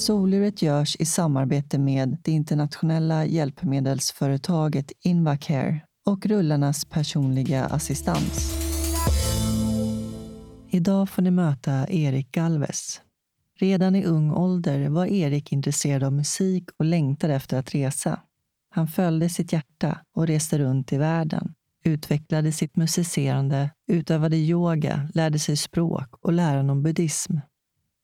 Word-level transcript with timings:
Soluret 0.00 0.62
görs 0.62 0.96
i 0.96 1.04
samarbete 1.04 1.78
med 1.78 2.16
det 2.22 2.32
internationella 2.32 3.24
hjälpmedelsföretaget 3.24 4.92
Invacare 5.04 5.80
och 6.06 6.26
rullarnas 6.26 6.84
personliga 6.84 7.64
assistans. 7.64 8.52
Idag 10.70 11.10
får 11.10 11.22
ni 11.22 11.30
möta 11.30 11.86
Erik 11.88 12.32
Galvez. 12.32 13.00
Redan 13.58 13.96
i 13.96 14.04
ung 14.04 14.30
ålder 14.30 14.88
var 14.88 15.06
Erik 15.06 15.52
intresserad 15.52 16.02
av 16.02 16.12
musik 16.12 16.64
och 16.78 16.84
längtade 16.84 17.34
efter 17.34 17.58
att 17.58 17.74
resa. 17.74 18.20
Han 18.70 18.88
följde 18.88 19.28
sitt 19.28 19.52
hjärta 19.52 19.98
och 20.14 20.26
reste 20.26 20.58
runt 20.58 20.92
i 20.92 20.96
världen, 20.98 21.54
utvecklade 21.84 22.52
sitt 22.52 22.76
musicerande, 22.76 23.70
utövade 23.88 24.36
yoga, 24.36 25.08
lärde 25.14 25.38
sig 25.38 25.56
språk 25.56 26.08
och 26.20 26.32
läran 26.32 26.70
om 26.70 26.82
buddhism. 26.82 27.36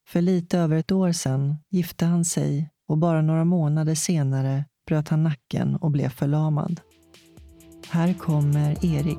För 0.08 0.20
lite 0.20 0.58
över 0.58 0.76
ett 0.76 0.92
år 0.92 1.12
sedan 1.12 1.56
gifte 1.70 2.04
han 2.04 2.24
sig 2.24 2.70
och 2.88 2.98
bara 2.98 3.22
några 3.22 3.44
månader 3.44 3.94
senare 3.94 4.64
bröt 4.86 5.08
han 5.08 5.22
nacken 5.22 5.76
och 5.76 5.90
blev 5.90 6.08
förlamad. 6.08 6.80
Här 7.88 8.14
kommer 8.14 8.84
Erik. 8.84 9.18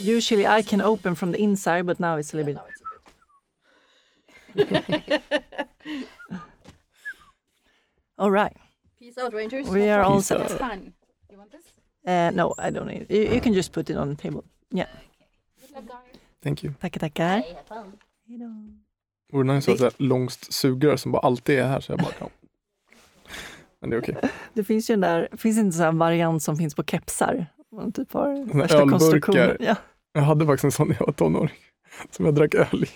Usually 0.00 0.58
I 0.58 0.62
can 0.62 0.82
open 0.82 1.16
from 1.16 1.32
the 1.32 1.38
inside, 1.38 1.86
but 1.86 1.98
now 1.98 2.18
it's 2.18 2.34
a 2.34 2.36
little 2.36 2.54
bit. 2.54 2.62
all 8.16 8.30
right. 8.32 8.56
Peace 8.98 9.24
out, 9.24 9.34
Rangers. 9.34 9.68
We 9.68 9.94
are 9.94 10.02
all 10.02 10.22
set. 10.22 10.40
out. 10.40 10.50
It's 10.50 10.58
fun. 10.58 10.92
You 11.30 11.38
want 11.38 11.52
this? 11.52 11.62
Uh, 12.06 12.30
no, 12.34 12.54
I 12.58 12.70
don't 12.70 12.86
need 12.86 13.02
it. 13.02 13.10
You, 13.10 13.34
you 13.34 13.40
can 13.40 13.54
just 13.54 13.72
put 13.72 13.90
it 13.90 13.96
on 13.96 14.08
the 14.08 14.16
table. 14.16 14.44
Yeah. 14.72 14.88
Thank 16.42 16.64
you. 16.64 16.74
Tackar, 16.80 17.00
tackar. 17.00 17.26
Hej 17.26 18.38
då. 18.38 18.72
Vore 19.32 19.54
nice 19.54 19.72
att 19.72 19.80
ha 19.80 19.90
långt 19.96 20.32
sugrör 20.32 20.96
som 20.96 21.12
bara 21.12 21.22
alltid 21.22 21.58
är 21.58 21.66
här 21.66 21.80
så 21.80 21.92
jag 21.92 21.98
bara 21.98 22.12
kan. 22.12 22.28
Men 23.80 23.90
det 23.90 23.96
är 23.96 24.00
okej. 24.00 24.16
Det 24.54 24.64
finns 24.64 24.90
ju 24.90 24.94
den 24.94 25.00
där, 25.00 25.28
finns 25.36 25.58
inte 25.58 25.76
så 25.76 25.82
här 25.82 25.92
variant 25.92 26.42
som 26.42 26.56
finns 26.56 26.74
på 26.74 26.84
kepsar? 26.84 27.46
Man 27.72 27.92
typ 27.92 28.12
har 28.12 28.28
här 28.28 28.58
värsta 28.60 28.76
ölburkar. 28.78 28.98
konstruktionen. 28.98 29.56
Ja. 29.60 29.76
Jag 30.12 30.22
hade 30.22 30.46
faktiskt 30.46 30.64
en 30.64 30.72
sån 30.72 30.88
när 30.88 30.96
jag 31.00 31.06
var 31.06 31.12
tonåring. 31.12 31.54
Som 32.10 32.24
jag 32.24 32.34
drack 32.34 32.54
öl 32.54 32.84
i. 32.84 32.88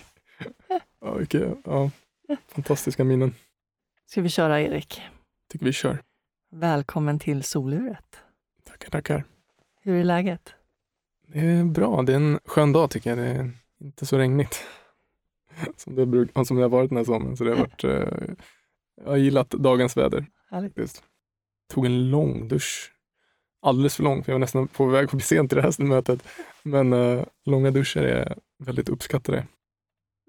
Ja, 1.01 1.13
vilka, 1.13 1.39
ja, 1.65 1.91
fantastiska 2.47 3.03
minnen. 3.03 3.35
Ska 4.05 4.21
vi 4.21 4.29
köra 4.29 4.61
Erik? 4.61 5.01
Tycker 5.51 5.65
vi 5.65 5.73
kör. 5.73 5.97
Välkommen 6.51 7.19
till 7.19 7.43
soluret. 7.43 8.17
Tackar, 8.63 8.89
tackar. 8.89 9.23
Hur 9.81 9.99
är 9.99 10.03
läget? 10.03 10.53
Det 11.27 11.39
är 11.39 11.63
bra. 11.63 12.01
Det 12.01 12.11
är 12.11 12.17
en 12.17 12.39
skön 12.45 12.73
dag 12.73 12.89
tycker 12.89 13.09
jag. 13.09 13.19
Det 13.19 13.25
är 13.25 13.51
inte 13.81 14.05
så 14.05 14.17
regnigt. 14.17 14.63
Som 15.77 15.95
det, 15.95 16.05
bruk, 16.05 16.31
som 16.47 16.57
det 16.57 16.63
har 16.63 16.69
varit 16.69 16.89
den 16.89 16.97
här 16.97 17.03
sommaren. 17.03 17.37
Så 17.37 17.43
det 17.43 17.49
har 17.49 17.57
varit, 17.57 17.83
eh, 17.83 18.35
jag 19.03 19.09
har 19.09 19.17
gillat 19.17 19.49
dagens 19.49 19.97
väder. 19.97 20.25
Härligt. 20.49 20.75
faktiskt. 20.75 21.03
Tog 21.73 21.85
en 21.85 22.09
lång 22.09 22.47
dusch. 22.47 22.91
Alldeles 23.61 23.95
för 23.95 24.03
lång, 24.03 24.23
för 24.23 24.31
jag 24.31 24.35
var 24.35 24.39
nästan 24.39 24.67
på 24.67 24.85
väg 24.85 25.05
att 25.05 25.11
bli 25.11 25.21
sent 25.21 25.49
till 25.49 25.55
det 25.55 25.61
här 25.61 25.83
mötet. 25.83 26.27
Men 26.63 26.93
eh, 26.93 27.23
långa 27.45 27.71
duschar 27.71 28.03
är 28.03 28.37
väldigt 28.59 28.89
uppskattade. 28.89 29.47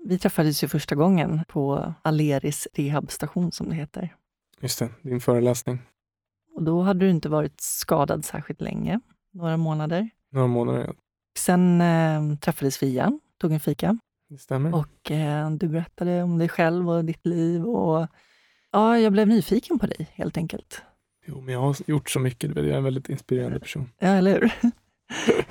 Vi 0.05 0.19
träffades 0.19 0.65
ju 0.65 0.69
första 0.69 0.95
gången 0.95 1.41
på 1.49 1.95
Aleris 2.03 2.69
rehabstation 2.75 3.53
som 3.53 3.69
det 3.69 3.75
heter. 3.75 4.17
Just 4.61 4.79
det, 4.79 4.89
din 5.03 5.21
föreläsning. 5.21 5.79
Och 6.55 6.63
då 6.63 6.83
hade 6.83 7.01
du 7.01 7.11
inte 7.11 7.29
varit 7.29 7.61
skadad 7.61 8.25
särskilt 8.25 8.61
länge, 8.61 9.01
några 9.33 9.57
månader. 9.57 10.11
Några 10.33 10.47
månader, 10.47 10.85
ja. 10.87 10.95
Sen 11.39 11.81
eh, 11.81 12.39
träffades 12.39 12.83
vi 12.83 12.87
igen, 12.87 13.21
tog 13.41 13.53
en 13.53 13.61
fika 13.61 13.99
det 14.29 14.39
stämmer. 14.39 14.75
och 14.75 15.11
eh, 15.11 15.51
du 15.51 15.69
berättade 15.69 16.23
om 16.23 16.39
dig 16.39 16.49
själv 16.49 16.91
och 16.91 17.05
ditt 17.05 17.27
liv 17.27 17.65
och 17.65 18.07
ja, 18.73 18.99
jag 18.99 19.13
blev 19.13 19.29
nyfiken 19.29 19.79
på 19.79 19.87
dig 19.87 20.11
helt 20.13 20.37
enkelt. 20.37 20.83
Jo, 21.27 21.41
men 21.41 21.55
jag 21.55 21.61
har 21.61 21.77
gjort 21.87 22.11
så 22.11 22.21
mycket. 22.21 22.57
Jag 22.57 22.67
är 22.67 22.73
en 22.73 22.85
väldigt 22.85 23.09
inspirerande 23.09 23.61
person. 23.61 23.91
Ja, 23.99 24.09
eller 24.09 24.41
hur? 24.41 24.53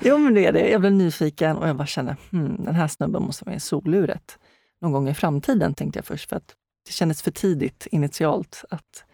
jo, 0.00 0.18
men 0.18 0.34
det 0.34 0.46
är 0.46 0.52
det. 0.52 0.70
Jag 0.70 0.80
blev 0.80 0.92
nyfiken 0.92 1.56
och 1.56 1.68
jag 1.68 1.76
bara 1.76 1.86
kände, 1.86 2.16
hmm, 2.30 2.64
den 2.64 2.74
här 2.74 2.88
snubben 2.88 3.22
måste 3.22 3.44
vara 3.44 3.56
i 3.56 3.60
soluret 3.60 4.38
någon 4.80 4.92
gång 4.92 5.08
i 5.08 5.14
framtiden, 5.14 5.74
tänkte 5.74 5.98
jag 5.98 6.04
först, 6.04 6.28
för 6.28 6.36
att 6.36 6.54
det 6.86 6.92
kändes 6.92 7.22
för 7.22 7.30
tidigt 7.30 7.86
initialt 7.90 8.64
att 8.70 9.04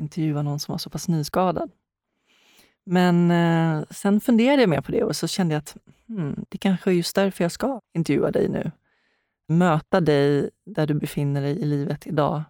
intervjua 0.00 0.42
någon 0.42 0.60
som 0.60 0.72
var 0.72 0.78
så 0.78 0.90
pass 0.90 1.08
nyskadad. 1.08 1.70
Men 2.84 3.30
eh, 3.30 3.84
sen 3.90 4.20
funderade 4.20 4.62
jag 4.62 4.68
mer 4.68 4.80
på 4.80 4.92
det 4.92 5.04
och 5.04 5.16
så 5.16 5.28
kände 5.28 5.54
jag 5.54 5.58
att 5.58 5.76
hmm, 6.08 6.44
det 6.48 6.58
kanske 6.58 6.90
är 6.90 6.94
just 6.94 7.16
därför 7.16 7.44
jag 7.44 7.52
ska 7.52 7.80
intervjua 7.94 8.30
dig 8.30 8.48
nu. 8.48 8.70
Möta 9.48 10.00
dig 10.00 10.50
där 10.66 10.86
du 10.86 10.94
befinner 10.94 11.42
dig 11.42 11.60
i 11.60 11.64
livet 11.64 12.06
idag 12.06 12.42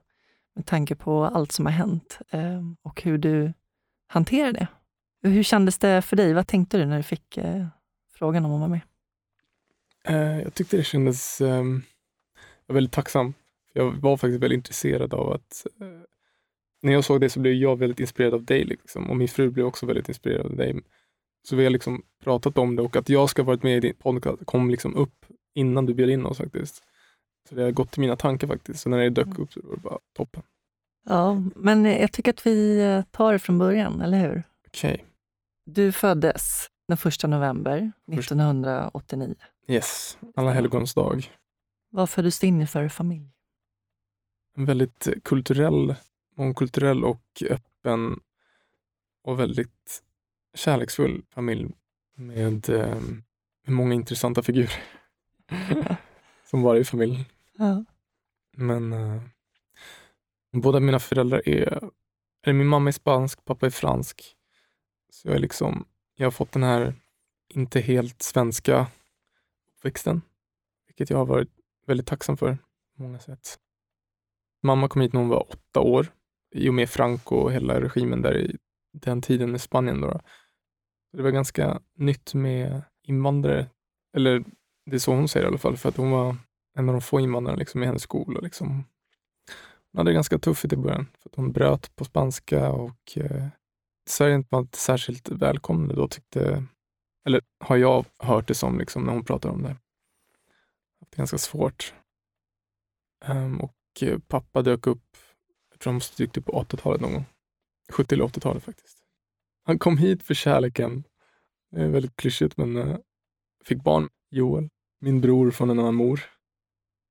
med 0.54 0.66
tanke 0.66 0.94
på 0.94 1.24
allt 1.24 1.52
som 1.52 1.66
har 1.66 1.72
hänt 1.72 2.18
eh, 2.30 2.62
och 2.82 3.02
hur 3.02 3.18
du 3.18 3.52
hanterar 4.06 4.52
det. 4.52 4.66
Hur 5.22 5.42
kändes 5.42 5.78
det 5.78 6.02
för 6.02 6.16
dig? 6.16 6.32
Vad 6.32 6.46
tänkte 6.46 6.78
du 6.78 6.86
när 6.86 6.96
du 6.96 7.02
fick 7.02 7.36
eh, 7.36 7.66
frågan 8.14 8.44
om 8.44 8.52
att 8.52 8.60
vara 8.60 8.68
med? 8.68 8.80
Eh, 10.04 10.42
jag 10.42 10.54
tyckte 10.54 10.76
det 10.76 10.84
kändes... 10.84 11.40
jag 11.40 11.64
var 12.66 12.74
väldigt 12.74 12.92
tacksam. 12.92 13.34
Jag 13.72 13.90
var 13.90 14.16
faktiskt 14.16 14.42
väldigt 14.42 14.56
intresserad 14.56 15.14
av 15.14 15.32
att... 15.32 15.66
Eh, 15.80 15.86
när 16.82 16.92
jag 16.92 17.04
såg 17.04 17.20
det 17.20 17.30
så 17.30 17.40
blev 17.40 17.52
jag 17.52 17.78
väldigt 17.78 18.00
inspirerad 18.00 18.34
av 18.34 18.44
dig. 18.44 18.64
Liksom. 18.64 19.10
Och 19.10 19.16
min 19.16 19.28
fru 19.28 19.50
blev 19.50 19.66
också 19.66 19.86
väldigt 19.86 20.08
inspirerad 20.08 20.46
av 20.46 20.56
dig. 20.56 20.80
Så 21.48 21.56
vi 21.56 21.64
har 21.64 21.70
liksom 21.70 22.02
pratat 22.24 22.58
om 22.58 22.76
det 22.76 22.82
och 22.82 22.96
att 22.96 23.08
jag 23.08 23.30
ska 23.30 23.42
varit 23.42 23.62
med 23.62 23.76
i 23.76 23.80
din 23.80 23.94
podcast 23.94 24.44
kom 24.44 24.70
liksom 24.70 24.96
upp 24.96 25.26
innan 25.54 25.86
du 25.86 25.94
bjöd 25.94 26.10
in 26.10 26.26
oss 26.26 26.38
faktiskt. 26.38 26.82
Så 27.48 27.54
det 27.54 27.62
har 27.62 27.70
gått 27.70 27.90
till 27.90 28.00
mina 28.00 28.16
tankar 28.16 28.46
faktiskt. 28.46 28.80
Så 28.80 28.88
när 28.88 28.98
det 28.98 29.10
dök 29.10 29.38
upp 29.38 29.52
så 29.52 29.60
var 29.64 29.76
det 29.76 29.82
bara 29.82 29.98
toppen. 30.16 30.42
Ja, 31.04 31.42
men 31.56 31.84
jag 31.84 32.12
tycker 32.12 32.30
att 32.30 32.46
vi 32.46 33.02
tar 33.10 33.32
det 33.32 33.38
från 33.38 33.58
början, 33.58 34.00
eller 34.00 34.18
hur? 34.18 34.42
Okej. 34.66 35.04
Du 35.66 35.92
föddes 35.92 36.66
den 36.88 36.98
1 37.08 37.22
november 37.22 37.92
1989. 38.12 39.34
Yes. 39.68 40.18
Alla 40.34 40.52
helgons 40.52 40.94
dag. 40.94 41.30
Vad 41.90 42.10
föddes 42.10 42.38
du 42.38 42.46
in 42.46 42.62
i 42.62 42.66
för 42.66 42.88
familj? 42.88 43.28
En 44.56 44.64
väldigt 44.64 45.08
kulturell, 45.22 45.94
mångkulturell 46.34 47.04
och 47.04 47.42
öppen 47.50 48.20
och 49.22 49.40
väldigt 49.40 50.02
kärleksfull 50.54 51.24
familj 51.30 51.74
med, 52.14 52.68
eh, 52.68 53.00
med 53.64 53.74
många 53.74 53.94
intressanta 53.94 54.42
figurer. 54.42 54.82
Som 56.44 56.62
varje 56.62 56.84
familj. 56.84 57.26
Ja. 57.58 57.84
Men 58.56 58.92
eh, 58.92 59.22
båda 60.52 60.80
mina 60.80 60.98
föräldrar 60.98 61.48
är, 61.48 61.90
eller 62.42 62.54
min 62.54 62.66
mamma 62.66 62.90
är 62.90 62.92
spansk, 62.92 63.44
pappa 63.44 63.66
är 63.66 63.70
fransk. 63.70 64.36
Så 65.10 65.28
jag 65.28 65.34
är 65.34 65.40
liksom, 65.40 65.84
jag 66.14 66.26
har 66.26 66.30
fått 66.30 66.52
den 66.52 66.62
här 66.62 66.94
inte 67.48 67.80
helt 67.80 68.22
svenska 68.22 68.86
uppväxten. 69.76 70.22
Vilket 70.86 71.10
jag 71.10 71.18
har 71.18 71.26
varit 71.26 71.50
väldigt 71.86 72.06
tacksam 72.06 72.36
för 72.36 72.58
på 72.96 73.02
många 73.02 73.18
sätt. 73.18 73.58
Mamma 74.62 74.88
kom 74.88 75.02
hit 75.02 75.12
när 75.12 75.20
hon 75.20 75.28
var 75.28 75.52
åtta 75.52 75.80
år 75.80 76.12
i 76.54 76.68
och 76.68 76.74
med 76.74 76.90
Franco 76.90 77.36
och 77.36 77.52
hela 77.52 77.80
regimen 77.80 78.22
där 78.22 78.36
i 78.36 78.56
den 78.92 79.22
tiden 79.22 79.50
med 79.50 79.60
Spanien. 79.60 80.00
Då. 80.00 80.20
Det 81.16 81.22
var 81.22 81.30
ganska 81.30 81.80
nytt 81.98 82.34
med 82.34 82.82
invandrare, 83.02 83.66
eller 84.16 84.44
det 84.90 84.96
är 84.96 84.98
så 84.98 85.14
hon 85.14 85.28
säger 85.28 85.46
i 85.46 85.48
alla 85.48 85.58
fall, 85.58 85.76
för 85.76 85.88
att 85.88 85.96
hon 85.96 86.10
var 86.10 86.36
en 86.78 86.88
av 86.88 86.94
de 86.94 87.00
få 87.00 87.20
invandrarna 87.20 87.58
liksom, 87.58 87.82
i 87.82 87.86
hennes 87.86 88.02
skola. 88.02 88.40
Liksom. 88.40 88.68
Hon 89.92 89.98
hade 89.98 90.10
det 90.10 90.14
ganska 90.14 90.38
tufft 90.38 90.72
i 90.72 90.76
början, 90.76 91.06
för 91.18 91.30
att 91.30 91.36
hon 91.36 91.52
bröt 91.52 91.96
på 91.96 92.04
spanska 92.04 92.72
och 92.72 93.16
eh, 93.16 93.46
Sverige 94.08 94.44
var 94.48 94.58
inte 94.58 94.78
särskilt 94.78 95.28
välkomnande 95.28 95.94
då 95.94 96.08
tyckte, 96.08 96.64
eller 97.26 97.40
har 97.64 97.76
jag 97.76 98.06
hört 98.18 98.48
det 98.48 98.54
som 98.54 98.78
liksom, 98.78 99.04
när 99.04 99.12
hon 99.12 99.24
pratar 99.24 99.48
om 99.50 99.62
det. 99.62 99.76
Det 101.00 101.16
är 101.16 101.16
ganska 101.16 101.38
svårt. 101.38 101.94
Um, 103.24 103.60
och 103.60 103.74
eh, 104.00 104.18
pappa 104.18 104.62
dök 104.62 104.86
upp, 104.86 105.11
för 105.82 105.84
tror 105.84 105.90
han 105.90 105.94
måste 105.94 106.22
dykt 106.22 106.36
upp 106.36 106.44
på 106.44 106.52
80-talet 106.52 107.00
någon 107.00 107.12
gång. 107.12 107.24
70 107.92 108.14
eller 108.14 108.24
80-talet 108.24 108.64
faktiskt. 108.64 108.98
Han 109.64 109.78
kom 109.78 109.98
hit 109.98 110.22
för 110.22 110.34
kärleken. 110.34 111.04
Det 111.70 111.82
är 111.82 111.88
väldigt 111.88 112.16
klyschigt 112.16 112.56
men 112.56 112.76
eh, 112.76 112.96
fick 113.64 113.82
barn, 113.82 114.08
Joel. 114.30 114.68
min 115.00 115.20
bror 115.20 115.50
från 115.50 115.70
en 115.70 115.78
annan 115.78 115.94
mor. 115.94 116.20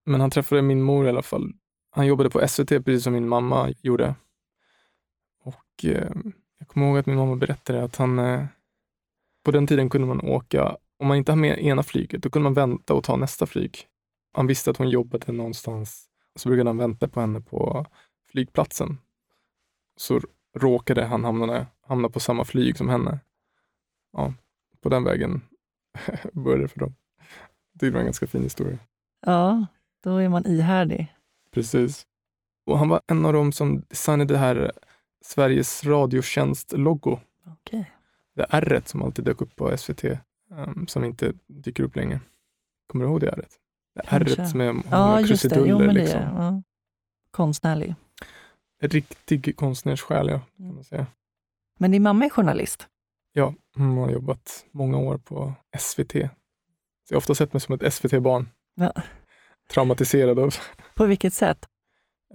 Men 0.06 0.22
han 0.22 0.32
träffade 0.32 0.62
min 0.62 0.82
mor 0.82 1.06
i 1.06 1.10
alla 1.10 1.22
fall. 1.22 1.54
Han 1.92 2.08
jobbade 2.08 2.30
på 2.30 2.48
SVT 2.48 2.70
precis 2.70 3.04
som 3.04 3.14
min 3.14 3.28
mamma 3.28 3.74
gjorde. 3.82 4.16
Och 5.44 5.86
eh, 5.86 6.12
jag 6.60 6.68
kommer 6.68 6.88
ihåg 6.88 6.98
att 6.98 7.06
min 7.06 7.16
mamma 7.16 7.36
berättade 7.36 7.84
att 7.84 7.96
han 7.96 8.20
eh, 8.20 8.46
på 9.44 9.52
den 9.52 9.68
tiden 9.68 9.90
kunde 9.90 10.08
man 10.08 10.22
åka, 10.22 10.78
om 11.00 11.08
man 11.08 11.18
inte 11.18 11.32
har 11.32 11.38
med 11.38 11.60
ena 11.60 11.84
flyget, 11.84 12.24
då 12.24 12.30
kunde 12.30 12.44
man 12.44 12.54
vänta 12.54 12.94
och 12.94 13.04
ta 13.04 13.16
nästa 13.16 13.46
flyg. 13.46 13.88
Han 14.34 14.48
visste 14.48 14.72
att 14.72 14.78
hon 14.78 14.90
jobbade 14.90 15.32
någonstans, 15.32 16.10
så 16.36 16.50
brukade 16.50 16.70
han 16.70 16.78
vänta 16.78 17.08
på 17.08 17.22
henne 17.22 17.42
på 17.42 17.86
flygplatsen. 18.31 18.98
Så 19.95 20.22
råkade 20.57 21.04
han 21.06 21.24
hamna, 21.24 21.68
hamna 21.88 22.10
på 22.10 22.19
samma 22.19 22.45
flyg 22.45 22.78
som 22.78 22.89
henne. 22.89 23.19
Ja, 24.13 24.33
på 24.81 24.89
den 24.89 25.04
vägen 25.04 25.42
började 26.33 26.63
det 26.63 26.68
för 26.68 26.80
dem. 26.80 26.95
Det 27.74 27.89
var 27.89 28.00
en 28.00 28.06
ganska 28.06 28.28
fin 28.28 28.44
historia. 28.44 28.78
Ja, 29.25 29.66
då 30.04 30.18
är 30.18 30.30
man 30.30 30.45
ihärdig. 30.45 31.16
Precis. 31.51 32.06
Och 32.66 32.78
han 32.80 32.89
var 32.89 33.01
en 33.07 33.25
av 33.25 33.33
dem 33.33 33.51
som 33.51 33.81
designade 33.89 34.34
det 34.34 34.38
här 34.38 34.72
Sveriges 35.22 35.84
Radiotjänst-logo. 35.84 37.19
Okej. 37.48 37.92
Det 38.36 38.45
R 38.50 38.81
som 38.86 39.04
alltid 39.04 39.25
dök 39.25 39.42
upp 39.42 39.56
på 39.56 39.77
SVT, 39.77 40.04
um, 40.50 40.88
som 40.88 41.04
inte 41.04 41.34
dyker 41.48 41.84
upp 41.84 41.95
längre. 41.95 42.19
Kommer 42.88 43.06
du 43.06 43.12
ihåg 43.12 43.22
det 43.22 43.30
R? 43.30 43.45
Det. 43.95 44.01
R 44.07 44.45
som 44.45 44.62
är 44.62 44.66
Ja, 44.92 45.16
det. 45.16 45.22
Jo, 45.22 45.27
krusiduller. 45.27 45.86
men 45.86 45.95
det 45.95 46.01
liksom. 46.01 46.19
är 46.19 46.44
ja. 46.44 46.62
konstnärlig. 47.31 47.95
Riktig 48.81 49.56
konstnärssjäl, 49.56 50.28
ja, 50.28 50.42
kan 50.57 50.75
man 50.75 50.83
säga. 50.83 51.07
Men 51.80 51.92
din 51.92 52.04
mamma 52.04 52.25
är 52.25 52.30
journalist. 52.30 52.88
Ja, 53.33 53.54
hon 53.75 53.98
har 53.98 54.10
jobbat 54.12 54.66
många 54.72 54.98
år 54.98 55.18
på 55.18 55.54
SVT. 55.80 56.12
Så 56.12 56.19
jag 57.10 57.16
har 57.16 57.18
ofta 57.18 57.36
sett 57.36 57.54
mig 57.54 57.62
som 57.62 57.75
ett 57.75 57.94
SVT-barn. 57.94 58.50
Ja. 58.75 58.94
Traumatiserad 59.69 60.39
av 60.39 60.56
På 60.95 61.06
vilket 61.06 61.33
sätt? 61.33 61.66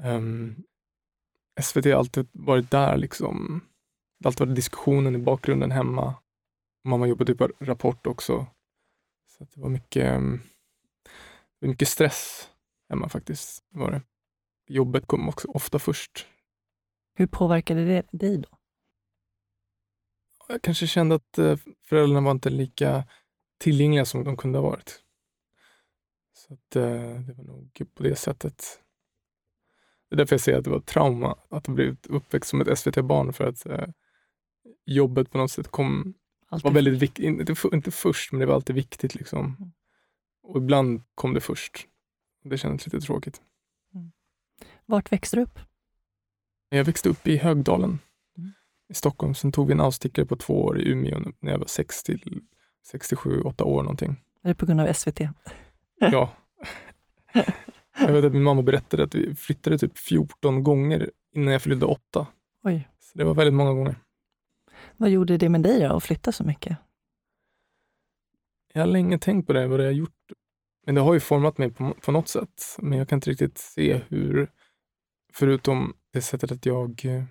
um, 0.04 0.56
SVT 1.60 1.84
har 1.84 1.92
alltid 1.92 2.28
varit 2.32 2.70
där 2.70 2.96
liksom. 2.96 3.60
Det 4.18 4.26
har 4.26 4.30
alltid 4.30 4.46
varit 4.46 4.56
diskussionen 4.56 5.14
i 5.14 5.18
bakgrunden 5.18 5.70
hemma. 5.70 6.14
Mamma 6.84 7.06
jobbade 7.06 7.34
på 7.34 7.48
Rapport 7.60 8.06
också. 8.06 8.46
Så 9.28 9.44
det 9.54 9.60
var 9.60 9.68
mycket, 9.68 10.16
um, 10.16 10.40
var 11.60 11.68
mycket 11.68 11.88
stress 11.88 12.50
hemma 12.88 13.08
faktiskt. 13.08 13.64
Var 13.70 13.90
det. 13.90 14.02
Jobbet 14.68 15.06
kom 15.06 15.28
också 15.28 15.48
ofta 15.48 15.78
först. 15.78 16.26
Hur 17.16 17.26
påverkade 17.26 17.84
det 17.84 18.02
dig 18.12 18.38
då? 18.38 18.48
Jag 20.48 20.62
kanske 20.62 20.86
kände 20.86 21.14
att 21.14 21.38
eh, 21.38 21.56
föräldrarna 21.88 22.20
var 22.20 22.30
inte 22.30 22.50
lika 22.50 23.04
tillgängliga 23.58 24.04
som 24.04 24.24
de 24.24 24.36
kunde 24.36 24.58
ha 24.58 24.62
varit. 24.70 25.02
Så 26.34 26.54
att, 26.54 26.76
eh, 26.76 27.20
det 27.20 27.32
var 27.36 27.44
nog 27.44 27.82
på 27.94 28.02
det 28.02 28.16
sättet. 28.16 28.82
Det 30.08 30.14
är 30.14 30.16
därför 30.16 30.34
jag 30.34 30.40
säger 30.40 30.58
att 30.58 30.64
det 30.64 30.70
var 30.70 30.80
trauma 30.80 31.38
att 31.50 31.66
ha 31.66 31.74
blivit 31.74 32.06
uppväxt 32.06 32.50
som 32.50 32.60
ett 32.60 32.78
SVT-barn 32.78 33.32
för 33.32 33.44
att 33.48 33.66
eh, 33.66 33.88
jobbet 34.86 35.30
på 35.30 35.38
något 35.38 35.50
sätt 35.50 35.68
kom, 35.68 36.14
Alltid. 36.48 36.64
var 36.64 36.72
väldigt 36.74 37.02
viktigt. 37.02 37.24
Inte, 37.24 37.54
för- 37.54 37.74
inte 37.74 37.90
först, 37.90 38.32
men 38.32 38.40
det 38.40 38.46
var 38.46 38.54
alltid 38.54 38.76
viktigt. 38.76 39.14
liksom. 39.14 39.40
Mm. 39.58 39.72
Och 40.42 40.56
ibland 40.56 41.02
kom 41.14 41.34
det 41.34 41.40
först. 41.40 41.86
Det 42.44 42.58
kändes 42.58 42.86
lite 42.86 43.00
tråkigt. 43.06 43.42
Vart 44.86 45.12
växte 45.12 45.36
du 45.36 45.42
upp? 45.42 45.58
Jag 46.68 46.84
växte 46.84 47.08
upp 47.08 47.26
i 47.26 47.36
Högdalen 47.36 47.98
Mm. 48.38 48.52
i 48.88 48.94
Stockholm. 48.94 49.34
Sen 49.34 49.52
tog 49.52 49.66
vi 49.66 49.72
en 49.72 49.80
avstickare 49.80 50.26
på 50.26 50.36
två 50.36 50.64
år 50.64 50.80
i 50.80 50.88
Umeå 50.88 51.18
när 51.40 51.52
jag 51.52 51.58
var 51.58 51.66
6 51.66 52.02
till 52.02 52.40
67, 52.86 53.40
8 53.42 53.64
år 53.64 53.82
någonting. 53.82 54.16
Är 54.42 54.48
det 54.48 54.54
på 54.54 54.66
grund 54.66 54.80
av 54.80 54.92
SVT? 54.92 55.20
Ja. 55.98 56.32
Jag 57.98 58.12
vet 58.12 58.24
att 58.24 58.32
min 58.32 58.42
mamma 58.42 58.62
berättade 58.62 59.02
att 59.04 59.14
vi 59.14 59.34
flyttade 59.34 59.78
typ 59.78 59.98
14 59.98 60.62
gånger 60.62 61.10
innan 61.34 61.52
jag 61.52 61.62
fyllde 61.62 61.86
8. 61.86 62.26
Oj. 62.62 62.88
Så 63.00 63.18
det 63.18 63.24
var 63.24 63.34
väldigt 63.34 63.54
många 63.54 63.72
gånger. 63.72 63.96
Vad 64.96 65.10
gjorde 65.10 65.36
det 65.36 65.48
med 65.48 65.62
dig 65.62 65.80
då, 65.80 65.96
att 65.96 66.04
flytta 66.04 66.32
så 66.32 66.44
mycket? 66.44 66.76
Jag 68.72 68.82
har 68.82 68.86
länge 68.86 69.18
tänkt 69.18 69.46
på 69.46 69.52
det, 69.52 69.66
vad 69.66 69.80
det 69.80 69.84
har 69.84 69.92
gjort. 69.92 70.32
Men 70.86 70.94
det 70.94 71.00
har 71.00 71.14
ju 71.14 71.20
format 71.20 71.58
mig 71.58 71.70
på, 71.70 71.94
på 72.04 72.12
något 72.12 72.28
sätt. 72.28 72.76
Men 72.78 72.98
jag 72.98 73.08
kan 73.08 73.16
inte 73.16 73.30
riktigt 73.30 73.58
se 73.58 74.00
hur, 74.08 74.50
förutom 75.38 75.94
det 76.12 76.22
sättet 76.22 76.52
att 76.52 76.66
jag 76.66 77.04
eh, 77.04 77.24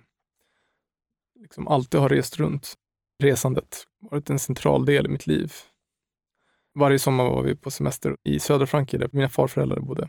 liksom 1.40 1.68
alltid 1.68 2.00
har 2.00 2.08
rest 2.08 2.36
runt. 2.36 2.74
Resandet 3.22 3.84
har 4.02 4.10
varit 4.10 4.30
en 4.30 4.38
central 4.38 4.84
del 4.84 5.06
i 5.06 5.08
mitt 5.08 5.26
liv. 5.26 5.52
Varje 6.74 6.98
sommar 6.98 7.24
var 7.24 7.42
vi 7.42 7.56
på 7.56 7.70
semester 7.70 8.16
i 8.24 8.40
södra 8.40 8.66
Frankrike 8.66 8.98
där 8.98 9.10
mina 9.12 9.28
farföräldrar 9.28 9.80
bodde. 9.80 10.08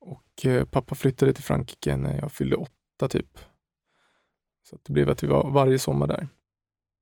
Och 0.00 0.46
eh, 0.46 0.64
pappa 0.64 0.94
flyttade 0.94 1.32
till 1.32 1.44
Frankrike 1.44 1.96
när 1.96 2.18
jag 2.18 2.32
fyllde 2.32 2.56
åtta 2.56 3.08
typ. 3.08 3.38
Så 4.62 4.78
det 4.82 4.92
blev 4.92 5.10
att 5.10 5.22
vi 5.22 5.26
var 5.26 5.50
varje 5.50 5.78
sommar 5.78 6.06
där. 6.06 6.28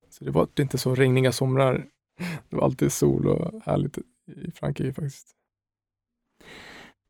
Så 0.08 0.24
det 0.24 0.30
var 0.30 0.48
inte 0.58 0.78
så 0.78 0.94
regniga 0.94 1.32
somrar 1.32 1.86
det 2.48 2.56
var 2.56 2.64
alltid 2.64 2.92
sol 2.92 3.26
och 3.26 3.62
härligt 3.62 3.98
i 4.26 4.50
Frankrike 4.54 4.92
faktiskt. 4.92 5.37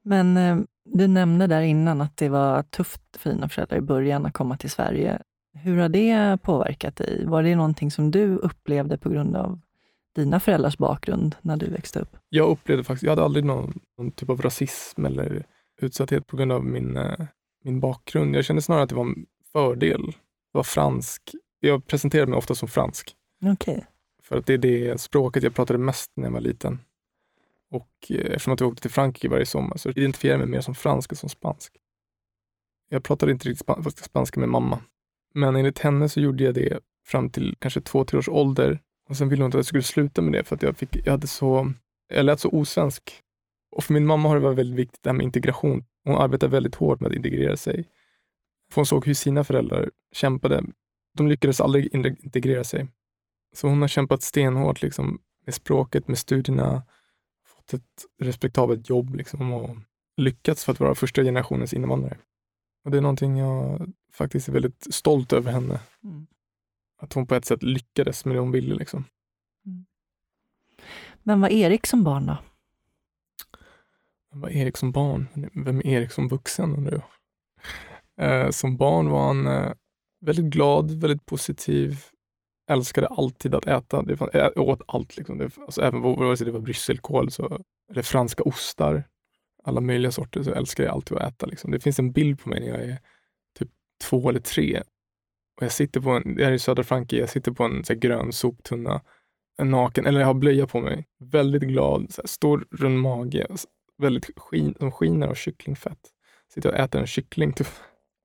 Men 0.08 0.36
eh, 0.36 0.58
du 0.84 1.06
nämnde 1.06 1.46
där 1.46 1.62
innan 1.62 2.00
att 2.00 2.16
det 2.16 2.28
var 2.28 2.62
tufft 2.62 3.02
för 3.16 3.30
dina 3.30 3.48
föräldrar 3.48 3.78
i 3.78 3.80
början 3.80 4.26
att 4.26 4.32
komma 4.32 4.56
till 4.56 4.70
Sverige. 4.70 5.22
Hur 5.54 5.78
har 5.78 5.88
det 5.88 6.42
påverkat 6.42 6.96
dig? 6.96 7.24
Var 7.26 7.42
det 7.42 7.56
någonting 7.56 7.90
som 7.90 8.10
du 8.10 8.36
upplevde 8.36 8.98
på 8.98 9.08
grund 9.08 9.36
av 9.36 9.60
dina 10.14 10.40
föräldrars 10.40 10.78
bakgrund 10.78 11.36
när 11.40 11.56
du 11.56 11.66
växte 11.66 12.00
upp? 12.00 12.16
Jag 12.28 12.48
upplevde 12.48 12.84
faktiskt, 12.84 13.02
jag 13.02 13.12
hade 13.12 13.24
aldrig 13.24 13.44
någon, 13.44 13.80
någon 13.98 14.10
typ 14.10 14.30
av 14.30 14.42
rasism 14.42 15.06
eller 15.06 15.44
utsatthet 15.80 16.26
på 16.26 16.36
grund 16.36 16.52
av 16.52 16.64
min, 16.64 16.96
eh, 16.96 17.26
min 17.64 17.80
bakgrund. 17.80 18.36
Jag 18.36 18.44
kände 18.44 18.62
snarare 18.62 18.82
att 18.82 18.88
det 18.88 18.94
var 18.94 19.04
en 19.04 19.26
fördel. 19.52 20.02
Jag 20.52 20.58
var 20.58 20.62
fransk. 20.62 21.22
Jag 21.60 21.86
presenterade 21.86 22.30
mig 22.30 22.38
ofta 22.38 22.54
som 22.54 22.68
fransk. 22.68 23.14
Okej. 23.44 23.86
För 24.22 24.36
att 24.36 24.46
det 24.46 24.54
är 24.54 24.58
det 24.58 25.00
språket 25.00 25.42
jag 25.42 25.54
pratade 25.54 25.78
mest 25.78 26.10
när 26.16 26.24
jag 26.24 26.32
var 26.32 26.40
liten. 26.40 26.78
Och 27.70 27.90
eh, 28.10 28.16
eftersom 28.16 28.52
att 28.52 28.60
jag 28.60 28.68
åkte 28.68 28.82
till 28.82 28.90
Frankrike 28.90 29.28
varje 29.28 29.46
sommar 29.46 29.76
så 29.76 29.90
identifierade 29.90 30.42
jag 30.42 30.48
mig 30.48 30.56
mer 30.56 30.60
som 30.60 30.74
fransk 30.74 31.12
än 31.12 31.16
som 31.16 31.28
spansk. 31.28 31.76
Jag 32.88 33.04
pratade 33.04 33.32
inte 33.32 33.48
riktigt 33.48 33.98
spanska 34.04 34.40
med 34.40 34.48
mamma. 34.48 34.80
Men 35.34 35.56
enligt 35.56 35.78
henne 35.78 36.08
så 36.08 36.20
gjorde 36.20 36.44
jag 36.44 36.54
det 36.54 36.80
fram 37.06 37.30
till 37.30 37.56
kanske 37.58 37.80
två, 37.80 38.04
tre 38.04 38.18
års 38.18 38.28
ålder. 38.28 38.80
Och 39.08 39.16
sen 39.16 39.28
ville 39.28 39.42
hon 39.42 39.46
inte 39.48 39.56
att 39.56 39.64
jag 39.64 39.66
skulle 39.66 39.82
sluta 39.82 40.22
med 40.22 40.32
det 40.32 40.44
för 40.44 40.56
att 40.56 40.62
jag, 40.62 40.76
fick, 40.76 40.96
jag 41.06 41.12
hade 41.12 41.26
så, 41.26 41.72
jag 42.08 42.24
lät 42.24 42.40
så 42.40 42.48
osvensk. 42.48 43.22
Och 43.70 43.84
för 43.84 43.94
min 43.94 44.06
mamma 44.06 44.28
har 44.28 44.36
det 44.36 44.42
varit 44.42 44.58
väldigt 44.58 44.78
viktigt 44.78 45.02
det 45.02 45.10
här 45.10 45.16
med 45.16 45.24
integration. 45.24 45.84
Hon 46.04 46.14
arbetar 46.14 46.48
väldigt 46.48 46.74
hårt 46.74 47.00
med 47.00 47.10
att 47.10 47.16
integrera 47.16 47.56
sig. 47.56 47.84
För 48.70 48.80
hon 48.80 48.86
såg 48.86 49.06
hur 49.06 49.14
sina 49.14 49.44
föräldrar 49.44 49.90
kämpade. 50.12 50.64
De 51.16 51.28
lyckades 51.28 51.60
aldrig 51.60 51.94
integrera 51.94 52.64
sig. 52.64 52.86
Så 53.54 53.68
hon 53.68 53.80
har 53.80 53.88
kämpat 53.88 54.22
stenhårt 54.22 54.82
liksom, 54.82 55.20
med 55.44 55.54
språket, 55.54 56.08
med 56.08 56.18
studierna, 56.18 56.82
fått 57.70 57.80
ett 57.80 58.04
respektabelt 58.20 58.88
jobb 58.88 59.14
liksom, 59.14 59.52
och 59.52 59.76
lyckats 60.16 60.64
för 60.64 60.72
att 60.72 60.80
vara 60.80 60.94
första 60.94 61.22
generationens 61.22 61.74
invandrare. 61.74 62.18
Och 62.84 62.90
det 62.90 62.96
är 62.96 63.02
någonting 63.02 63.36
jag 63.36 63.92
faktiskt 64.12 64.48
är 64.48 64.52
väldigt 64.52 64.94
stolt 64.94 65.32
över 65.32 65.52
henne. 65.52 65.80
Mm. 66.04 66.26
Att 66.98 67.12
hon 67.12 67.26
på 67.26 67.34
ett 67.34 67.44
sätt 67.44 67.62
lyckades 67.62 68.24
med 68.24 68.36
det 68.36 68.40
hon 68.40 68.50
ville. 68.50 68.74
Liksom. 68.74 69.04
Men 71.22 71.40
var 71.40 71.48
Erik 71.48 71.86
som 71.86 72.04
barn 72.04 72.26
då? 72.26 72.38
Han 74.30 74.40
var 74.40 74.48
Erik 74.48 74.76
som 74.76 74.92
barn. 74.92 75.28
Vem 75.64 75.78
är 75.78 75.86
Erik 75.86 76.12
som 76.12 76.28
vuxen 76.28 76.76
undrar 76.76 76.92
jag. 76.92 77.04
Eh, 78.26 78.50
som 78.50 78.76
barn 78.76 79.08
var 79.08 79.26
han 79.26 79.46
eh, 79.46 79.72
väldigt 80.20 80.44
glad, 80.44 80.90
väldigt 80.90 81.26
positiv, 81.26 82.04
älskade 82.68 83.06
alltid 83.06 83.54
att 83.54 83.66
äta. 83.66 84.02
Det 84.02 84.16
fann, 84.16 84.28
jag 84.32 84.58
åt 84.58 84.82
allt, 84.86 85.16
liksom. 85.16 85.38
det, 85.38 85.58
alltså, 85.58 85.82
även 85.82 86.00
vare 86.02 86.36
sig 86.36 86.46
det 86.46 86.52
var 86.52 86.60
brysselkål 86.60 87.30
så, 87.30 87.60
eller 87.90 88.02
franska 88.02 88.42
ostar, 88.42 89.04
alla 89.64 89.80
möjliga 89.80 90.12
sorter, 90.12 90.42
så 90.42 90.52
älskade 90.52 90.88
jag 90.88 90.94
alltid 90.94 91.18
att 91.18 91.32
äta. 91.32 91.46
Liksom. 91.46 91.70
Det 91.70 91.80
finns 91.80 91.98
en 91.98 92.12
bild 92.12 92.40
på 92.40 92.48
mig 92.48 92.60
när 92.60 92.68
jag 92.68 92.80
är 92.80 92.98
typ 93.58 93.68
två 94.04 94.28
eller 94.28 94.40
tre. 94.40 94.82
Och 95.56 95.62
jag 95.62 95.72
sitter 95.72 96.00
på 96.00 96.10
en, 96.10 96.36
jag 96.38 96.48
är 96.48 96.52
i 96.52 96.58
södra 96.58 96.84
Frankrike, 96.84 97.20
jag 97.20 97.30
sitter 97.30 97.52
på 97.52 97.64
en 97.64 97.84
så 97.84 97.92
här, 97.92 98.00
grön 98.00 98.32
soptunna, 98.32 99.00
en 99.58 99.70
naken, 99.70 100.06
eller 100.06 100.20
jag 100.20 100.26
har 100.26 100.34
blöja 100.34 100.66
på 100.66 100.80
mig. 100.80 101.06
Väldigt 101.18 101.62
glad, 101.62 102.14
så 102.14 102.22
här, 102.22 102.26
stor 102.26 102.66
rund 102.70 102.98
mage, 102.98 103.46
väldigt 103.98 104.38
skin, 104.38 104.74
som 104.78 104.92
skiner 104.92 105.26
av 105.28 105.34
kycklingfett. 105.34 105.98
Sitter 106.54 106.68
och 106.68 106.76
äter 106.76 107.00
en 107.00 107.06
kyckling 107.06 107.52
typ. 107.52 107.68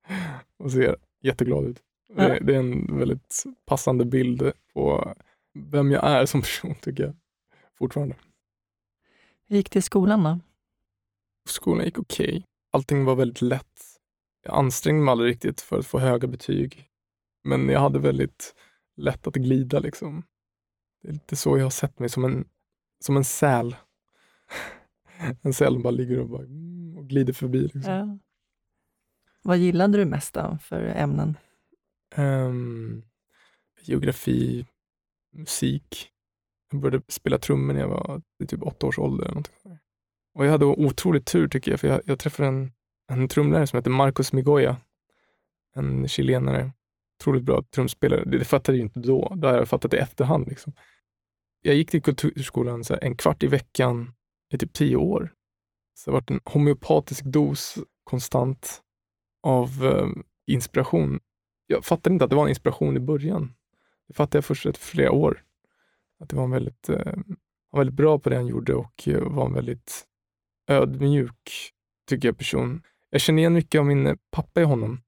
och 0.59 0.71
ser 0.71 0.95
jätteglad 1.21 1.65
ut. 1.65 1.79
Det, 2.15 2.39
det 2.39 2.55
är 2.55 2.59
en 2.59 2.97
väldigt 2.97 3.43
passande 3.65 4.05
bild 4.05 4.51
på 4.73 5.13
vem 5.53 5.91
jag 5.91 6.03
är 6.03 6.25
som 6.25 6.41
person 6.41 6.75
tycker 6.81 7.03
jag 7.03 7.15
fortfarande. 7.77 8.15
Hur 9.47 9.57
gick 9.57 9.71
det 9.71 9.79
i 9.79 9.81
skolan 9.81 10.23
då? 10.23 10.39
Skolan 11.45 11.85
gick 11.85 11.99
okej. 11.99 12.45
Allting 12.71 13.05
var 13.05 13.15
väldigt 13.15 13.41
lätt. 13.41 13.81
Jag 14.43 14.55
ansträngde 14.55 15.03
mig 15.03 15.11
aldrig 15.11 15.29
riktigt 15.29 15.61
för 15.61 15.79
att 15.79 15.87
få 15.87 15.99
höga 15.99 16.27
betyg. 16.27 16.89
Men 17.43 17.69
jag 17.69 17.79
hade 17.79 17.99
väldigt 17.99 18.55
lätt 18.97 19.27
att 19.27 19.33
glida 19.33 19.79
liksom. 19.79 20.23
Det 21.01 21.07
är 21.07 21.13
lite 21.13 21.35
så 21.35 21.57
jag 21.57 21.65
har 21.65 21.69
sett 21.69 21.99
mig, 21.99 22.09
som 22.09 22.25
en, 22.25 22.45
som 22.99 23.17
en 23.17 23.23
säl. 23.23 23.75
en 25.41 25.53
cell 25.53 25.79
bara 25.79 25.91
ligger 25.91 26.19
och, 26.19 26.29
bara, 26.29 26.43
mm, 26.43 26.97
och 26.97 27.09
glider 27.09 27.33
förbi. 27.33 27.61
Liksom. 27.61 27.93
Ja. 27.93 28.17
Vad 29.41 29.57
gillade 29.57 29.97
du 29.97 30.05
mest 30.05 30.33
då 30.33 30.57
för 30.61 30.81
ämnen? 30.81 31.37
Um, 32.17 33.03
geografi, 33.81 34.65
musik. 35.33 36.09
Jag 36.71 36.81
började 36.81 37.03
spela 37.07 37.37
trummor 37.37 37.73
när 37.73 37.81
jag 37.81 37.87
var 37.87 38.21
i 38.43 38.47
typ 38.47 38.63
åtta 38.63 38.87
års 38.87 38.99
ålder. 38.99 39.23
Eller 39.23 39.33
någonting. 39.33 39.55
Och 40.33 40.45
jag 40.45 40.51
hade 40.51 40.65
otroligt 40.65 41.25
tur 41.25 41.47
tycker 41.47 41.71
jag, 41.71 41.79
för 41.79 41.87
jag, 41.87 42.01
jag 42.05 42.19
träffade 42.19 42.47
en, 42.49 42.71
en 43.11 43.27
trumlärare 43.27 43.67
som 43.67 43.77
heter 43.77 43.91
Marcos 43.91 44.33
Migoya. 44.33 44.77
En 45.75 46.07
chilenare. 46.07 46.71
Otroligt 47.19 47.43
bra 47.43 47.63
trumspelare. 47.75 48.23
Det, 48.25 48.37
det 48.37 48.45
fattade 48.45 48.77
jag 48.77 48.85
inte 48.85 48.99
då. 48.99 49.35
Det 49.35 49.47
har 49.47 49.55
jag 49.55 49.69
fattat 49.69 49.93
i 49.93 49.97
efterhand. 49.97 50.47
Liksom. 50.47 50.73
Jag 51.61 51.75
gick 51.75 51.91
till 51.91 52.01
kulturskolan 52.01 52.83
så 52.83 52.93
här, 52.93 53.03
en 53.03 53.17
kvart 53.17 53.43
i 53.43 53.47
veckan 53.47 54.13
i 54.53 54.57
typ 54.57 54.73
tio 54.73 54.95
år. 54.95 55.33
Så 55.93 56.09
det 56.09 56.13
har 56.13 56.21
varit 56.21 56.31
en 56.31 56.39
homeopatisk 56.45 57.23
dos 57.25 57.77
konstant 58.03 58.81
av 59.43 59.85
eh, 59.85 60.07
inspiration. 60.47 61.19
Jag 61.67 61.85
fattade 61.85 62.13
inte 62.13 62.25
att 62.25 62.29
det 62.29 62.35
var 62.35 62.43
en 62.43 62.49
inspiration 62.49 62.97
i 62.97 62.99
början. 62.99 63.53
Det 64.07 64.13
fattade 64.13 64.37
jag 64.37 64.45
först 64.45 64.65
efter 64.65 64.83
flera 64.83 65.11
år. 65.11 65.43
Att 66.19 66.29
det 66.29 66.35
var 66.35 66.43
en 66.43 66.51
väldigt, 66.51 66.89
eh, 66.89 67.13
var 67.69 67.79
väldigt 67.79 67.95
bra 67.95 68.19
på 68.19 68.29
det 68.29 68.35
han 68.35 68.47
gjorde 68.47 68.75
och 68.75 69.07
eh, 69.07 69.23
var 69.23 69.45
en 69.45 69.53
väldigt 69.53 70.05
ödmjuk, 70.67 71.71
tycker 72.09 72.27
jag, 72.27 72.37
person. 72.37 72.81
Jag 73.09 73.21
känner 73.21 73.39
igen 73.39 73.53
mycket 73.53 73.79
av 73.79 73.85
min 73.85 74.17
pappa 74.31 74.61
i 74.61 74.63
honom. 74.63 75.01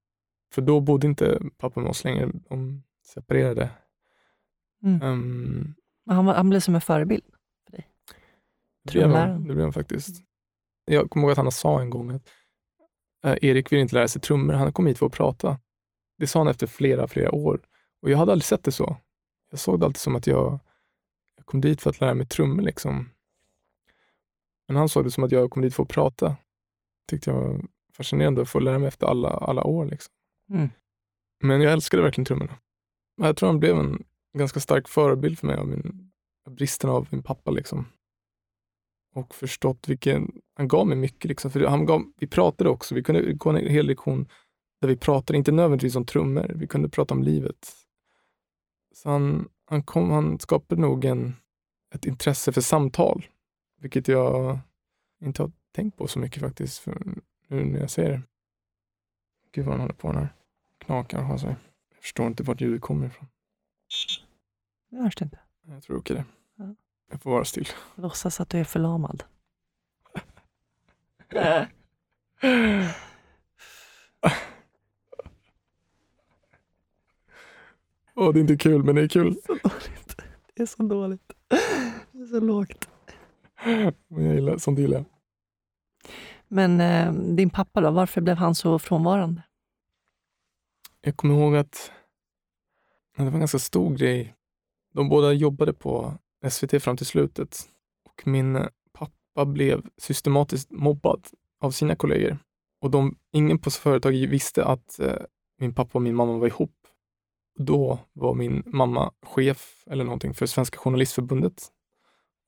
För 0.53 0.61
då 0.61 0.79
bodde 0.79 1.07
inte 1.07 1.39
pappa 1.57 1.79
med 1.79 1.89
oss 1.89 2.03
längre. 2.03 2.31
De 2.49 2.83
separerade. 3.03 3.69
Mm. 4.83 4.97
Men 6.05 6.15
Han, 6.15 6.25
var, 6.25 6.33
han 6.33 6.49
blev 6.49 6.59
som 6.59 6.75
en 6.75 6.81
förebild. 6.81 7.23
det 8.83 8.91
blev 8.91 9.09
han, 9.09 9.47
det 9.47 9.53
blev 9.53 9.63
han 9.63 9.73
faktiskt. 9.73 10.23
Jag 10.85 11.09
kommer 11.09 11.23
ihåg 11.23 11.31
att 11.31 11.37
han 11.37 11.51
sa 11.51 11.81
en 11.81 11.89
gång 11.89 12.11
att 12.11 12.29
eh, 13.25 13.37
Erik 13.41 13.71
vill 13.71 13.79
inte 13.79 13.95
lära 13.95 14.07
sig 14.07 14.21
trummor, 14.21 14.53
han 14.53 14.73
kom 14.73 14.87
hit 14.87 14.97
för 14.97 15.05
att 15.05 15.11
prata. 15.11 15.59
Det 16.17 16.27
sa 16.27 16.39
han 16.39 16.47
efter 16.47 16.67
flera, 16.67 17.07
flera 17.07 17.31
år. 17.31 17.61
Och 18.01 18.09
jag 18.09 18.17
hade 18.17 18.31
aldrig 18.31 18.45
sett 18.45 18.63
det 18.63 18.71
så. 18.71 18.97
Jag 19.49 19.59
såg 19.59 19.79
det 19.79 19.85
alltid 19.85 19.99
som 19.99 20.15
att 20.15 20.27
jag, 20.27 20.59
jag 21.37 21.45
kom 21.45 21.61
dit 21.61 21.81
för 21.81 21.89
att 21.89 22.01
lära 22.01 22.13
mig 22.13 22.27
trummor. 22.27 22.61
Liksom. 22.61 23.09
Men 24.67 24.77
han 24.77 24.89
såg 24.89 25.03
det 25.03 25.11
som 25.11 25.23
att 25.23 25.31
jag 25.31 25.51
kom 25.51 25.61
dit 25.61 25.75
för 25.75 25.83
att 25.83 25.89
prata. 25.89 26.35
tyckte 27.09 27.29
jag 27.29 27.41
var 27.41 27.61
fascinerande 27.93 28.41
att 28.41 28.49
få 28.49 28.59
lära 28.59 28.79
mig 28.79 28.87
efter 28.87 29.07
alla, 29.07 29.29
alla 29.29 29.63
år. 29.63 29.85
Liksom. 29.85 30.13
Mm. 30.49 30.69
Men 31.43 31.61
jag 31.61 31.73
älskade 31.73 32.03
verkligen 32.03 32.25
trummorna. 32.25 32.57
Jag 33.21 33.37
tror 33.37 33.49
han 33.49 33.59
blev 33.59 33.77
en 33.77 34.03
ganska 34.37 34.59
stark 34.59 34.87
förebild 34.87 35.39
för 35.39 35.47
mig 35.47 35.57
av 35.57 35.67
min, 35.67 36.11
av 36.47 36.53
bristen 36.55 36.89
av 36.89 37.07
min 37.11 37.23
pappa. 37.23 37.51
Liksom. 37.51 37.85
Och 39.15 39.35
förstått 39.35 39.87
vilken, 39.87 40.41
han 40.55 40.67
gav 40.67 40.87
mig 40.87 40.97
mycket. 40.97 41.25
Liksom. 41.25 41.51
För 41.51 41.59
han 41.59 41.85
gav, 41.85 42.03
vi 42.17 42.27
pratade 42.27 42.69
också, 42.69 42.95
vi 42.95 43.03
kunde 43.03 43.33
gå 43.33 43.49
en 43.49 43.67
hel 43.67 43.85
lektion 43.85 44.27
där 44.85 44.93
vi 44.93 44.97
pratade, 44.97 45.37
inte 45.37 45.51
nödvändigtvis 45.51 45.95
om 45.95 46.05
trummor, 46.05 46.51
vi 46.55 46.67
kunde 46.67 46.89
prata 46.89 47.13
om 47.13 47.23
livet. 47.23 47.73
Så 48.93 49.09
han, 49.09 49.49
han, 49.65 49.83
kom, 49.83 50.11
han 50.11 50.39
skapade 50.39 50.81
nog 50.81 51.05
en, 51.05 51.35
ett 51.95 52.05
intresse 52.05 52.51
för 52.51 52.61
samtal, 52.61 53.25
vilket 53.81 54.07
jag 54.07 54.59
inte 55.21 55.41
har 55.41 55.51
tänkt 55.71 55.97
på 55.97 56.07
så 56.07 56.19
mycket 56.19 56.41
faktiskt, 56.41 56.77
för 56.77 57.01
nu 57.47 57.65
när 57.65 57.79
jag 57.79 57.89
ser 57.89 58.09
det. 58.09 58.21
Gud 59.51 59.65
vad 59.65 59.73
han 59.73 59.81
håller 59.81 59.93
på 59.93 60.07
den 60.07 60.17
här. 60.17 60.33
Knakar 60.77 61.17
och 61.19 61.25
har 61.25 61.37
sig. 61.37 61.55
Jag 61.89 62.01
förstår 62.01 62.27
inte 62.27 62.43
vart 62.43 62.61
ljudet 62.61 62.81
kommer 62.81 63.07
ifrån. 63.07 63.27
Det 64.89 64.97
hörs 64.97 65.21
inte. 65.21 65.39
Jag 65.67 65.83
tror 65.83 65.97
okej 65.97 66.15
det. 66.15 66.25
Ja. 66.55 66.75
Jag 67.11 67.21
får 67.21 67.31
vara 67.31 67.45
still. 67.45 67.67
Låtsas 67.95 68.39
att 68.39 68.49
du 68.49 68.59
är 68.59 68.63
förlamad. 68.63 69.23
Åh, 78.15 78.33
det 78.33 78.39
är 78.39 78.41
inte 78.41 78.57
kul, 78.57 78.83
men 78.83 78.95
det 78.95 79.01
är 79.01 79.07
kul. 79.07 79.35
Så 79.45 79.53
dåligt. 79.53 80.17
Det 80.53 80.61
är 80.61 80.65
så 80.65 80.83
dåligt. 80.83 81.33
Det 82.11 82.21
är 82.21 82.25
så 82.25 82.39
lågt. 82.39 82.89
Men 84.07 84.25
jag 84.25 84.35
gillar, 84.35 84.57
sånt 84.57 84.79
gillar 84.79 84.97
jag. 84.97 85.05
Men 86.47 86.81
eh, 86.81 87.13
din 87.13 87.49
pappa 87.49 87.81
då, 87.81 87.91
varför 87.91 88.21
blev 88.21 88.37
han 88.37 88.55
så 88.55 88.79
frånvarande? 88.79 89.41
Jag 91.01 91.17
kommer 91.17 91.35
ihåg 91.35 91.55
att 91.55 91.91
det 93.17 93.23
var 93.23 93.31
en 93.31 93.39
ganska 93.39 93.59
stor 93.59 93.95
grej. 93.95 94.35
De 94.93 95.09
båda 95.09 95.33
jobbade 95.33 95.73
på 95.73 96.13
SVT 96.49 96.83
fram 96.83 96.97
till 96.97 97.05
slutet 97.05 97.57
och 98.05 98.27
min 98.27 98.67
pappa 98.93 99.45
blev 99.45 99.81
systematiskt 99.97 100.71
mobbad 100.71 101.27
av 101.61 101.71
sina 101.71 101.95
kollegor. 101.95 102.37
Och 102.81 102.91
de, 102.91 103.17
ingen 103.31 103.59
på 103.59 103.71
företaget 103.71 104.29
visste 104.29 104.65
att 104.65 104.99
eh, 104.99 105.17
min 105.59 105.73
pappa 105.73 105.91
och 105.93 106.01
min 106.01 106.15
mamma 106.15 106.37
var 106.37 106.47
ihop. 106.47 106.75
Då 107.59 107.99
var 108.13 108.33
min 108.33 108.63
mamma 108.65 109.13
chef 109.21 109.83
eller 109.87 110.03
någonting 110.03 110.33
för 110.33 110.45
Svenska 110.45 110.77
Journalistförbundet. 110.77 111.67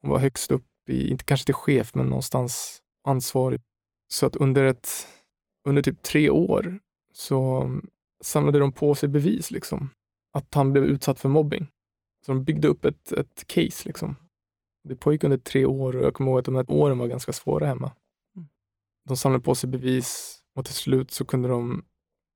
Hon 0.01 0.11
var 0.11 0.19
högst 0.19 0.51
upp 0.51 0.65
i, 0.89 1.09
inte 1.09 1.23
kanske 1.23 1.45
till 1.45 1.53
chef, 1.55 1.95
men 1.95 2.05
någonstans 2.05 2.81
ansvarig. 3.03 3.61
Så 4.07 4.25
att 4.25 4.35
under 4.35 4.63
ett, 4.63 4.89
under 5.65 5.81
typ 5.81 6.01
tre 6.03 6.29
år 6.29 6.79
så 7.13 7.69
samlade 8.23 8.59
de 8.59 8.71
på 8.71 8.95
sig 8.95 9.09
bevis 9.09 9.51
liksom. 9.51 9.89
Att 10.33 10.53
han 10.53 10.71
blev 10.71 10.85
utsatt 10.85 11.19
för 11.19 11.29
mobbing. 11.29 11.67
Så 12.25 12.31
de 12.31 12.43
byggde 12.43 12.67
upp 12.67 12.85
ett, 12.85 13.11
ett 13.11 13.47
case 13.47 13.87
liksom. 13.87 14.15
Det 14.83 14.95
pågick 14.95 15.23
under 15.23 15.37
tre 15.37 15.65
år 15.65 15.95
och 15.95 16.03
jag 16.03 16.13
kommer 16.13 16.31
ihåg 16.31 16.39
att 16.39 16.45
de 16.45 16.55
här 16.55 16.71
åren 16.71 16.97
var 16.97 17.07
ganska 17.07 17.33
svåra 17.33 17.65
hemma. 17.65 17.91
Mm. 18.35 18.47
De 19.07 19.17
samlade 19.17 19.43
på 19.43 19.55
sig 19.55 19.69
bevis 19.69 20.39
och 20.55 20.65
till 20.65 20.73
slut 20.73 21.11
så 21.11 21.25
kunde 21.25 21.49
de, 21.49 21.85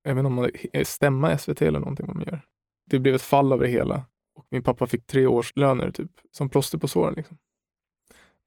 jag 0.04 0.16
vet 0.16 0.20
inte 0.20 0.28
om 0.28 0.36
man 0.36 0.52
stämma 0.86 1.38
SVT 1.38 1.62
eller 1.62 1.80
någonting 1.80 2.08
man 2.08 2.24
gör. 2.26 2.42
Det 2.92 3.00
blev 3.00 3.16
ett 3.16 3.22
fall 3.22 3.54
av 3.54 3.60
det 3.60 3.68
hela 3.68 4.06
och 4.36 4.46
min 4.50 4.64
pappa 4.64 4.88
fick 4.88 5.08
tre 5.08 5.28
års 5.28 5.56
löner 5.56 5.92
typ, 5.92 6.12
som 6.32 6.50
plåster 6.50 6.78
på 6.78 6.88
såren. 6.88 7.14
Liksom. 7.14 7.38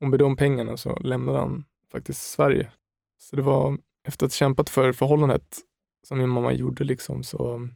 Och 0.01 0.09
med 0.09 0.19
de 0.19 0.37
pengarna 0.37 0.77
så 0.77 0.97
lämnade 0.97 1.39
han 1.39 1.65
faktiskt 1.93 2.31
Sverige. 2.31 2.73
Så 3.19 3.37
det 3.37 3.43
var 3.43 3.79
efter 4.05 4.27
att 4.27 4.33
ha 4.33 4.37
kämpat 4.37 4.71
för 4.71 4.93
förhållandet 4.93 5.59
som 6.03 6.19
min 6.19 6.29
mamma 6.29 6.53
gjorde 6.53 6.85
liksom 6.85 7.23
så, 7.23 7.69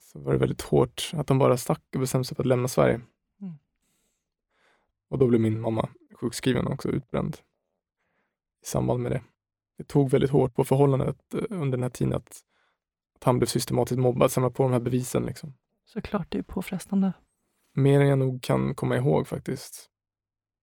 så 0.00 0.18
var 0.18 0.32
det 0.32 0.38
väldigt 0.38 0.62
hårt 0.62 1.10
att 1.12 1.28
han 1.28 1.38
bara 1.38 1.56
stack 1.56 1.82
och 1.94 2.00
bestämde 2.00 2.24
sig 2.24 2.36
för 2.36 2.42
att 2.42 2.48
lämna 2.48 2.68
Sverige. 2.68 3.00
Mm. 3.40 3.54
Och 5.08 5.18
då 5.18 5.26
blev 5.26 5.40
min 5.40 5.60
mamma 5.60 5.88
sjukskriven 6.14 6.66
och 6.66 6.72
också 6.72 6.88
utbränd 6.88 7.36
i 8.62 8.66
samband 8.66 9.02
med 9.02 9.12
det. 9.12 9.22
Det 9.78 9.84
tog 9.84 10.10
väldigt 10.10 10.30
hårt 10.30 10.54
på 10.54 10.64
förhållandet 10.64 11.34
eh, 11.34 11.44
under 11.48 11.78
den 11.78 11.82
här 11.82 11.90
tiden 11.90 12.12
att, 12.12 12.44
att 13.24 13.26
han 13.26 13.38
blev 13.38 13.46
systematiskt 13.46 13.98
mobbad, 13.98 14.32
samla 14.32 14.50
på 14.50 14.62
de 14.62 14.72
här 14.72 14.80
bevisen. 14.80 15.26
Liksom. 15.26 15.54
Såklart, 15.84 16.26
det 16.30 16.38
är 16.38 16.42
påfrestande. 16.42 17.12
Mer 17.72 18.00
än 18.00 18.08
jag 18.08 18.18
nog 18.18 18.42
kan 18.42 18.74
komma 18.74 18.96
ihåg 18.96 19.28
faktiskt. 19.28 19.90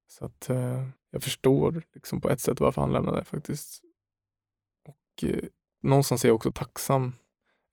Så 0.08 0.25
att 0.25 0.50
eh, 0.50 0.88
jag 1.12 1.24
förstår 1.24 1.84
liksom 1.94 2.22
på 2.22 2.30
ett 2.30 2.39
sätt 2.39 2.60
varför 2.60 2.82
han 2.82 2.94
lämnade 2.94 3.24
faktiskt. 3.24 3.82
Och 4.86 5.24
eh, 5.24 5.44
någonstans 5.82 6.24
är 6.24 6.30
jag 6.30 6.36
också 6.36 6.51
tacksam. 6.51 7.13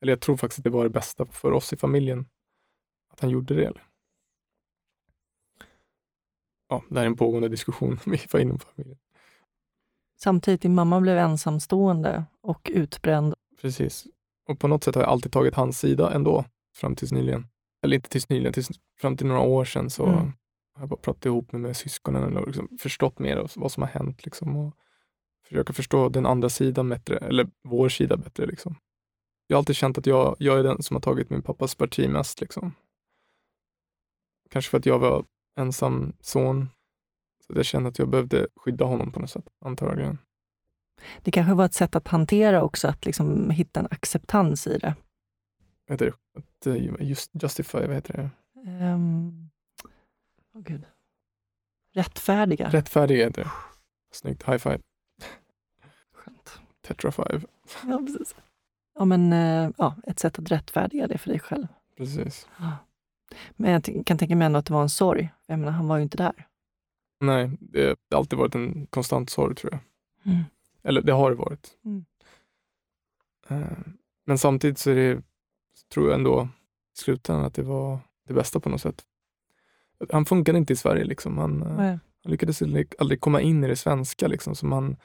Eller 0.00 0.12
jag 0.12 0.20
tror 0.20 0.36
faktiskt 0.36 0.58
att 0.58 0.64
det 0.64 0.70
var 0.70 0.84
det 0.84 0.90
bästa 0.90 1.26
för 1.26 1.52
oss 1.52 1.72
i 1.72 1.76
familjen. 1.76 2.26
Att 3.10 3.20
han 3.20 3.30
gjorde 3.30 3.54
det. 3.54 3.72
Ja, 6.68 6.82
det 6.88 6.94
här 6.94 7.02
är 7.02 7.06
en 7.06 7.16
pågående 7.16 7.48
diskussion 7.48 8.00
inom 8.34 8.58
familjen. 8.58 8.98
Samtidigt, 10.16 10.62
din 10.62 10.74
mamma 10.74 11.00
blev 11.00 11.18
ensamstående 11.18 12.24
och 12.40 12.70
utbränd. 12.74 13.34
Precis. 13.60 14.06
Och 14.48 14.58
på 14.58 14.68
något 14.68 14.84
sätt 14.84 14.94
har 14.94 15.02
jag 15.02 15.10
alltid 15.10 15.32
tagit 15.32 15.54
hans 15.54 15.78
sida 15.78 16.12
ändå, 16.12 16.44
fram 16.76 16.96
tills 16.96 17.12
nyligen. 17.12 17.46
Eller 17.82 17.96
inte 17.96 18.08
tills 18.08 18.28
nyligen, 18.28 18.52
tills, 18.52 18.68
fram 19.00 19.16
till 19.16 19.26
några 19.26 19.40
år 19.40 19.64
sedan 19.64 19.90
så 19.90 20.06
Mm. 20.06 20.32
har 20.74 20.82
jag 20.82 20.88
bara 20.88 21.00
pratat 21.00 21.26
ihop 21.26 21.52
mig 21.52 21.60
med 21.60 21.76
syskonen 21.76 22.36
och 22.36 22.46
liksom 22.46 22.68
förstått 22.80 23.18
mer 23.18 23.36
av 23.36 23.50
vad 23.56 23.72
som 23.72 23.82
har 23.82 23.90
hänt. 23.90 24.24
Liksom, 24.24 24.56
och 24.56 24.74
försöka 25.48 25.72
förstå 25.72 26.08
den 26.08 26.26
andra 26.26 26.48
sidan 26.48 26.88
bättre, 26.88 27.16
eller 27.16 27.48
vår 27.64 27.88
sida 27.88 28.16
bättre. 28.16 28.46
Liksom. 28.46 28.74
Jag 29.46 29.56
har 29.56 29.58
alltid 29.58 29.76
känt 29.76 29.98
att 29.98 30.06
jag, 30.06 30.36
jag 30.38 30.58
är 30.58 30.62
den 30.62 30.82
som 30.82 30.96
har 30.96 31.00
tagit 31.00 31.30
min 31.30 31.42
pappas 31.42 31.74
parti 31.74 32.08
mest. 32.10 32.40
Liksom. 32.40 32.72
Kanske 34.50 34.70
för 34.70 34.78
att 34.78 34.86
jag 34.86 34.98
var 34.98 35.24
ensam 35.58 36.12
son. 36.20 36.68
Så 37.46 37.52
jag 37.56 37.64
kände 37.64 37.88
att 37.88 37.98
jag 37.98 38.08
behövde 38.08 38.46
skydda 38.56 38.84
honom 38.84 39.12
på 39.12 39.20
något 39.20 39.30
sätt, 39.30 39.44
antagligen. 39.64 40.18
Det 41.22 41.30
kanske 41.30 41.54
var 41.54 41.64
ett 41.64 41.74
sätt 41.74 41.96
att 41.96 42.08
hantera 42.08 42.62
också, 42.62 42.88
att 42.88 43.06
liksom 43.06 43.50
hitta 43.50 43.80
en 43.80 43.88
acceptans 43.90 44.66
i 44.66 44.78
det. 44.78 44.94
Vad 45.86 45.94
heter 46.00 46.12
det? 46.64 46.70
Eh, 46.70 47.08
just, 47.08 47.30
justify, 47.42 47.78
vad 47.78 47.94
heter 47.94 48.14
det? 48.14 48.30
Um, 48.70 49.50
oh 50.54 50.62
gud. 50.62 50.84
Rättfärdiga. 51.94 52.68
Rättfärdig 52.68 53.16
heter 53.16 53.44
det. 53.44 53.50
Snyggt, 54.12 54.48
high 54.48 54.58
five. 54.58 54.78
Skönt. 56.12 56.60
Tetra 56.80 57.12
five. 57.12 57.40
Ja, 57.86 57.98
precis. 57.98 58.34
Ja, 58.94 59.04
men, 59.04 59.32
eh, 59.32 59.70
ja, 59.78 59.96
ett 60.06 60.18
sätt 60.18 60.38
att 60.38 60.50
rättfärdiga 60.50 61.06
det 61.06 61.18
för 61.18 61.30
dig 61.30 61.40
själv. 61.40 61.66
Precis. 61.96 62.48
Men 63.56 63.70
jag 63.70 64.06
kan 64.06 64.18
tänka 64.18 64.36
mig 64.36 64.46
ändå 64.46 64.58
att 64.58 64.66
det 64.66 64.72
var 64.72 64.82
en 64.82 64.88
sorg. 64.88 65.30
Jag 65.46 65.58
menar, 65.58 65.72
han 65.72 65.88
var 65.88 65.96
ju 65.96 66.02
inte 66.02 66.16
där. 66.16 66.46
Nej, 67.20 67.50
det 67.60 67.86
har 68.10 68.18
alltid 68.18 68.38
varit 68.38 68.54
en 68.54 68.86
konstant 68.86 69.30
sorg 69.30 69.54
tror 69.54 69.72
jag. 69.72 69.80
Mm. 70.32 70.44
Eller 70.88 71.02
det 71.02 71.12
har 71.12 71.30
det 71.30 71.36
varit. 71.36 71.78
Mm. 71.84 72.04
Eh, 73.48 73.78
Men 74.26 74.38
samtidigt 74.38 74.78
så 74.78 74.90
är 74.90 74.94
det, 74.94 75.22
tror 75.94 76.06
jag 76.08 76.14
ändå 76.18 76.48
i 76.96 76.98
slutändan 77.00 77.44
att 77.44 77.54
det 77.54 77.62
var 77.62 77.98
det 78.26 78.34
bästa 78.34 78.60
på 78.60 78.68
något 78.68 78.80
sätt. 78.80 79.04
Han 80.12 80.26
funkade 80.26 80.58
inte 80.58 80.72
i 80.72 80.76
Sverige. 80.76 81.04
Liksom. 81.04 81.38
Han, 81.38 81.58
Nej. 81.76 81.98
han 82.22 82.30
lyckades 82.32 82.62
aldrig- 82.98 83.20
komma 83.20 83.40
in 83.40 83.64
i 83.64 83.68
det 83.68 83.76
svenska. 83.76 84.28
Liksom. 84.28 84.54
Som 84.54 84.72
han, 84.72 84.96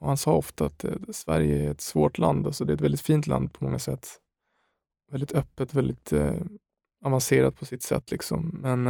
och 0.00 0.06
han 0.08 0.16
sa 0.16 0.32
ofta 0.34 0.66
att 0.66 0.84
eh, 0.84 0.94
Sverige 1.12 1.66
är 1.66 1.70
ett 1.70 1.80
svårt 1.80 2.18
land. 2.18 2.46
Alltså, 2.46 2.64
det 2.64 2.72
är 2.72 2.74
ett 2.74 2.80
väldigt 2.80 3.00
fint 3.00 3.26
land 3.26 3.52
på 3.52 3.64
många 3.64 3.78
sätt. 3.78 4.08
Väldigt 5.10 5.32
öppet, 5.32 5.74
väldigt 5.74 6.12
avancerat 7.04 7.56
på 7.58 7.64
sitt 7.66 7.82
sätt. 7.82 8.10
Liksom. 8.10 8.48
Men, 8.62 8.82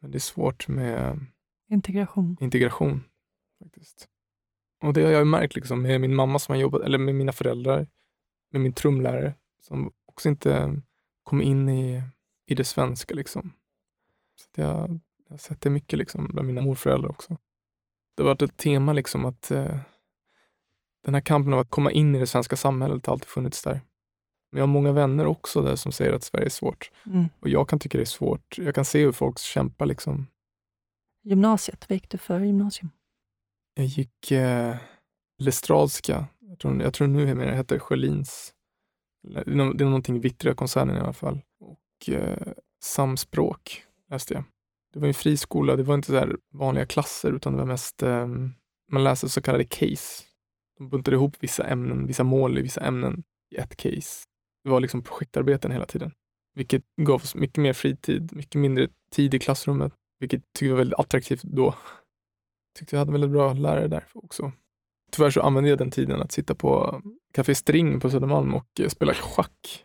men 0.00 0.10
det 0.10 0.18
är 0.18 0.20
svårt 0.20 0.68
med 0.68 1.26
Integration. 1.70 2.36
integration. 2.40 3.04
faktiskt. 3.62 4.08
Och 4.80 4.92
det 4.92 5.04
har 5.04 5.10
jag 5.10 5.26
märkt 5.26 5.54
liksom, 5.54 5.82
med 5.82 6.00
min 6.00 6.14
mamma 6.14 6.38
som 6.38 6.54
har 6.54 6.60
jobbat, 6.60 6.82
eller 6.82 6.98
med 6.98 7.14
mina 7.14 7.32
föräldrar, 7.32 7.86
med 8.52 8.60
min 8.60 8.72
trumlärare 8.72 9.34
som 9.60 9.92
också 10.06 10.28
inte 10.28 10.82
kom 11.22 11.42
in 11.42 11.68
i, 11.68 12.02
i 12.46 12.54
det 12.54 12.64
svenska. 12.64 13.14
Liksom. 13.14 13.52
Så 14.36 14.60
jag, 14.60 15.00
jag 15.24 15.30
har 15.30 15.38
sett 15.38 15.60
det 15.60 15.70
mycket 15.70 15.98
liksom, 15.98 16.28
bland 16.32 16.46
mina 16.46 16.60
morföräldrar 16.60 17.10
också. 17.10 17.36
Det 18.16 18.22
har 18.22 18.28
varit 18.28 18.42
ett 18.42 18.56
tema 18.56 18.92
liksom 18.92 19.24
att 19.24 19.50
eh, 19.50 19.78
den 21.04 21.14
här 21.14 21.20
kampen 21.20 21.52
av 21.52 21.58
att 21.58 21.70
komma 21.70 21.92
in 21.92 22.14
i 22.14 22.18
det 22.18 22.26
svenska 22.26 22.56
samhället 22.56 23.06
har 23.06 23.12
alltid 23.12 23.28
funnits 23.28 23.62
där. 23.62 23.80
Men 24.50 24.58
jag 24.58 24.62
har 24.62 24.72
många 24.72 24.92
vänner 24.92 25.26
också 25.26 25.62
där 25.62 25.76
som 25.76 25.92
säger 25.92 26.12
att 26.12 26.22
Sverige 26.22 26.46
är 26.46 26.50
svårt. 26.50 26.90
Mm. 27.06 27.28
Och 27.40 27.48
jag 27.48 27.68
kan 27.68 27.78
tycka 27.78 27.98
det 27.98 28.04
är 28.04 28.06
svårt. 28.06 28.58
Jag 28.58 28.74
kan 28.74 28.84
se 28.84 29.04
hur 29.04 29.12
folk 29.12 29.38
kämpar 29.38 29.86
liksom. 29.86 30.26
Gymnasiet, 31.22 31.88
vad 31.88 31.96
gick 31.96 32.10
du 32.10 32.18
för 32.18 32.40
gymnasium? 32.40 32.90
Jag 33.78 33.86
gick 33.86 34.30
eh, 34.30 34.76
Lestradska. 35.38 36.26
Jag 36.40 36.58
tror, 36.58 36.82
jag 36.82 36.94
tror 36.94 37.08
nu 37.08 37.34
det 37.34 37.56
heter 37.56 37.78
Sjölins. 37.78 38.52
Det 39.22 39.40
är 39.40 39.84
någonting 39.84 40.20
Vittra 40.20 40.54
koncernen 40.54 40.96
i 40.96 41.00
alla 41.00 41.12
fall. 41.12 41.40
Och 41.60 42.14
eh, 42.14 42.52
Samspråk 42.84 43.84
läste 44.10 44.34
jag. 44.34 44.44
Det 44.92 45.00
var 45.00 45.08
en 45.08 45.14
friskola. 45.14 45.76
Det 45.76 45.82
var 45.82 45.94
inte 45.94 46.06
så 46.06 46.18
här 46.18 46.36
vanliga 46.54 46.86
klasser 46.86 47.32
utan 47.32 47.52
det 47.52 47.58
var 47.58 47.66
mest 47.66 48.02
eh, 48.02 48.26
man 48.92 49.04
läste 49.04 49.28
så 49.28 49.42
kallade 49.42 49.64
case. 49.64 50.24
De 50.78 50.88
buntade 50.88 51.16
ihop 51.16 51.36
vissa 51.40 51.66
ämnen, 51.66 52.06
vissa 52.06 52.24
mål 52.24 52.58
i 52.58 52.62
vissa 52.62 52.80
ämnen 52.80 53.22
i 53.50 53.56
ett 53.56 53.76
case. 53.76 54.24
Det 54.64 54.70
var 54.70 54.80
liksom 54.80 55.02
projektarbeten 55.02 55.70
hela 55.70 55.86
tiden. 55.86 56.12
Vilket 56.54 56.82
gav 57.00 57.14
oss 57.14 57.34
mycket 57.34 57.58
mer 57.62 57.72
fritid, 57.72 58.32
mycket 58.32 58.60
mindre 58.60 58.88
tid 59.12 59.34
i 59.34 59.38
klassrummet. 59.38 59.92
Vilket 60.20 60.42
tyckte 60.52 60.64
jag 60.64 60.72
var 60.72 60.78
väldigt 60.78 60.98
attraktivt 60.98 61.42
då 61.42 61.74
tyckte 62.78 62.96
jag 62.96 62.98
hade 62.98 63.12
väldigt 63.12 63.30
bra 63.30 63.52
lärare 63.52 63.88
där 63.88 64.04
också. 64.14 64.52
Tyvärr 65.10 65.30
så 65.30 65.40
använde 65.40 65.70
jag 65.70 65.78
den 65.78 65.90
tiden 65.90 66.22
att 66.22 66.32
sitta 66.32 66.54
på 66.54 67.02
Café 67.32 67.54
String 67.54 68.00
på 68.00 68.10
Södermalm 68.10 68.54
och 68.54 68.80
eh, 68.80 68.88
spela 68.88 69.14
schack. 69.14 69.84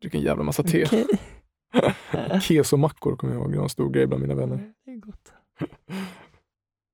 Dricka 0.00 0.18
en 0.18 0.24
jävla 0.24 0.44
massa 0.44 0.62
te. 0.62 0.84
Okej. 0.84 1.06
Kesomackor 2.42 3.16
kommer 3.16 3.34
jag 3.34 3.42
ihåg, 3.42 3.52
det 3.52 3.56
var 3.56 3.64
en 3.64 3.68
stor 3.70 3.90
grej 3.90 4.06
bland 4.06 4.22
mina 4.22 4.34
vänner. 4.34 4.72
Det 4.84 4.90
är 4.90 4.96
gott. 4.96 5.32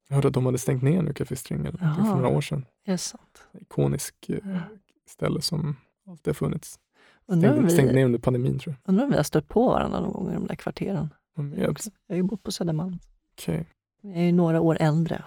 Jag 0.09 0.15
hörde 0.15 0.29
att 0.29 0.35
de 0.35 0.47
hade 0.47 0.59
stängt 0.59 0.83
ner 0.83 1.03
nu 1.03 1.13
Café 1.13 1.37
String 1.37 1.61
eller 1.67 1.79
för 1.79 2.15
några 2.15 2.29
år 2.29 2.41
sedan. 2.41 2.67
Är 2.85 2.93
det 2.93 2.99
sant? 2.99 3.43
Ikonisk 3.61 4.15
eh, 4.29 4.39
Ja. 4.45 4.61
ställe 5.07 5.41
som 5.41 5.77
alltid 6.09 6.27
har 6.27 6.35
funnits. 6.35 6.79
Stängde 7.25 7.87
vi, 7.87 7.93
ner 7.93 8.05
under 8.05 8.19
pandemin 8.19 8.59
tror 8.59 8.75
undrar 8.85 9.05
om 9.05 9.11
vi 9.11 9.17
har 9.17 9.23
stött 9.23 9.49
på 9.49 9.69
varandra 9.69 10.01
någon 10.01 10.13
gång 10.13 10.31
i 10.31 10.35
de 10.35 10.47
där 10.47 10.55
kvarteren. 10.55 11.15
jag. 11.37 11.47
Jag, 11.47 11.59
jag. 11.59 11.77
jag 12.07 12.15
har 12.15 12.17
ju 12.17 12.23
bott 12.23 12.43
på 12.43 12.53
Södermalm. 12.53 12.99
Okej. 13.33 13.67
Jag 14.07 14.17
är 14.17 14.23
ju 14.27 14.33
några 14.33 14.61
år 14.61 14.77
äldre. 14.81 15.25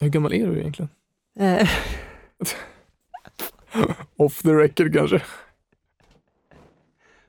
Hur 0.00 0.08
gammal 0.08 0.32
är 0.32 0.46
du 0.46 0.58
egentligen? 0.58 0.88
Eh, 1.38 1.68
Off 4.16 4.42
the 4.42 4.48
record 4.54 4.92
kanske? 4.94 5.22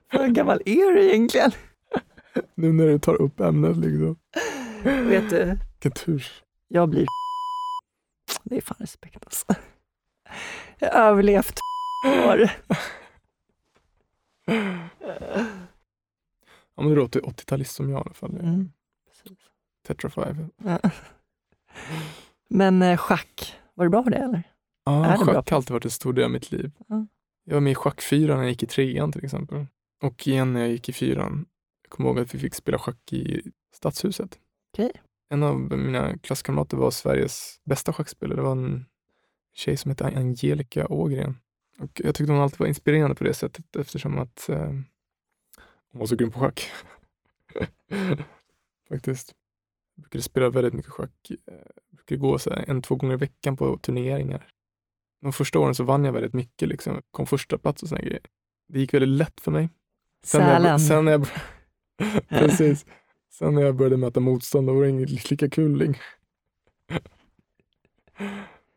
hur 0.08 0.28
gammal 0.28 0.62
är 0.66 0.94
du 0.94 1.02
egentligen? 1.04 1.50
Nu 2.54 2.72
när 2.72 2.86
du 2.86 2.98
tar 2.98 3.14
upp 3.22 3.40
ämnet 3.40 3.76
liksom. 3.76 4.16
Vet 4.84 5.30
du, 5.30 5.58
Vilken 5.72 5.92
tur. 5.92 6.26
jag 6.68 6.88
blir 6.88 7.06
Det 8.42 8.56
är 8.56 8.60
fan 8.60 8.76
respekt 8.80 9.24
alltså. 9.24 9.46
Jag 10.78 10.92
har 10.92 11.00
överlevt 11.00 11.58
år. 12.28 12.50
Ja, 16.74 16.82
men 16.82 16.94
du 16.94 17.00
80 17.00 17.18
80-talist 17.20 17.74
som 17.74 17.90
jag 17.90 17.98
i 17.98 18.02
alla 18.04 18.14
fall. 18.14 18.30
Mm. 18.30 18.72
precis. 19.08 19.38
Tetra 19.86 20.10
5. 20.10 20.50
Ja. 20.64 20.78
Men 22.48 22.82
eh, 22.82 22.96
schack, 22.96 23.56
var 23.74 23.84
du 23.84 23.90
bra 23.90 24.02
på 24.02 24.10
det 24.10 24.16
eller? 24.16 24.42
Ja, 24.84 25.02
bra 25.02 25.16
schack 25.16 25.50
har 25.50 25.56
alltid 25.56 25.70
varit 25.70 25.84
en 25.84 25.90
stor 25.90 26.12
del 26.12 26.24
av 26.24 26.30
mitt 26.30 26.52
liv. 26.52 26.70
Ja. 26.88 27.06
Jag 27.44 27.54
var 27.54 27.60
med 27.60 27.70
i 27.70 27.74
schackfyran 27.74 28.36
när 28.36 28.44
jag 28.44 28.50
gick 28.50 28.62
i 28.62 28.66
trean 28.66 29.12
till 29.12 29.24
exempel. 29.24 29.66
Och 30.02 30.28
igen 30.28 30.52
när 30.52 30.60
jag 30.60 30.70
gick 30.70 30.88
i 30.88 30.92
fyran. 30.92 31.46
Jag 31.82 31.90
kommer 31.90 32.08
ihåg 32.08 32.18
att 32.18 32.34
vi 32.34 32.38
fick 32.38 32.54
spela 32.54 32.78
schack 32.78 33.12
i 33.12 33.42
Stadshuset. 33.74 34.38
Okej. 34.72 34.92
En 35.28 35.42
av 35.42 35.60
mina 35.60 36.18
klasskamrater 36.18 36.76
var 36.76 36.90
Sveriges 36.90 37.60
bästa 37.64 37.92
schackspelare. 37.92 38.36
Det 38.36 38.42
var 38.42 38.52
en 38.52 38.86
tjej 39.54 39.76
som 39.76 39.90
hette 39.90 40.04
Angelica 40.04 40.86
Ågren. 40.86 41.38
Och 41.78 42.00
jag 42.04 42.14
tyckte 42.14 42.32
hon 42.32 42.42
alltid 42.42 42.58
var 42.58 42.66
inspirerande 42.66 43.14
på 43.14 43.24
det 43.24 43.34
sättet 43.34 43.76
eftersom 43.76 44.18
att 44.18 44.48
eh, 44.48 44.66
hon 45.92 45.98
var 45.98 46.06
så 46.06 46.16
grym 46.16 46.30
på 46.30 46.40
schack. 46.40 46.70
Faktiskt. 48.88 49.34
Jag 49.94 50.02
brukade 50.02 50.22
spela 50.22 50.50
väldigt 50.50 50.74
mycket 50.74 50.92
schack. 50.92 51.30
Eh, 51.30 51.36
Jag 51.90 51.96
brukade 51.96 52.18
gå 52.18 52.38
så 52.38 52.50
en, 52.66 52.82
två 52.82 52.94
gånger 52.96 53.14
i 53.14 53.16
veckan 53.16 53.56
på 53.56 53.78
turneringar. 53.78 54.48
De 55.22 55.32
första 55.32 55.58
åren 55.58 55.74
så 55.74 55.84
vann 55.84 56.04
jag 56.04 56.12
väldigt 56.12 56.32
mycket. 56.34 56.68
Liksom. 56.68 57.02
Kom 57.10 57.26
första 57.26 57.58
plats 57.58 57.82
och 57.82 57.88
såna 57.88 58.00
grejer. 58.00 58.20
Det 58.68 58.80
gick 58.80 58.94
väldigt 58.94 59.08
lätt 59.18 59.40
för 59.40 59.50
mig. 59.50 59.68
Sen 60.24 60.40
Sälen. 60.40 60.64
jag, 60.70 60.80
sen 60.80 61.04
när 61.04 61.12
jag, 61.12 61.26
precis. 62.28 62.86
Sen 63.32 63.54
när 63.54 63.62
jag 63.62 63.76
började 63.76 63.96
möta 63.96 64.20
motstånd, 64.20 64.66
då 64.66 64.74
var 64.74 64.82
det 64.82 64.88
inget 64.88 65.30
lika 65.30 65.50
kul 65.50 65.78
längre. 65.78 65.98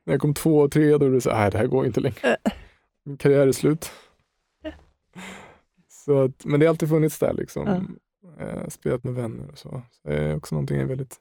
När 0.06 0.14
jag 0.14 0.22
kom 0.22 0.34
två 0.34 0.60
och 0.60 0.72
tre, 0.72 0.92
då 0.92 1.06
var 1.06 1.10
det 1.14 1.22
så 1.22 1.32
här, 1.32 1.52
det 1.52 1.58
här 1.58 1.68
går 1.68 1.86
inte 1.86 2.00
längre. 2.00 2.38
Min 3.06 3.18
karriär 3.18 3.48
är 3.48 3.52
slut. 3.52 3.92
Så 5.88 6.22
att, 6.24 6.46
men 6.46 6.60
det 6.60 6.66
har 6.66 6.70
alltid 6.70 6.90
funnits 6.90 7.20
där 7.20 7.34
liksom. 7.34 7.98
Eh, 8.40 8.68
spelat 8.68 9.04
med 9.04 9.14
vänner 9.14 9.52
och 9.52 9.58
så. 9.58 9.82
så. 9.92 10.08
Det 10.08 10.18
är 10.18 10.36
också 10.36 10.56
någonting 10.56 10.78
jag 10.78 10.84
är 10.84 10.90
väldigt 10.90 11.20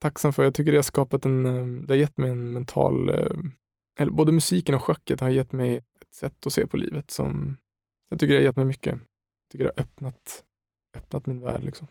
tacksam 0.00 0.32
för. 0.32 0.44
Jag 0.44 0.54
tycker 0.54 0.72
det 0.72 0.78
har 0.78 0.82
skapat 0.82 1.24
en, 1.24 1.46
eh, 1.46 1.82
det 1.86 1.92
har 1.92 1.98
gett 1.98 2.18
mig 2.18 2.30
en 2.30 2.52
mental, 2.52 3.08
eh, 3.08 3.36
eller 3.98 4.12
både 4.12 4.32
musiken 4.32 4.74
och 4.74 4.82
schacket 4.82 5.20
har 5.20 5.28
gett 5.28 5.52
mig 5.52 5.76
ett 5.76 6.14
sätt 6.14 6.46
att 6.46 6.52
se 6.52 6.66
på 6.66 6.76
livet 6.76 7.10
som 7.10 7.56
jag 8.08 8.20
tycker 8.20 8.34
det 8.34 8.40
har 8.40 8.44
gett 8.44 8.56
mig 8.56 8.64
mycket. 8.64 8.92
Jag 8.92 9.50
tycker 9.52 9.64
det 9.64 9.72
har 9.76 9.82
öppnat, 9.82 10.44
öppnat 10.96 11.26
min 11.26 11.40
värld 11.40 11.64
liksom. 11.64 11.86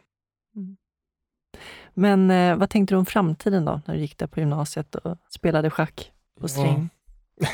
Men 1.93 2.31
eh, 2.31 2.57
vad 2.57 2.69
tänkte 2.69 2.95
du 2.95 2.99
om 2.99 3.05
framtiden 3.05 3.65
då, 3.65 3.81
när 3.85 3.95
du 3.95 4.01
gick 4.01 4.17
där 4.17 4.27
på 4.27 4.39
gymnasiet 4.39 4.95
och 4.95 5.17
spelade 5.29 5.69
schack 5.69 6.11
på 6.39 6.47
string? 6.47 6.89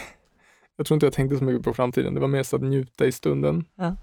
Jag 0.77 0.87
tror 0.87 0.95
inte 0.95 1.05
jag 1.05 1.13
tänkte 1.13 1.37
så 1.37 1.43
mycket 1.43 1.63
på 1.63 1.73
framtiden. 1.73 2.13
Det 2.13 2.19
var 2.19 2.27
mer 2.27 2.43
så 2.43 2.55
att 2.55 2.61
njuta 2.61 3.05
i 3.05 3.11
stunden. 3.11 3.65
Ja. 3.75 3.95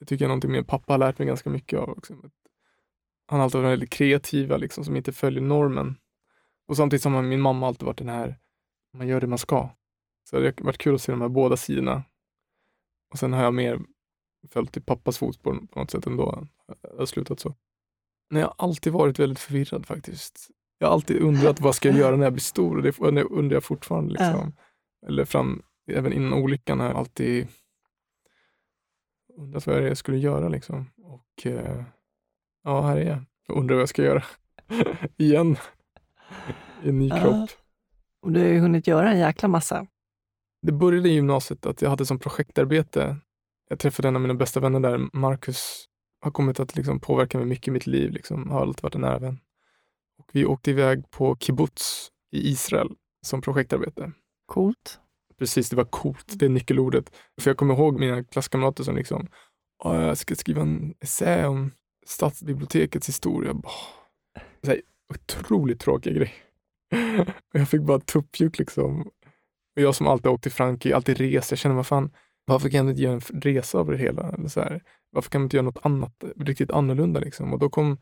Det 0.00 0.06
tycker 0.06 0.24
jag 0.24 0.26
är 0.26 0.28
någonting 0.28 0.52
min 0.52 0.64
pappa 0.64 0.92
har 0.92 0.98
lärt 0.98 1.18
mig 1.18 1.28
ganska 1.28 1.50
mycket 1.50 1.78
av. 1.78 1.90
Också. 1.90 2.14
Han 3.26 3.38
har 3.38 3.44
alltid 3.44 3.60
varit 3.60 3.72
väldigt 3.72 3.90
kreativa, 3.90 4.56
liksom, 4.56 4.84
som 4.84 4.96
inte 4.96 5.12
följer 5.12 5.42
normen. 5.42 5.96
Och 6.68 6.76
samtidigt 6.76 7.02
som 7.02 7.28
min 7.28 7.40
mamma 7.40 7.66
alltid 7.66 7.86
varit 7.86 7.98
den 7.98 8.08
här, 8.08 8.38
man 8.96 9.08
gör 9.08 9.20
det 9.20 9.26
man 9.26 9.38
ska. 9.38 9.70
Så 10.30 10.38
det 10.38 10.58
har 10.58 10.64
varit 10.64 10.78
kul 10.78 10.94
att 10.94 11.02
se 11.02 11.12
de 11.12 11.20
här 11.20 11.28
båda 11.28 11.56
sidorna. 11.56 12.04
Och 13.12 13.18
sen 13.18 13.32
har 13.32 13.42
jag 13.42 13.54
mer 13.54 13.80
följt 14.50 14.76
i 14.76 14.80
pappas 14.80 15.18
fotspår 15.18 15.54
på 15.72 15.78
något 15.78 15.90
sätt 15.90 16.06
ändå. 16.06 16.46
Jag 16.82 16.98
har 16.98 17.06
slutat 17.06 17.40
så. 17.40 17.54
Nej, 18.30 18.40
jag 18.40 18.48
har 18.48 18.54
alltid 18.58 18.92
varit 18.92 19.18
väldigt 19.18 19.38
förvirrad 19.38 19.86
faktiskt. 19.86 20.50
Jag 20.78 20.86
har 20.86 20.94
alltid 20.94 21.20
undrat 21.20 21.60
vad 21.60 21.74
ska 21.74 21.88
jag 21.88 21.98
göra 21.98 22.16
när 22.16 22.24
jag 22.24 22.32
blir 22.32 22.40
stor 22.40 22.76
och 22.76 22.82
det 22.82 23.22
undrar 23.22 23.56
jag 23.56 23.64
fortfarande. 23.64 24.10
Liksom. 24.10 24.52
Eller 25.06 25.24
fram, 25.24 25.62
även 25.90 26.12
innan 26.12 26.32
olyckan 26.32 26.80
har 26.80 26.86
jag 26.86 26.96
alltid 26.96 27.48
undrat 29.40 29.66
vad 29.66 29.82
jag 29.82 29.96
skulle 29.96 30.18
göra. 30.18 30.48
Liksom. 30.48 30.90
Och 31.02 31.46
eh, 31.46 31.82
ja, 32.64 32.80
här 32.82 32.96
är 32.96 33.06
jag. 33.06 33.18
Jag 33.46 33.56
undrar 33.56 33.74
vad 33.74 33.82
jag 33.82 33.88
ska 33.88 34.02
göra. 34.04 34.24
Igen. 35.16 35.56
I 36.82 36.88
en 36.88 36.98
ny 36.98 37.08
Ja. 37.08 37.20
kropp. 37.20 37.50
Och 38.22 38.32
du 38.32 38.40
har 38.40 38.46
ju 38.46 38.58
hunnit 38.58 38.86
göra 38.86 39.10
en 39.12 39.18
jäkla 39.18 39.48
massa. 39.48 39.86
Det 40.62 40.72
började 40.72 41.08
i 41.08 41.12
gymnasiet 41.12 41.66
att 41.66 41.82
jag 41.82 41.90
hade 41.90 42.06
som 42.06 42.18
projektarbete. 42.18 43.16
Jag 43.68 43.78
träffade 43.78 44.08
en 44.08 44.16
av 44.16 44.22
mina 44.22 44.34
bästa 44.34 44.60
vänner 44.60 44.80
där, 44.80 45.08
Marcus. 45.12 45.84
Har 46.22 46.30
kommit 46.30 46.60
att 46.60 46.76
liksom 46.76 47.00
påverka 47.00 47.38
mig 47.38 47.46
mycket 47.46 47.68
i 47.68 47.70
mitt 47.70 47.86
liv. 47.86 48.10
Liksom. 48.10 48.50
Har 48.50 48.60
alltid 48.60 48.82
varit 48.82 48.94
en 48.94 49.00
nära 49.00 49.18
vän. 49.18 49.38
Och 50.18 50.28
vi 50.32 50.44
åkte 50.44 50.70
iväg 50.70 51.10
på 51.10 51.36
kibbutz 51.36 52.08
i 52.32 52.50
Israel 52.50 52.88
som 53.22 53.40
projektarbete. 53.40 54.12
Coolt. 54.46 55.00
Precis, 55.40 55.70
det 55.70 55.76
var 55.76 55.84
coolt. 55.84 56.26
Det 56.38 56.44
är 56.44 56.48
nyckelordet. 56.48 57.12
För 57.40 57.50
jag 57.50 57.56
kommer 57.56 57.74
ihåg 57.74 58.00
mina 58.00 58.24
klasskamrater 58.24 58.84
som 58.84 58.96
liksom, 58.96 59.28
jag 59.84 60.18
ska 60.18 60.34
skriva 60.34 60.62
en 60.62 60.94
essä 61.00 61.46
om 61.46 61.72
stadsbibliotekets 62.06 63.08
historia. 63.08 63.54
Bara, 63.54 63.72
så 64.64 64.70
här, 64.70 64.80
otroligt 65.14 65.80
tråkig 65.80 66.16
grej. 66.16 66.34
Jag 67.52 67.68
fick 67.68 67.80
bara 67.80 68.00
tuppjuck 68.00 68.58
liksom. 68.58 69.00
Och 69.76 69.82
jag 69.82 69.94
som 69.94 70.06
alltid 70.06 70.26
åkt 70.26 70.42
till 70.42 70.52
Frankrike, 70.52 70.96
alltid 70.96 71.18
rest, 71.18 71.50
jag 71.50 71.58
känner 71.58 71.76
vad 71.76 71.86
fan, 71.86 72.10
varför 72.44 72.68
kan 72.68 72.86
jag 72.86 72.92
inte 72.92 73.02
göra 73.02 73.14
en 73.14 73.40
resa 73.40 73.78
av 73.78 73.90
det 73.90 73.96
hela? 73.96 74.32
Eller 74.32 74.48
så 74.48 74.60
här, 74.60 74.82
varför 75.10 75.30
kan 75.30 75.40
man 75.40 75.46
inte 75.46 75.56
göra 75.56 75.64
något 75.64 75.86
annat, 75.86 76.24
riktigt 76.36 76.70
annorlunda 76.70 77.20
liksom? 77.20 77.52
Och 77.52 77.58
då 77.58 77.68
kom 77.68 77.98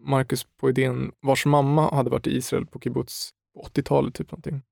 Marcus 0.00 0.46
på 0.60 0.70
idén, 0.70 1.12
vars 1.20 1.46
mamma 1.46 1.94
hade 1.94 2.10
varit 2.10 2.26
i 2.26 2.36
Israel 2.36 2.66
på 2.66 2.80
kibbutz 2.80 3.30
på 3.54 3.62
80-talet, 3.62 4.14
typ 4.14 4.30
någonting. 4.30 4.62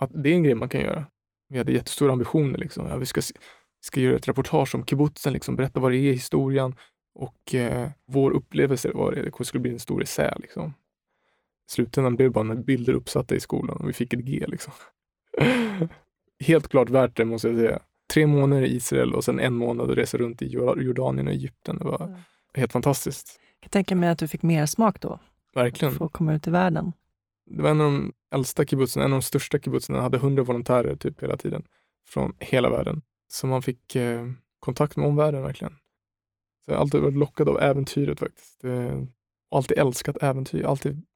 Att 0.00 0.10
det 0.14 0.30
är 0.30 0.34
en 0.34 0.42
grej 0.42 0.54
man 0.54 0.68
kan 0.68 0.80
göra. 0.80 1.06
Vi 1.48 1.58
hade 1.58 1.72
jättestora 1.72 2.12
ambitioner. 2.12 2.58
Liksom. 2.58 2.86
Ja, 2.86 2.96
vi, 2.96 3.06
ska, 3.06 3.20
ska 3.80 4.00
göra 4.00 4.16
ett 4.16 4.28
reportage 4.28 4.74
om 4.74 4.84
kibbutzen, 4.84 5.32
liksom, 5.32 5.56
berätta 5.56 5.80
vad 5.80 5.92
det 5.92 5.96
är 5.96 6.10
i 6.10 6.12
historien 6.12 6.74
och 7.14 7.54
eh, 7.54 7.88
vår 8.06 8.30
upplevelse 8.30 8.90
var 8.94 9.12
det. 9.12 9.22
Det 9.22 9.44
skulle 9.44 9.60
bli 9.60 9.70
en 9.70 9.78
stor 9.78 10.02
essä. 10.02 10.34
Liksom. 10.40 10.68
I 10.68 11.72
slutändan 11.72 12.16
blev 12.16 12.28
det 12.28 12.32
bara 12.32 12.44
några 12.44 12.62
bilder 12.62 12.92
uppsatta 12.92 13.34
i 13.34 13.40
skolan 13.40 13.76
och 13.76 13.88
vi 13.88 13.92
fick 13.92 14.12
ett 14.12 14.20
G. 14.20 14.44
Liksom. 14.48 14.72
Helt 16.40 16.68
klart 16.68 16.90
värt 16.90 17.16
det, 17.16 17.24
måste 17.24 17.48
jag 17.48 17.56
säga. 17.56 17.80
Tre 18.12 18.26
månader 18.26 18.62
i 18.62 18.76
Israel 18.76 19.14
och 19.14 19.24
sen 19.24 19.40
en 19.40 19.54
månad 19.54 19.90
att 19.90 19.98
resa 19.98 20.18
runt 20.18 20.42
i 20.42 20.46
Jordanien 20.46 21.26
och 21.26 21.32
Egypten. 21.32 21.78
Det 21.78 21.84
var 21.84 22.02
mm. 22.02 22.18
helt 22.54 22.72
fantastiskt. 22.72 23.40
Jag 23.54 23.62
kan 23.62 23.70
tänka 23.70 23.96
mig 23.96 24.08
att 24.08 24.18
du 24.18 24.28
fick 24.28 24.42
mer 24.42 24.66
smak 24.66 25.00
då. 25.00 25.18
Verkligen. 25.54 25.94
Få 25.94 26.08
komma 26.08 26.34
ut 26.34 26.46
i 26.46 26.50
världen. 26.50 26.92
Det 27.46 27.62
var 27.62 27.70
en 27.70 27.80
av 27.80 27.92
de 27.92 28.12
äldsta 28.30 28.64
kibbutzen, 28.64 29.02
en 29.02 29.12
av 29.12 29.20
de 29.20 29.22
största 29.22 29.58
kibbutzen, 29.58 29.94
hade 29.94 30.18
hundra 30.18 30.42
volontärer 30.42 30.96
typ 30.96 31.22
hela 31.22 31.36
tiden 31.36 31.64
från 32.08 32.34
hela 32.38 32.70
världen. 32.70 33.02
Så 33.28 33.46
man 33.46 33.62
fick 33.62 33.96
eh, 33.96 34.26
kontakt 34.60 34.96
med 34.96 35.06
omvärlden 35.06 35.42
verkligen. 35.42 35.72
Så 36.64 36.70
jag 36.70 36.74
har 36.74 36.80
alltid 36.80 37.00
varit 37.00 37.16
lockad 37.16 37.48
av 37.48 37.60
äventyret 37.60 38.20
faktiskt. 38.20 38.64
Eh, 38.64 39.02
alltid 39.50 39.78
älskat 39.78 40.22
äventyr. 40.22 40.64
Alltid, 40.64 41.06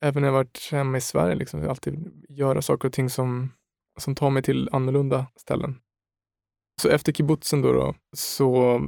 även 0.00 0.20
när 0.20 0.28
jag 0.28 0.32
varit 0.32 0.68
hemma 0.72 0.98
i 0.98 1.00
Sverige, 1.00 1.34
liksom, 1.34 1.68
alltid 1.68 2.24
göra 2.28 2.62
saker 2.62 2.88
och 2.88 2.94
ting 2.94 3.10
som, 3.10 3.52
som 3.98 4.14
tar 4.14 4.30
mig 4.30 4.42
till 4.42 4.68
annorlunda 4.72 5.26
ställen. 5.36 5.80
Så 6.82 6.88
efter 6.88 7.12
kibbutzen 7.12 7.62
då, 7.62 7.72
då 7.72 7.94
så 8.16 8.80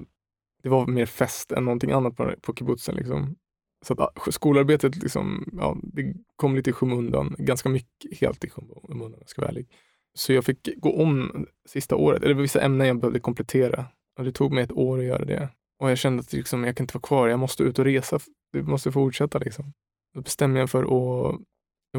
det 0.62 0.68
var 0.68 0.86
mer 0.86 1.06
fest 1.06 1.52
än 1.52 1.64
någonting 1.64 1.90
annat 1.90 2.16
på, 2.16 2.34
på 2.42 2.54
kibbutzen. 2.54 2.94
Liksom. 2.94 3.36
Så 3.82 4.02
att 4.02 4.34
skolarbetet 4.34 4.96
liksom, 4.96 5.48
ja, 5.52 5.76
det 5.82 6.14
kom 6.36 6.56
lite 6.56 6.70
i 6.70 6.72
skymundan, 6.72 7.36
ganska 7.38 7.68
mycket 7.68 8.18
helt 8.20 8.44
i 8.44 8.50
skymundan 8.50 9.02
om 9.02 9.14
jag 9.18 9.28
ska 9.28 9.42
vara 9.42 9.50
ärlig. 9.50 9.68
Så 10.14 10.32
jag 10.32 10.44
fick 10.44 10.68
gå 10.76 11.02
om 11.02 11.46
sista 11.68 11.96
året, 11.96 12.22
eller 12.22 12.34
vissa 12.34 12.60
ämnen 12.60 12.86
jag 12.86 13.00
behövde 13.00 13.20
komplettera. 13.20 13.86
Och 14.18 14.24
det 14.24 14.32
tog 14.32 14.52
mig 14.52 14.64
ett 14.64 14.72
år 14.72 14.98
att 14.98 15.04
göra 15.04 15.24
det. 15.24 15.48
Och 15.78 15.90
jag 15.90 15.98
kände 15.98 16.20
att 16.20 16.32
liksom, 16.32 16.64
jag 16.64 16.76
kan 16.76 16.84
inte 16.84 16.94
vara 16.94 17.02
kvar, 17.02 17.28
jag 17.28 17.38
måste 17.38 17.62
ut 17.62 17.78
och 17.78 17.84
resa. 17.84 18.18
Det 18.52 18.62
måste 18.62 18.92
fortsätta 18.92 19.38
liksom. 19.38 19.72
Då 20.14 20.20
bestämde 20.20 20.60
jag 20.60 20.70
för 20.70 20.82
att 20.82 21.40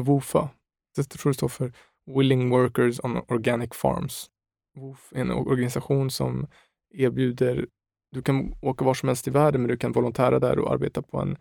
WOFA. 0.00 0.50
Jag 0.96 1.08
tror 1.08 1.30
det 1.30 1.34
står 1.34 1.48
för 1.48 1.72
Willing 2.16 2.50
Workers 2.50 3.00
on 3.02 3.16
Organic 3.28 3.70
Farms. 3.74 4.30
WOF 4.76 5.12
är 5.12 5.20
en 5.20 5.30
organisation 5.30 6.10
som 6.10 6.46
erbjuder, 6.94 7.66
du 8.12 8.22
kan 8.22 8.54
åka 8.62 8.84
var 8.84 8.94
som 8.94 9.08
helst 9.08 9.28
i 9.28 9.30
världen 9.30 9.60
men 9.60 9.68
du 9.68 9.76
kan 9.76 9.92
volontära 9.92 10.38
där 10.38 10.58
och 10.58 10.72
arbeta 10.72 11.02
på 11.02 11.20
en 11.20 11.36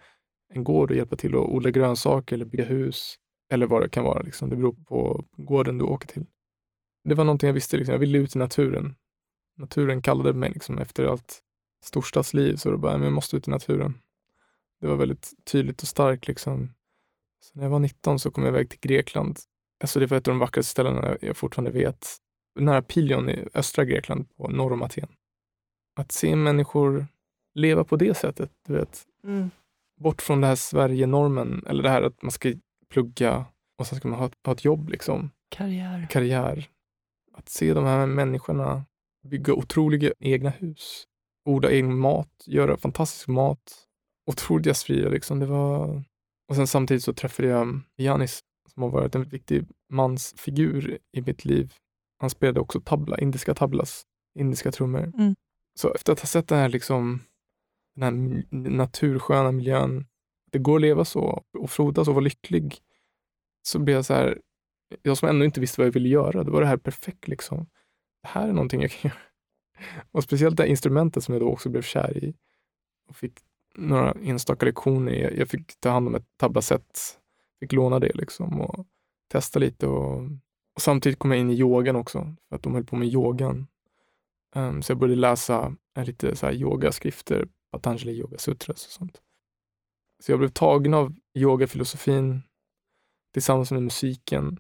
en 0.54 0.64
gård 0.64 0.92
och 0.92 0.98
hjälpa 0.98 1.16
till 1.16 1.36
att 1.36 1.42
odla 1.42 1.72
grönsaker 1.72 2.36
eller 2.36 2.46
bygga 2.46 2.66
hus 2.66 3.16
eller 3.52 3.68
vad 3.68 3.82
det 3.82 3.90
kan 3.90 4.04
vara. 4.04 4.22
Liksom. 4.22 4.50
Det 4.50 4.56
beror 4.56 4.74
på 4.74 5.26
gården 5.38 5.78
du 5.78 5.86
åker 5.86 6.08
till. 6.08 6.26
Det 7.04 7.16
var 7.16 7.24
någonting 7.24 7.48
jag 7.48 7.54
visste, 7.54 7.78
liksom. 7.78 7.94
jag 7.94 8.00
ville 8.00 8.18
ut 8.18 8.36
i 8.36 8.40
naturen. 8.40 8.96
Naturen 9.58 10.02
kallade 10.02 10.34
mig 10.34 10.50
liksom, 10.50 10.78
efter 10.78 11.06
allt 11.06 11.40
storstadsliv, 11.84 12.56
så 12.56 12.72
då 12.72 12.78
bara, 12.78 12.98
men 12.98 13.04
jag 13.04 13.14
måste 13.14 13.38
ut 13.38 13.48
i 13.48 13.52
naturen. 13.52 13.98
Det 14.82 14.88
var 14.88 14.96
väldigt 14.96 15.34
tydligt 15.44 15.82
och 15.82 15.88
starkt. 15.88 16.28
Liksom. 16.28 16.74
Så 17.40 17.58
när 17.58 17.64
jag 17.64 17.70
var 17.70 17.80
19 17.80 18.20
så 18.20 18.32
kom 18.32 18.44
jag 18.44 18.52
iväg 18.52 18.70
till 18.70 18.80
Grekland. 18.80 19.40
Alltså 19.82 20.00
det 20.00 20.06
var 20.06 20.18
ett 20.18 20.28
av 20.28 20.32
de 20.32 20.40
vackraste 20.40 20.72
ställena 20.72 21.18
jag 21.22 21.38
fortfarande 21.38 21.72
vet. 21.72 22.08
Nära 22.60 22.82
Pilion 22.82 23.30
i 23.30 23.48
östra 23.54 23.86
Grekland, 23.86 24.36
på 24.36 24.48
norr 24.48 24.74
om 24.74 24.82
Aten. 24.82 25.10
Att 25.96 26.12
se 26.12 26.36
människor 26.36 27.08
leva 27.54 27.84
på 27.84 27.96
det 27.96 28.18
sättet, 28.18 28.52
du 28.68 28.74
vet. 28.74 29.06
Mm 29.24 29.50
bort 30.04 30.22
från 30.22 30.42
det 30.42 30.48
här 30.48 30.56
Sverige-normen, 30.56 31.66
eller 31.68 31.84
det 31.84 31.90
här 31.90 32.02
att 32.02 32.22
man 32.22 32.32
ska 32.32 32.54
plugga 32.90 33.46
och 33.78 33.88
sen 33.88 34.00
ska 34.00 34.08
man 34.08 34.20
ha, 34.20 34.30
ha 34.46 34.54
ett 34.54 34.66
jobb. 34.66 34.90
Liksom. 34.90 35.30
Karriär. 35.50 36.08
Karriär. 36.10 36.70
Att 37.34 37.50
se 37.50 37.74
de 37.74 37.86
här 37.86 38.06
människorna 38.06 38.86
bygga 39.24 39.54
otroliga 39.54 40.14
egna 40.20 40.50
hus, 40.50 41.04
odla 41.46 41.70
egen 41.70 41.98
mat, 41.98 42.44
göra 42.46 42.78
fantastisk 42.78 43.28
mat. 43.28 43.88
Otroligt 44.32 44.66
gästfria. 44.66 45.10
Liksom. 45.10 45.40
Det 45.40 45.46
var... 45.46 46.04
Och 46.48 46.56
sen 46.56 46.68
samtidigt 46.68 47.04
så 47.04 47.14
träffade 47.14 47.50
jag 47.50 47.82
Janis 47.98 48.40
som 48.74 48.84
har 48.84 48.90
varit 48.90 49.16
en 49.16 49.24
viktig 49.24 49.66
mansfigur 49.90 50.98
i 51.12 51.22
mitt 51.22 51.46
liv. 51.46 51.74
Han 52.20 52.30
spelade 52.30 52.60
också 52.60 52.82
tabla, 52.82 53.18
indiska 53.18 53.54
tablas, 53.54 54.04
indiska 54.40 54.72
trummor. 54.72 55.12
Mm. 55.18 55.36
Så 55.76 55.94
efter 55.94 56.14
att 56.14 56.20
ha 56.20 56.28
sett 56.28 56.48
det 56.48 56.56
här 56.56 56.70
liksom 56.70 57.20
den 57.96 58.04
här 58.04 58.44
natursköna 58.70 59.52
miljön. 59.52 60.06
Det 60.52 60.60
går 60.60 60.76
att 60.76 60.82
leva 60.82 61.06
så 61.06 61.44
och 61.58 61.70
frodas 61.70 62.08
och 62.08 62.14
vara 62.14 62.24
lycklig. 62.24 62.78
Så 63.62 63.80
blev 63.80 63.96
jag 63.96 64.06
så 64.06 64.14
här, 64.14 64.42
jag 65.02 65.18
som 65.18 65.30
ändå 65.30 65.46
inte 65.46 65.60
visste 65.60 65.82
vad 65.82 65.88
jag 65.88 65.94
ville 65.94 66.10
göra, 66.10 66.44
då 66.44 66.52
var 66.52 66.62
det 66.62 66.68
här 66.68 66.78
perfekt. 66.78 67.28
liksom. 67.28 67.58
Det 68.22 68.28
här 68.28 68.48
är 68.48 68.54
någonting 68.54 68.82
jag 68.82 68.92
kan 68.92 69.10
göra. 69.12 69.22
Och 70.12 70.24
speciellt 70.24 70.58
det 70.58 70.64
här 70.64 70.70
instrumentet 70.70 71.24
som 71.24 71.34
jag 71.34 71.42
då 71.42 71.50
också 71.50 71.70
blev 71.70 71.82
kär 71.82 72.24
i. 72.24 72.34
Och 73.10 73.16
fick 73.16 73.34
några 73.76 74.12
enstaka 74.12 74.66
lektioner 74.66 75.12
i. 75.12 75.38
Jag 75.38 75.50
fick 75.50 75.80
ta 75.80 75.90
hand 75.90 76.08
om 76.08 76.16
ett 76.16 76.38
tablaset. 76.38 77.20
Fick 77.60 77.72
låna 77.72 78.00
det 78.00 78.16
liksom 78.16 78.62
och 78.62 78.86
testa 79.32 79.60
lite. 79.60 79.88
Och, 79.88 80.22
och 80.76 80.82
samtidigt 80.82 81.20
kom 81.20 81.32
jag 81.32 81.40
in 81.40 81.50
i 81.50 81.56
yogan 81.56 81.96
också, 81.96 82.36
för 82.50 82.56
att 82.56 82.64
de 82.64 82.74
höll 82.74 82.86
på 82.86 82.96
med 82.96 83.08
yogan. 83.08 83.68
Um, 84.56 84.82
så 84.82 84.92
jag 84.92 85.00
började 85.00 85.22
läsa 85.22 85.76
lite 86.06 86.36
så 86.36 86.46
här 86.46 86.54
yogaskrifter 86.54 87.48
Patanjali 87.74 88.12
Yoga 88.12 88.38
Sutras 88.38 88.86
och 88.86 88.92
sånt. 88.92 89.22
Så 90.20 90.32
jag 90.32 90.40
blev 90.40 90.50
tagen 90.50 90.94
av 90.94 91.16
yogafilosofin 91.34 92.42
tillsammans 93.34 93.72
med 93.72 93.84
musiken 93.84 94.60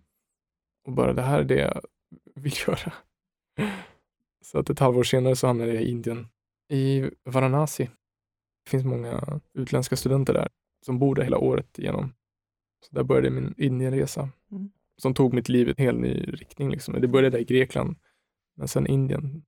och 0.85 0.93
bara 0.93 1.13
det 1.13 1.21
här 1.21 1.39
är 1.39 1.43
det 1.43 1.59
jag 1.59 1.81
vill 2.35 2.53
göra. 2.67 2.93
Så 4.41 4.59
att 4.59 4.69
ett 4.69 4.79
halvår 4.79 5.03
senare 5.03 5.35
så 5.35 5.47
hamnade 5.47 5.73
jag 5.73 5.83
i 5.83 5.89
Indien, 5.89 6.27
i 6.69 7.09
Varanasi. 7.23 7.83
Det 8.63 8.69
finns 8.69 8.85
många 8.85 9.41
utländska 9.53 9.95
studenter 9.95 10.33
där 10.33 10.49
som 10.85 10.99
bor 10.99 11.15
där 11.15 11.23
hela 11.23 11.37
året 11.37 11.79
igenom. 11.79 12.13
Så 12.81 12.95
där 12.95 13.03
började 13.03 13.29
min 13.29 13.53
Indienresa 13.57 14.29
mm. 14.51 14.71
som 14.97 15.13
tog 15.13 15.33
mitt 15.33 15.49
liv 15.49 15.67
i 15.67 15.71
en 15.77 15.83
helt 15.85 15.99
ny 15.99 16.13
riktning. 16.13 16.69
Liksom. 16.69 17.01
Det 17.01 17.07
började 17.07 17.37
där 17.37 17.41
i 17.41 17.45
Grekland, 17.45 17.95
men 18.55 18.67
sen 18.67 18.87
Indien. 18.87 19.45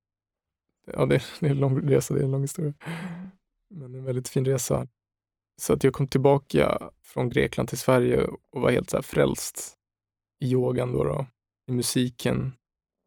Ja, 0.92 1.06
det, 1.06 1.22
det 1.40 1.46
är 1.46 1.50
en 1.50 1.60
lång 1.60 1.90
resa, 1.90 2.14
det 2.14 2.20
är 2.20 2.24
en 2.24 2.30
lång 2.30 2.42
historia. 2.42 2.74
Men 3.70 3.94
en 3.94 4.04
väldigt 4.04 4.28
fin 4.28 4.44
resa. 4.44 4.88
Så 5.62 5.72
att 5.72 5.84
jag 5.84 5.92
kom 5.92 6.08
tillbaka 6.08 6.90
från 7.02 7.28
Grekland 7.28 7.68
till 7.68 7.78
Sverige 7.78 8.24
och 8.24 8.60
var 8.60 8.70
helt 8.70 8.90
så 8.90 8.96
här 8.96 9.02
frälst 9.02 9.74
i 10.40 10.52
yogan 10.52 10.92
då, 10.92 11.04
då, 11.04 11.26
i 11.68 11.72
musiken 11.72 12.52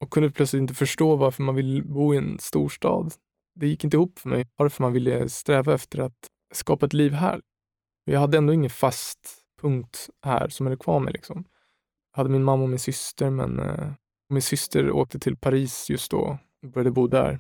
och 0.02 0.12
kunde 0.12 0.32
plötsligt 0.32 0.62
inte 0.62 0.74
förstå 0.74 1.16
varför 1.16 1.44
man 1.44 1.56
vill 1.56 1.84
bo 1.86 2.14
i 2.14 2.18
en 2.18 2.40
storstad. 2.40 3.14
Det 3.56 3.68
gick 3.68 3.84
inte 3.84 3.98
ihop 3.98 4.20
för 4.20 4.30
mig 4.30 4.48
varför 4.56 4.84
man 4.84 4.94
ville 4.94 5.30
sträva 5.30 5.74
efter 5.74 6.00
att 6.00 6.28
skapa 6.54 6.86
ett 6.86 6.94
liv 6.94 7.12
här. 7.12 7.42
Jag 8.06 8.20
hade 8.20 8.38
ändå 8.38 8.54
ingen 8.54 8.70
fast 8.70 9.44
punkt 9.62 10.10
här 10.22 10.48
som 10.50 10.68
jag 10.68 10.80
kvar 10.80 11.00
med. 11.00 11.14
Liksom. 11.14 11.44
Jag 12.12 12.18
hade 12.18 12.30
min 12.30 12.44
mamma 12.44 12.64
och 12.64 12.70
min 12.70 12.80
syster, 12.80 13.30
men 13.30 13.60
eh, 13.60 13.92
min 14.30 14.42
syster 14.42 14.92
åkte 14.92 15.20
till 15.20 15.38
Paris 15.38 15.90
just 15.90 16.12
då 16.12 16.38
och 16.64 16.70
började 16.70 16.92
bo 16.92 17.08
där 17.08 17.40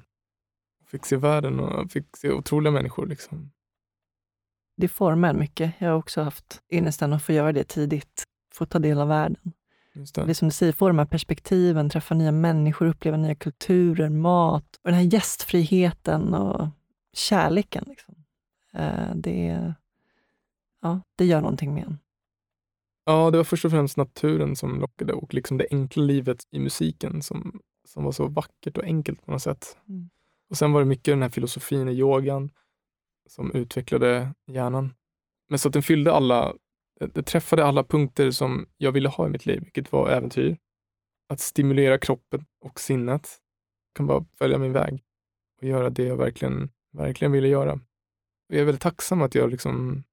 fick 0.91 1.05
se 1.05 1.15
världen 1.15 1.59
och 1.59 1.91
fick 1.91 2.17
se 2.17 2.31
otroliga 2.31 2.71
människor. 2.71 3.07
Liksom. 3.07 3.51
Det 4.77 4.87
formar 4.87 5.33
mycket. 5.33 5.73
Jag 5.77 5.89
har 5.89 5.95
också 5.95 6.21
haft 6.21 6.61
ynnesten 6.71 7.13
att 7.13 7.23
få 7.23 7.31
göra 7.31 7.51
det 7.51 7.63
tidigt, 7.63 8.23
få 8.53 8.65
ta 8.65 8.79
del 8.79 8.99
av 8.99 9.07
världen. 9.07 9.53
Just 9.93 10.15
det. 10.15 10.25
det 10.25 10.31
är 10.31 10.33
som 10.33 10.47
du 10.47 10.53
säger, 10.53 10.73
forma 10.73 11.05
perspektiven, 11.05 11.89
träffa 11.89 12.15
nya 12.15 12.31
människor, 12.31 12.85
uppleva 12.85 13.17
nya 13.17 13.35
kulturer, 13.35 14.09
mat 14.09 14.79
och 14.83 14.91
den 14.91 14.93
här 14.93 15.13
gästfriheten 15.13 16.33
och 16.33 16.67
kärleken. 17.13 17.83
Liksom. 17.87 18.15
Eh, 18.73 19.15
det, 19.15 19.73
ja, 20.81 21.01
det 21.15 21.25
gör 21.25 21.41
någonting 21.41 21.73
med 21.73 21.83
en. 21.83 21.97
Ja, 23.05 23.31
det 23.31 23.37
var 23.37 23.43
först 23.43 23.65
och 23.65 23.71
främst 23.71 23.97
naturen 23.97 24.55
som 24.55 24.79
lockade 24.79 25.13
och 25.13 25.33
liksom 25.33 25.57
det 25.57 25.67
enkla 25.71 26.03
livet 26.03 26.43
i 26.51 26.59
musiken 26.59 27.21
som, 27.21 27.61
som 27.87 28.03
var 28.03 28.11
så 28.11 28.27
vackert 28.27 28.77
och 28.77 28.83
enkelt 28.83 29.25
på 29.25 29.31
något 29.31 29.41
sätt. 29.41 29.77
Mm. 29.87 30.09
Och 30.49 30.57
sen 30.57 30.71
var 30.71 30.79
det 30.79 30.85
mycket 30.85 31.11
den 31.11 31.21
här 31.21 31.29
filosofin 31.29 31.89
i 31.89 31.91
yogan 31.91 32.49
som 33.29 33.51
utvecklade 33.51 34.33
hjärnan. 34.47 34.93
Men 35.49 35.59
så 35.59 35.67
att 35.67 35.73
den 35.73 35.83
fyllde 35.83 36.13
alla, 36.13 36.55
det 36.99 37.23
träffade 37.23 37.65
alla 37.65 37.83
punkter 37.83 38.31
som 38.31 38.67
jag 38.77 38.91
ville 38.91 39.09
ha 39.09 39.27
i 39.27 39.29
mitt 39.29 39.45
liv, 39.45 39.63
vilket 39.63 39.91
var 39.91 40.09
äventyr. 40.09 40.57
Att 41.29 41.39
stimulera 41.39 41.97
kroppen 41.97 42.45
och 42.65 42.79
sinnet. 42.79 43.39
Jag 43.87 43.97
kan 43.97 44.07
bara 44.07 44.25
följa 44.37 44.57
min 44.57 44.73
väg 44.73 45.03
och 45.61 45.67
göra 45.67 45.89
det 45.89 46.03
jag 46.03 46.17
verkligen, 46.17 46.69
verkligen 46.93 47.31
ville 47.31 47.47
göra. 47.47 47.73
Och 47.73 48.55
jag 48.55 48.61
är 48.61 48.65
väldigt 48.65 48.81
tacksam 48.81 49.21
att 49.21 49.35
jag 49.35 49.49
liksom, 49.49 50.03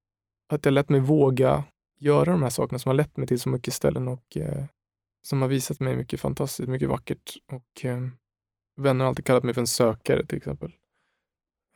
att 0.49 0.64
jag 0.64 0.75
lät 0.75 0.88
mig 0.88 1.01
våga 1.01 1.64
göra 1.99 2.33
de 2.33 2.42
här 2.42 2.51
sakerna 2.51 2.79
som 2.79 2.88
har 2.88 2.94
lett 2.94 3.16
mig 3.16 3.27
till 3.27 3.40
så 3.40 3.49
mycket 3.49 3.75
ställen 3.75 4.09
och 4.09 4.37
eh, 4.37 4.64
som 5.22 5.42
har 5.42 5.49
visat 5.49 5.81
mig 5.81 5.96
mycket 5.96 6.20
fantastiskt, 6.20 6.68
mycket 6.68 6.88
vackert. 6.88 7.37
Och 7.53 7.85
eh, 7.85 8.09
vänner 8.76 9.04
har 9.04 9.08
alltid 9.08 9.24
kallat 9.24 9.44
mig 9.44 9.54
för 9.54 9.60
en 9.60 9.66
sökare 9.66 10.26
till 10.26 10.36
exempel. 10.36 10.72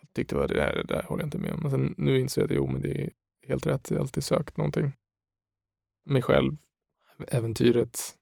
Jag 0.00 0.12
tyckte 0.12 0.42
att 0.42 0.48
det 0.48 0.54
där, 0.54 0.74
det 0.74 0.94
där 0.94 1.02
håller 1.02 1.22
jag 1.22 1.26
inte 1.26 1.38
med 1.38 1.52
om. 1.52 1.60
Men 1.62 1.70
sen, 1.70 1.94
nu 1.96 2.20
inser 2.20 2.40
jag 2.40 2.50
att 2.50 2.56
jo, 2.56 2.66
men 2.66 2.82
det 2.82 3.02
är 3.02 3.10
helt 3.46 3.66
rätt. 3.66 3.90
Jag 3.90 3.96
har 3.96 4.02
alltid 4.02 4.24
sökt 4.24 4.56
någonting. 4.56 4.92
Mig 6.04 6.22
själv, 6.22 6.56
äventyret. 7.28 8.16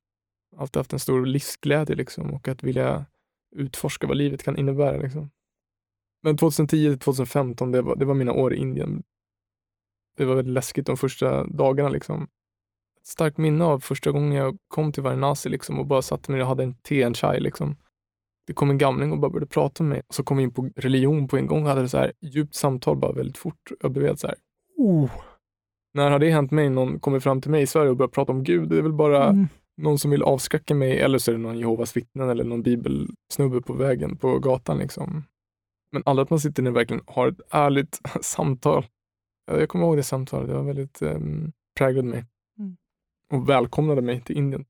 Alltid 0.56 0.76
haft 0.76 0.92
en 0.92 0.98
stor 0.98 1.26
livsglädje 1.26 1.96
liksom 1.96 2.34
och 2.34 2.48
att 2.48 2.62
vilja 2.62 3.06
utforska 3.56 4.06
vad 4.06 4.16
livet 4.16 4.42
kan 4.42 4.56
innebära. 4.56 4.96
Liksom. 4.96 5.30
Men 6.22 6.36
2010 6.36 6.90
till 6.90 6.98
2015, 6.98 7.72
det 7.72 7.82
var, 7.82 7.96
det 7.96 8.04
var 8.04 8.14
mina 8.14 8.32
år 8.32 8.54
i 8.54 8.56
Indien. 8.56 9.02
Det 10.16 10.24
var 10.24 10.34
väldigt 10.34 10.54
läskigt 10.54 10.86
de 10.86 10.96
första 10.96 11.44
dagarna. 11.44 11.88
Liksom. 11.88 12.28
Ett 13.00 13.06
starkt 13.06 13.38
minne 13.38 13.64
av 13.64 13.80
första 13.80 14.10
gången 14.10 14.32
jag 14.32 14.58
kom 14.68 14.92
till 14.92 15.02
Varanasi 15.02 15.48
liksom, 15.48 15.78
och 15.78 15.86
bara 15.86 16.02
satte 16.02 16.32
mig 16.32 16.42
och 16.42 16.48
hade 16.48 16.62
en 16.62 16.74
te, 16.74 17.02
en 17.02 17.14
chai. 17.14 17.40
Liksom. 17.40 17.76
Det 18.48 18.54
kom 18.54 18.70
en 18.70 18.78
gamling 18.78 19.12
och 19.12 19.18
bara 19.18 19.30
började 19.30 19.46
prata 19.46 19.82
med 19.82 19.90
mig. 19.90 20.02
Och 20.08 20.14
så 20.14 20.22
kom 20.22 20.36
vi 20.36 20.42
in 20.42 20.50
på 20.50 20.70
religion 20.76 21.28
på 21.28 21.36
en 21.36 21.46
gång 21.46 21.62
och 21.62 21.68
hade 21.68 21.84
ett 21.84 21.90
så 21.90 21.98
här 21.98 22.12
djupt 22.20 22.54
samtal 22.54 22.96
bara 22.96 23.12
väldigt 23.12 23.38
fort. 23.38 23.70
Jag 23.80 23.92
blev 23.92 24.16
så 24.16 24.26
här, 24.26 24.36
oh. 24.76 25.10
När 25.94 26.10
har 26.10 26.18
det 26.18 26.30
hänt 26.30 26.50
mig? 26.50 26.70
Någon 26.70 27.00
kommer 27.00 27.20
fram 27.20 27.40
till 27.40 27.50
mig 27.50 27.62
i 27.62 27.66
Sverige 27.66 27.90
och 27.90 27.96
börjar 27.96 28.08
prata 28.08 28.32
om 28.32 28.44
Gud. 28.44 28.68
Det 28.68 28.78
är 28.78 28.82
väl 28.82 28.92
bara 28.92 29.28
mm. 29.28 29.48
någon 29.76 29.98
som 29.98 30.10
vill 30.10 30.22
avskräcka 30.22 30.74
mig 30.74 31.00
eller 31.00 31.18
så 31.18 31.30
är 31.30 31.32
det 31.32 31.40
någon 31.40 31.58
Jehovas 31.58 31.96
vittnen 31.96 32.28
eller 32.28 32.44
någon 32.44 32.62
bibelsnubbe 32.62 33.60
på 33.60 33.72
vägen, 33.72 34.16
på 34.16 34.38
gatan. 34.38 34.78
Liksom. 34.78 35.24
Men 35.92 36.02
aldrig 36.06 36.22
att 36.22 36.30
man 36.30 36.40
sitter 36.40 36.62
ner 36.62 36.70
och 36.70 36.76
verkligen 36.76 37.02
har 37.06 37.28
ett 37.28 37.40
ärligt 37.50 38.00
samtal. 38.20 38.86
Jag 39.50 39.68
kommer 39.68 39.84
ihåg 39.84 39.96
det 39.96 40.02
samtalet. 40.02 40.48
Det 40.48 40.54
var 40.54 40.62
väldigt 40.62 41.02
um, 41.02 41.52
präglade 41.78 42.08
mig 42.08 42.24
mm. 42.58 42.76
och 43.32 43.48
välkomnade 43.48 44.02
mig 44.02 44.20
till 44.20 44.36
Indien. 44.36 44.64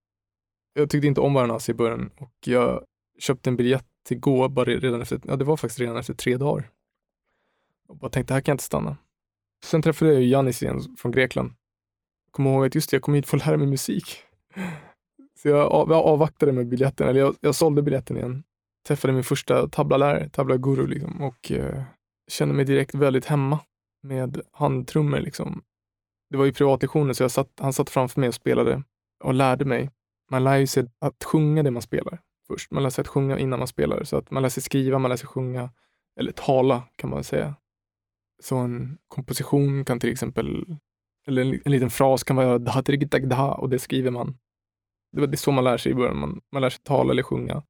Jag 0.74 0.90
tyckte 0.90 1.06
inte 1.06 1.20
om 1.20 1.34
Varanasi 1.34 1.72
i 1.72 1.74
början 1.74 2.10
och 2.18 2.32
jag 2.46 2.84
köpte 3.18 3.50
en 3.50 3.56
biljett 3.56 3.86
till 4.04 4.18
Goa 4.18 4.48
bara 4.48 4.64
redan 4.64 5.02
efter, 5.02 5.20
ja 5.24 5.36
det 5.36 5.44
var 5.44 5.56
faktiskt 5.56 5.80
redan 5.80 5.96
efter 5.96 6.14
tre 6.14 6.36
dagar. 6.36 6.70
Och 7.88 7.96
bara 7.96 8.10
tänkte, 8.10 8.34
här 8.34 8.40
kan 8.40 8.52
jag 8.52 8.54
inte 8.54 8.64
stanna. 8.64 8.96
Sen 9.64 9.82
träffade 9.82 10.12
jag 10.12 10.22
Janis 10.22 10.62
igen 10.62 10.96
från 10.98 11.12
Grekland. 11.12 11.52
Jag 12.26 12.32
kommer 12.32 12.50
ihåg 12.50 12.66
att 12.66 12.74
just 12.74 12.90
det, 12.90 12.94
jag 12.94 13.02
kom 13.02 13.14
hit 13.14 13.26
för 13.26 13.36
att 13.36 13.46
lära 13.46 13.56
mig 13.56 13.66
musik. 13.66 14.24
Så 15.42 15.48
jag, 15.48 15.72
jag 15.72 15.92
avvaktade 15.92 16.52
med 16.52 16.68
biljetten, 16.68 17.08
eller 17.08 17.20
jag, 17.20 17.36
jag 17.40 17.54
sålde 17.54 17.82
biljetten 17.82 18.16
igen. 18.16 18.44
Träffade 18.86 19.12
min 19.12 19.24
första 19.24 19.68
tablalärare, 19.68 20.28
tabla-guru 20.28 20.86
liksom, 20.86 21.22
och 21.22 21.52
eh, 21.52 21.82
kände 22.28 22.54
mig 22.54 22.64
direkt 22.64 22.94
väldigt 22.94 23.24
hemma 23.24 23.58
med 24.02 24.40
handtrummor. 24.52 25.20
Liksom. 25.20 25.62
Det 26.30 26.36
var 26.36 26.44
ju 26.44 26.52
privatlektioner 26.52 27.12
så 27.12 27.22
jag 27.22 27.30
satt, 27.30 27.52
han 27.60 27.72
satt 27.72 27.90
framför 27.90 28.20
mig 28.20 28.28
och 28.28 28.34
spelade 28.34 28.82
och 29.24 29.34
lärde 29.34 29.64
mig. 29.64 29.90
Man 30.30 30.44
lär 30.44 30.56
ju 30.56 30.66
sig 30.66 30.86
att 30.98 31.24
sjunga 31.24 31.62
det 31.62 31.70
man 31.70 31.82
spelar 31.82 32.20
först. 32.48 32.70
Man 32.70 32.82
lär 32.82 32.90
sig 32.90 33.02
att 33.02 33.08
sjunga 33.08 33.38
innan 33.38 33.58
man 33.58 33.68
spelar. 33.68 34.04
Så 34.04 34.16
att 34.16 34.30
man 34.30 34.42
lär 34.42 34.50
sig 34.50 34.62
skriva, 34.62 34.98
man 34.98 35.08
lär 35.08 35.16
sig 35.16 35.28
sjunga, 35.28 35.70
eller 36.20 36.32
tala 36.32 36.82
kan 36.96 37.10
man 37.10 37.24
säga. 37.24 37.54
Så 38.42 38.56
en 38.56 38.98
komposition 39.08 39.84
kan 39.84 40.00
till 40.00 40.12
exempel, 40.12 40.78
eller 41.26 41.42
en, 41.42 41.60
en 41.64 41.72
liten 41.72 41.90
fras 41.90 42.24
kan 42.24 42.36
vara 42.36 42.58
da 42.58 43.54
och 43.54 43.68
det 43.68 43.78
skriver 43.78 44.10
man. 44.10 44.38
Det 45.12 45.22
är 45.22 45.36
så 45.36 45.52
man 45.52 45.64
lär 45.64 45.76
sig 45.76 45.92
i 45.92 45.94
början. 45.94 46.18
Man, 46.18 46.40
man 46.52 46.62
lär 46.62 46.70
sig 46.70 46.80
tala 46.82 47.12
eller 47.12 47.22
sjunga. 47.22 47.62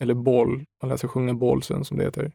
Eller 0.00 0.14
boll. 0.14 0.64
Man 0.82 0.88
lär 0.88 0.96
sig 0.96 1.08
sjunga 1.08 1.34
bollsen 1.34 1.84
som 1.84 1.98
det 1.98 2.04
heter. 2.04 2.32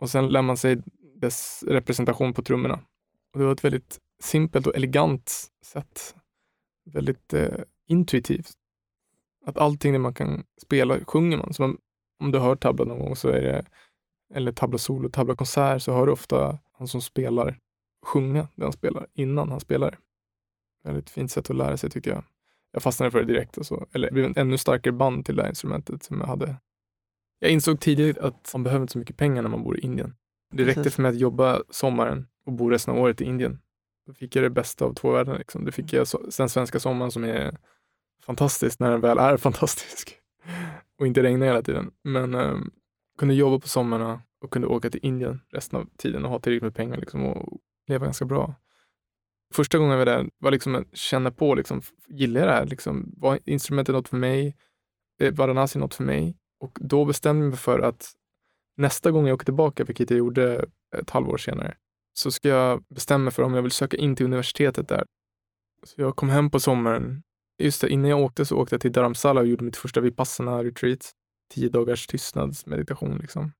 Och 0.00 0.10
sen 0.10 0.28
lär 0.28 0.42
man 0.42 0.56
sig 0.56 0.82
dess 1.16 1.64
representation 1.66 2.34
på 2.34 2.42
trummorna. 2.42 2.80
Och 3.32 3.38
det 3.38 3.44
var 3.44 3.52
ett 3.52 3.64
väldigt 3.64 3.98
simpelt 4.22 4.66
och 4.66 4.76
elegant 4.76 5.50
sätt. 5.64 6.14
Väldigt 6.92 7.34
eh, 7.34 7.58
intuitivt. 7.88 8.59
Att 9.46 9.58
allting 9.58 9.92
det 9.92 9.98
man 9.98 10.14
kan 10.14 10.44
spela 10.62 10.98
sjunger 11.04 11.36
man. 11.36 11.54
Så 11.54 11.62
man, 11.62 11.78
om 12.18 12.30
du 12.30 12.38
hör 12.38 12.56
tabla 12.56 12.84
någon 12.84 12.98
gång 12.98 13.16
så 13.16 13.28
är 13.28 13.42
det, 13.42 13.64
eller 14.34 14.52
tabla 14.52 14.78
solo, 14.78 15.08
tabla 15.08 15.34
konsert, 15.34 15.82
så 15.82 15.92
hör 15.92 16.06
du 16.06 16.12
ofta 16.12 16.58
han 16.72 16.88
som 16.88 17.02
spelar 17.02 17.58
sjunga 18.06 18.48
det 18.54 18.64
han 18.64 18.72
spelar 18.72 19.06
innan 19.14 19.50
han 19.50 19.60
spelar. 19.60 19.98
Väldigt 20.84 21.10
fint 21.10 21.30
sätt 21.30 21.50
att 21.50 21.56
lära 21.56 21.76
sig 21.76 21.90
tycker 21.90 22.10
jag. 22.10 22.24
Jag 22.72 22.82
fastnade 22.82 23.10
för 23.10 23.18
det 23.18 23.32
direkt 23.32 23.58
och 23.58 23.66
så, 23.66 23.86
eller 23.92 24.08
det 24.08 24.14
blev 24.14 24.26
en 24.26 24.36
ännu 24.36 24.58
starkare 24.58 24.92
band 24.92 25.26
till 25.26 25.36
det 25.36 25.42
här 25.42 25.48
instrumentet 25.48 26.02
som 26.02 26.20
jag 26.20 26.26
hade. 26.26 26.56
Jag 27.38 27.50
insåg 27.50 27.80
tidigt 27.80 28.18
att 28.18 28.50
man 28.54 28.62
behöver 28.62 28.82
inte 28.82 28.92
så 28.92 28.98
mycket 28.98 29.16
pengar 29.16 29.42
när 29.42 29.50
man 29.50 29.64
bor 29.64 29.78
i 29.78 29.80
Indien. 29.80 30.14
Det 30.52 30.64
räckte 30.64 30.90
för 30.90 31.02
mig 31.02 31.08
att 31.08 31.18
jobba 31.18 31.62
sommaren 31.70 32.26
och 32.44 32.52
bo 32.52 32.70
resten 32.70 32.94
av 32.94 33.00
året 33.00 33.20
i 33.20 33.24
Indien. 33.24 33.58
Då 34.06 34.14
fick 34.14 34.36
jag 34.36 34.44
det 34.44 34.50
bästa 34.50 34.84
av 34.84 34.94
två 34.94 35.10
världar. 35.10 35.38
Liksom. 35.38 35.64
Det 35.64 35.72
fick 35.72 35.92
jag 35.92 36.06
den 36.36 36.48
svenska 36.48 36.80
sommaren 36.80 37.10
som 37.10 37.24
är 37.24 37.58
fantastisk 38.22 38.80
när 38.80 38.90
den 38.90 39.00
väl 39.00 39.18
är 39.18 39.36
fantastisk 39.46 40.16
och 40.98 41.06
inte 41.06 41.22
regnar 41.22 41.46
hela 41.46 41.62
tiden. 41.62 41.90
Men 42.04 42.34
um, 42.34 42.70
kunde 43.18 43.34
jobba 43.34 43.58
på 43.58 43.68
sommarna 43.68 44.22
och 44.40 44.50
kunde 44.50 44.68
åka 44.68 44.90
till 44.90 45.00
Indien 45.02 45.40
resten 45.52 45.78
av 45.78 45.88
tiden 45.96 46.24
och 46.24 46.30
ha 46.30 46.38
tillräckligt 46.38 46.62
med 46.62 46.74
pengar 46.74 46.96
liksom, 46.96 47.26
och 47.26 47.60
leva 47.86 48.04
ganska 48.04 48.24
bra. 48.24 48.54
Första 49.54 49.78
gången 49.78 49.90
jag 49.90 49.98
var 49.98 50.06
där 50.06 50.30
var 50.38 50.50
liksom 50.50 50.74
att 50.74 50.96
känna 50.96 51.30
på, 51.30 51.54
liksom, 51.54 51.82
gillar 52.08 52.40
jag 52.40 52.48
det 52.48 52.54
här? 52.54 52.66
Liksom, 52.66 53.14
var 53.16 53.38
instrumentet 53.44 53.94
något 53.94 54.08
för 54.08 54.16
mig? 54.16 54.56
Eh, 55.20 55.34
var 55.34 55.48
Ranasi 55.48 55.78
något 55.78 55.94
för 55.94 56.04
mig? 56.04 56.36
Och 56.60 56.78
då 56.80 57.04
bestämde 57.04 57.44
jag 57.44 57.50
mig 57.50 57.58
för 57.58 57.78
att 57.78 58.12
nästa 58.76 59.10
gång 59.10 59.26
jag 59.26 59.34
åker 59.34 59.44
tillbaka, 59.44 59.84
vilket 59.84 60.10
jag 60.10 60.18
gjorde 60.18 60.66
ett 60.96 61.10
halvår 61.10 61.36
senare, 61.36 61.76
så 62.12 62.30
ska 62.30 62.48
jag 62.48 62.84
bestämma 62.88 63.24
mig 63.24 63.32
för 63.32 63.42
om 63.42 63.54
jag 63.54 63.62
vill 63.62 63.70
söka 63.70 63.96
in 63.96 64.16
till 64.16 64.26
universitetet 64.26 64.88
där. 64.88 65.04
Så 65.82 66.00
jag 66.00 66.16
kom 66.16 66.28
hem 66.28 66.50
på 66.50 66.60
sommaren 66.60 67.22
Just 67.60 67.80
det, 67.80 67.88
innan 67.88 68.10
jag 68.10 68.20
åkte 68.20 68.44
så 68.44 68.56
åkte 68.56 68.74
jag 68.74 68.80
till 68.80 68.92
Dharamsala 68.92 69.40
och 69.40 69.46
gjorde 69.46 69.64
mitt 69.64 69.76
första 69.76 70.00
Vipassana-retreat. 70.00 71.10
Tio 71.54 71.68
dagars 71.68 72.06
tystnadsmeditation. 72.06 73.18
Liksom. 73.18 73.52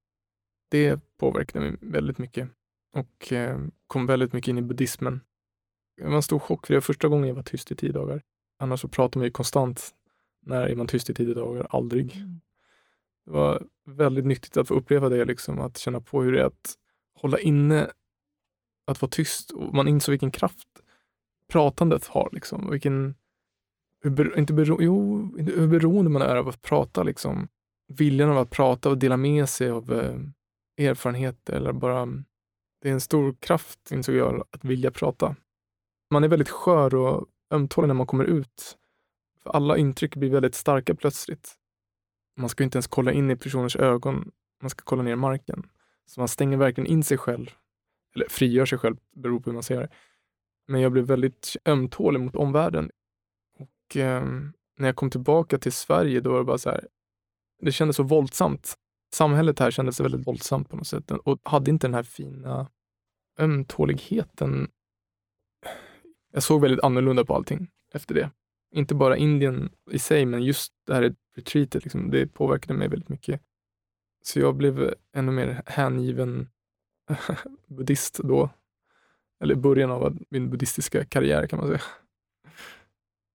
Det 0.71 1.01
påverkade 1.19 1.65
mig 1.65 1.79
väldigt 1.81 2.19
mycket 2.19 2.49
och 2.93 3.33
eh, 3.33 3.61
kom 3.87 4.07
väldigt 4.07 4.33
mycket 4.33 4.49
in 4.49 4.59
i 4.59 4.63
buddhismen. 4.63 5.21
Det 5.97 6.05
var 6.05 6.17
en 6.17 6.23
stor 6.23 6.39
chock, 6.39 6.67
för 6.67 6.75
det 6.75 6.77
var 6.77 6.83
första 6.83 7.09
gången 7.09 7.29
jag 7.29 7.35
var 7.35 7.43
tyst 7.43 7.73
i 7.73 7.77
tio 7.77 7.93
dagar. 7.93 8.23
Annars 8.59 8.81
så 8.81 8.89
pratar 8.89 9.21
man 9.21 9.25
ju 9.25 9.31
konstant. 9.31 9.95
När 10.43 10.67
är 10.67 10.77
man 10.77 10.87
tyst 10.87 11.11
i 11.11 11.15
tio 11.15 11.35
dagar? 11.35 11.67
Aldrig. 11.71 12.17
Mm. 12.17 12.41
Det 13.25 13.31
var 13.31 13.67
väldigt 13.87 14.27
nyttigt 14.27 14.57
att 14.57 14.69
få 14.69 14.75
uppleva 14.75 15.09
det, 15.09 15.25
liksom, 15.25 15.61
att 15.61 15.79
känna 15.79 16.01
på 16.01 16.23
hur 16.23 16.33
det 16.33 16.41
är 16.41 16.45
att 16.45 16.75
hålla 17.15 17.39
inne, 17.39 17.91
att 18.87 19.03
vara 19.03 19.11
tyst. 19.11 19.51
Och 19.51 19.75
man 19.75 19.89
insåg 19.89 20.13
vilken 20.13 20.31
kraft 20.31 20.69
pratandet 21.49 22.07
har. 22.07 22.29
Liksom, 22.33 22.71
vilken 22.71 23.15
hur, 24.03 24.39
inte 24.39 24.53
bero, 24.53 24.83
jo, 24.83 25.23
hur 25.39 25.67
beroende 25.67 26.11
man 26.11 26.23
är 26.23 26.37
av 26.37 26.49
att 26.49 26.63
prata. 26.63 27.03
Liksom. 27.03 27.49
Viljan 27.89 28.31
av 28.31 28.39
att 28.39 28.51
prata 28.51 28.91
och 28.91 28.99
dela 28.99 29.17
med 29.17 29.49
sig 29.49 29.71
av 29.71 29.93
eh, 29.93 30.87
erfarenheter. 30.89 31.53
Eller 31.53 31.73
bara, 31.73 32.07
det 32.83 32.89
är 32.89 32.93
en 32.93 33.01
stor 33.01 33.37
kraft, 33.41 33.91
insåg 33.91 34.15
jag, 34.15 34.45
att 34.51 34.65
vilja 34.65 34.91
prata. 34.91 35.37
Man 36.11 36.25
är 36.25 36.29
väldigt 36.29 36.49
skör 36.49 36.95
och 36.95 37.27
ömtålig 37.51 37.89
när 37.89 37.95
man 37.95 38.07
kommer 38.07 38.25
ut. 38.25 38.77
För 39.43 39.51
alla 39.51 39.77
intryck 39.77 40.17
blir 40.17 40.31
väldigt 40.31 40.55
starka 40.55 40.95
plötsligt. 40.95 41.55
Man 42.37 42.49
ska 42.49 42.65
inte 42.65 42.77
ens 42.77 42.87
kolla 42.87 43.13
in 43.13 43.31
i 43.31 43.37
personers 43.37 43.77
ögon. 43.77 44.31
Man 44.63 44.71
ska 44.71 44.83
kolla 44.85 45.03
ner 45.03 45.13
i 45.13 45.17
marken. 45.17 45.67
Så 46.07 46.21
man 46.21 46.29
stänger 46.29 46.57
verkligen 46.57 46.91
in 46.91 47.03
sig 47.03 47.19
själv. 47.19 47.51
Eller 48.15 48.29
frigör 48.29 48.67
sig 48.67 48.79
själv, 48.79 48.97
beror 49.17 49.41
på 49.41 49.51
hur 49.51 49.55
man 49.55 49.63
ser 49.63 49.81
det. 49.81 49.89
Men 50.69 50.81
jag 50.81 50.93
blev 50.93 51.05
väldigt 51.05 51.57
ömtålig 51.67 52.21
mot 52.21 52.37
omvärlden 52.37 52.91
eh, 53.96 54.24
när 54.76 54.88
jag 54.88 54.96
kom 54.96 55.11
tillbaka 55.11 55.59
till 55.59 55.72
Sverige, 55.72 56.20
då 56.20 56.31
var 56.33 56.38
det 56.38 56.44
bara 56.44 56.59
så 56.59 56.70
här, 56.70 56.88
det 57.62 57.72
kändes 57.72 57.96
så 57.96 58.03
våldsamt. 58.03 58.74
Samhället 59.14 59.59
här 59.59 59.70
kändes 59.70 60.00
väldigt 60.00 60.26
våldsamt 60.26 60.68
på 60.68 60.76
något 60.76 60.87
sätt 60.87 61.11
och 61.11 61.38
hade 61.42 61.70
inte 61.70 61.87
den 61.87 61.94
här 61.94 62.03
fina 62.03 62.68
ömtåligheten. 63.38 64.70
Jag 66.33 66.42
såg 66.42 66.61
väldigt 66.61 66.85
annorlunda 66.85 67.24
på 67.24 67.35
allting 67.35 67.70
efter 67.94 68.14
det. 68.14 68.31
Inte 68.74 68.94
bara 68.94 69.16
Indien 69.16 69.70
i 69.90 69.98
sig, 69.98 70.26
men 70.26 70.42
just 70.42 70.72
det 70.87 70.94
här 70.94 71.14
retreatet, 71.37 71.85
liksom, 71.85 72.11
det 72.11 72.26
påverkade 72.26 72.79
mig 72.79 72.88
väldigt 72.88 73.09
mycket. 73.09 73.40
Så 74.22 74.40
jag 74.40 74.57
blev 74.57 74.94
ännu 75.12 75.33
mer 75.33 75.62
hängiven 75.66 76.48
buddhist 77.66 78.20
då. 78.24 78.50
Eller 79.40 79.55
början 79.55 79.90
av 79.90 80.18
min 80.29 80.50
buddhistiska 80.50 81.05
karriär 81.05 81.46
kan 81.46 81.59
man 81.59 81.68
säga. 81.68 81.81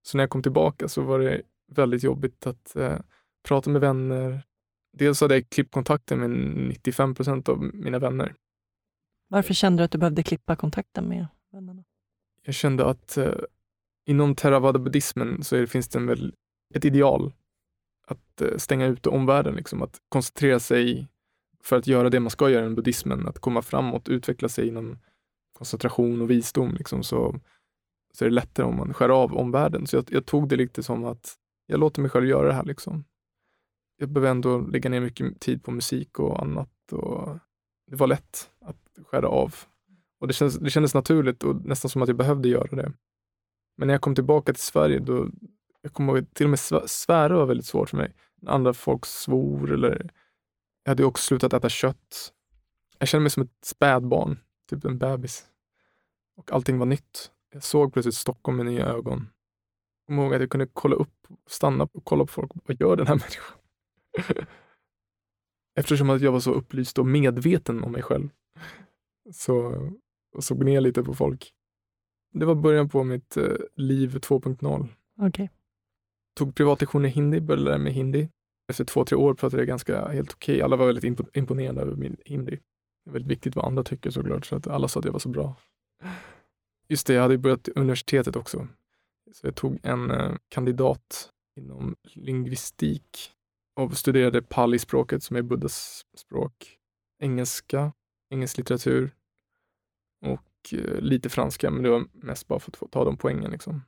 Så 0.06 0.16
när 0.16 0.22
jag 0.22 0.30
kom 0.30 0.42
tillbaka 0.42 0.88
så 0.88 1.02
var 1.02 1.18
det 1.18 1.42
väldigt 1.68 2.02
jobbigt 2.02 2.46
att 2.46 2.76
eh, 2.76 2.98
prata 3.48 3.70
med 3.70 3.80
vänner. 3.80 4.42
Dels 4.92 5.20
hade 5.20 5.34
jag 5.34 5.50
klippt 5.50 5.72
kontakten 5.72 6.18
med 6.18 6.30
95 6.30 7.14
procent 7.14 7.48
av 7.48 7.62
mina 7.62 7.98
vänner. 7.98 8.34
Varför 9.28 9.54
kände 9.54 9.80
du 9.80 9.84
att 9.84 9.90
du 9.90 9.98
behövde 9.98 10.22
klippa 10.22 10.56
kontakten 10.56 11.08
med 11.08 11.26
vännerna? 11.52 11.84
Jag 12.42 12.54
kände 12.54 12.86
att 12.86 13.16
eh, 13.16 13.34
inom 14.06 14.34
theravada-buddhismen 14.34 15.44
så 15.44 15.56
är, 15.56 15.66
finns 15.66 15.88
det 15.88 15.98
en 15.98 16.06
väl, 16.06 16.34
ett 16.74 16.84
ideal 16.84 17.32
att 18.06 18.40
eh, 18.40 18.56
stänga 18.56 18.86
ute 18.86 19.08
omvärlden, 19.08 19.54
liksom, 19.54 19.82
att 19.82 20.00
koncentrera 20.08 20.60
sig 20.60 21.08
för 21.62 21.76
att 21.76 21.86
göra 21.86 22.10
det 22.10 22.20
man 22.20 22.30
ska 22.30 22.50
göra 22.50 22.62
inom 22.62 22.74
buddhismen, 22.74 23.28
att 23.28 23.38
komma 23.38 23.62
framåt, 23.62 24.08
utveckla 24.08 24.48
sig 24.48 24.68
inom 24.68 24.98
koncentration 25.52 26.22
och 26.22 26.30
visdom. 26.30 26.74
Liksom, 26.74 27.02
så 27.02 27.40
så 28.16 28.24
är 28.24 28.28
det 28.28 28.34
lättare 28.34 28.66
om 28.66 28.76
man 28.76 28.94
skär 28.94 29.08
av 29.08 29.36
omvärlden. 29.36 29.86
Så 29.86 29.96
jag, 29.96 30.04
jag 30.10 30.26
tog 30.26 30.48
det 30.48 30.56
lite 30.56 30.82
som 30.82 31.04
att 31.04 31.34
jag 31.66 31.80
låter 31.80 32.02
mig 32.02 32.10
själv 32.10 32.26
göra 32.26 32.46
det 32.46 32.54
här. 32.54 32.64
Liksom. 32.64 33.04
Jag 33.96 34.08
behöver 34.08 34.30
ändå 34.30 34.58
lägga 34.58 34.90
ner 34.90 35.00
mycket 35.00 35.40
tid 35.40 35.64
på 35.64 35.70
musik 35.70 36.18
och 36.18 36.42
annat. 36.42 36.92
Och 36.92 37.38
det 37.86 37.96
var 37.96 38.06
lätt 38.06 38.50
att 38.60 39.06
skära 39.06 39.28
av. 39.28 39.54
Och 40.20 40.28
det 40.28 40.34
kändes, 40.34 40.56
det 40.58 40.70
kändes 40.70 40.94
naturligt 40.94 41.44
och 41.44 41.64
nästan 41.64 41.88
som 41.88 42.02
att 42.02 42.08
jag 42.08 42.16
behövde 42.16 42.48
göra 42.48 42.76
det. 42.76 42.92
Men 43.76 43.86
när 43.86 43.94
jag 43.94 44.00
kom 44.00 44.14
tillbaka 44.14 44.52
till 44.52 44.62
Sverige, 44.62 44.98
då 44.98 45.28
jag 45.82 45.92
kommer 45.92 46.16
ihåg, 46.16 46.34
till 46.34 46.46
och 46.46 46.50
med 46.50 46.58
svära 46.86 47.36
var 47.36 47.46
väldigt 47.46 47.66
svårt 47.66 47.90
för 47.90 47.96
mig. 47.96 48.14
Andra 48.46 48.72
folk 48.72 49.06
svor 49.06 49.72
eller 49.72 50.10
jag 50.82 50.90
hade 50.90 51.04
också 51.04 51.22
slutat 51.22 51.52
äta 51.52 51.68
kött. 51.68 52.32
Jag 52.98 53.08
kände 53.08 53.22
mig 53.22 53.30
som 53.30 53.42
ett 53.42 53.64
spädbarn, 53.64 54.38
typ 54.70 54.84
en 54.84 54.98
bebis. 54.98 55.44
Och 56.36 56.52
allting 56.52 56.78
var 56.78 56.86
nytt. 56.86 57.32
Jag 57.56 57.62
såg 57.62 57.92
plötsligt 57.92 58.14
Stockholm 58.14 58.56
med 58.56 58.66
nya 58.66 58.86
ögon. 58.86 59.18
Jag 59.18 60.06
kommer 60.06 60.22
ihåg 60.22 60.34
att 60.34 60.40
jag 60.40 60.50
kunde 60.50 60.66
kolla 60.72 60.96
upp, 60.96 61.26
stanna 61.46 61.88
och 61.92 62.04
kolla 62.04 62.24
på 62.24 62.32
folk. 62.32 62.52
Vad 62.54 62.80
gör 62.80 62.96
den 62.96 63.06
här 63.06 63.14
människan? 64.16 64.46
Eftersom 65.78 66.10
att 66.10 66.22
jag 66.22 66.32
var 66.32 66.40
så 66.40 66.52
upplyst 66.52 66.98
och 66.98 67.06
medveten 67.06 67.84
om 67.84 67.92
mig 67.92 68.02
själv. 68.02 68.28
Så 69.32 69.74
och 70.34 70.44
såg 70.44 70.64
ner 70.64 70.80
lite 70.80 71.02
på 71.02 71.14
folk. 71.14 71.52
Det 72.34 72.44
var 72.44 72.54
början 72.54 72.88
på 72.88 73.04
mitt 73.04 73.36
eh, 73.36 73.56
liv 73.74 74.18
2.0. 74.18 74.88
Okay. 75.28 75.48
Tog 76.34 76.54
privatlektioner 76.54 77.08
i 77.08 77.12
hindi, 77.12 77.40
började 77.40 77.64
lära 77.64 77.78
mig 77.78 77.92
hindi. 77.92 78.28
Efter 78.70 78.84
två, 78.84 79.04
tre 79.04 79.16
år 79.16 79.34
pratade 79.34 79.60
jag 79.60 79.68
ganska 79.68 80.08
helt 80.08 80.32
okej. 80.32 80.54
Okay. 80.54 80.64
Alla 80.64 80.76
var 80.76 80.86
väldigt 80.86 81.36
imponerade 81.36 81.80
över 81.80 81.96
min 81.96 82.16
hindi. 82.24 82.58
Det 83.04 83.10
är 83.10 83.12
väldigt 83.12 83.30
viktigt 83.30 83.56
vad 83.56 83.64
andra 83.64 83.84
tycker 83.84 84.10
såklart, 84.10 84.46
så 84.46 84.56
att 84.56 84.66
alla 84.66 84.88
sa 84.88 85.00
att 85.00 85.06
jag 85.06 85.12
var 85.12 85.18
så 85.18 85.28
bra. 85.28 85.56
Just 86.88 87.06
det, 87.06 87.14
jag 87.14 87.22
hade 87.22 87.38
börjat 87.38 87.68
universitetet 87.68 88.36
också. 88.36 88.68
Så 89.32 89.46
jag 89.46 89.54
tog 89.54 89.78
en 89.82 90.10
eh, 90.10 90.34
kandidat 90.48 91.30
inom 91.56 91.96
lingvistik 92.02 93.32
och 93.74 93.98
studerade 93.98 94.42
pali-språket 94.42 95.22
som 95.22 95.36
är 95.36 95.42
buddhas 95.42 96.06
språk. 96.16 96.78
Engelska, 97.18 97.92
engelsk 98.30 98.58
litteratur 98.58 99.14
och 100.20 100.74
eh, 100.74 101.00
lite 101.00 101.28
franska, 101.28 101.70
men 101.70 101.82
det 101.82 101.90
var 101.90 102.04
mest 102.12 102.46
bara 102.46 102.60
för 102.60 102.70
att 102.70 102.76
få 102.76 102.88
ta 102.88 103.04
de 103.04 103.16
poängen. 103.16 103.50
Liksom. 103.50 103.82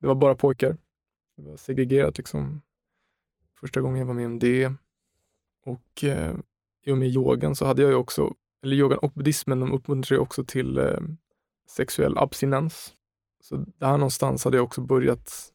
Det 0.00 0.06
var 0.06 0.14
bara 0.14 0.34
pojkar. 0.34 0.76
Det 1.36 1.42
var 1.42 1.56
segregerat 1.56 2.18
liksom. 2.18 2.62
Första 3.60 3.80
gången 3.80 3.98
jag 3.98 4.06
var 4.06 4.14
med 4.14 4.26
om 4.26 4.38
det. 4.38 4.72
Och 5.64 6.04
eh, 6.04 6.36
i 6.84 6.92
och 6.92 6.98
med 6.98 7.08
yogan 7.08 7.56
så 7.56 7.66
hade 7.66 7.82
jag 7.82 7.90
ju 7.90 7.96
också, 7.96 8.34
eller 8.62 8.76
yogan 8.76 8.98
och 8.98 9.12
buddhismen, 9.12 9.60
de 9.60 9.72
uppmuntrar 9.72 10.16
ju 10.16 10.20
också 10.20 10.44
till 10.44 10.78
eh, 10.78 11.00
sexuell 11.76 12.18
abstinens. 12.18 12.94
Så 13.40 13.56
där 13.56 13.92
någonstans 13.92 14.44
hade 14.44 14.56
jag 14.56 14.64
också 14.64 14.80
börjat, 14.80 15.52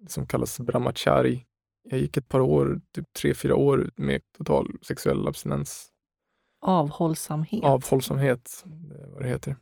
det 0.00 0.10
som 0.10 0.26
kallas 0.26 0.60
brahmachari. 0.60 1.46
Jag 1.82 2.00
gick 2.00 2.16
ett 2.16 2.28
par 2.28 2.40
år, 2.40 2.80
typ 2.94 3.12
tre, 3.12 3.34
fyra 3.34 3.56
år 3.56 3.90
med 3.96 4.20
total 4.38 4.78
sexuell 4.82 5.28
abstinens. 5.28 5.92
Avhållsamhet. 6.60 7.64
Avhållsamhet, 7.64 8.62
det 8.66 9.06
vad 9.06 9.22
det 9.22 9.28
heter. 9.28 9.56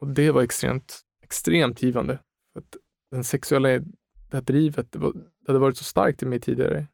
Och 0.00 0.08
det 0.08 0.30
var 0.30 0.42
extremt, 0.42 1.00
extremt 1.22 1.82
givande. 1.82 2.18
För 2.52 2.60
att 2.60 2.76
den 3.10 3.24
sexuella, 3.24 3.68
det 3.68 4.32
här 4.32 4.40
drivet, 4.40 4.92
det, 4.92 4.98
var, 4.98 5.12
det 5.12 5.46
hade 5.46 5.58
varit 5.58 5.76
så 5.76 5.84
starkt 5.84 6.22
i 6.22 6.26
mig 6.26 6.40
tidigare. 6.40 6.86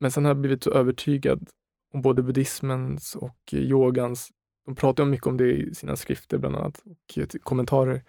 Men 0.00 0.10
sen 0.10 0.24
har 0.24 0.30
jag 0.30 0.40
blivit 0.40 0.64
så 0.64 0.70
övertygad 0.70 1.50
om 1.92 2.02
både 2.02 2.22
buddhismens 2.22 3.14
och 3.14 3.52
yogans. 3.52 4.30
De 4.70 4.76
pratar 4.76 5.04
mycket 5.04 5.26
om 5.26 5.36
det 5.36 5.52
i 5.52 5.74
sina 5.74 5.96
skrifter 5.96 6.38
bland 6.38 6.56
annat 6.56 6.82
och 6.86 7.42
kommentarer. 7.42 8.02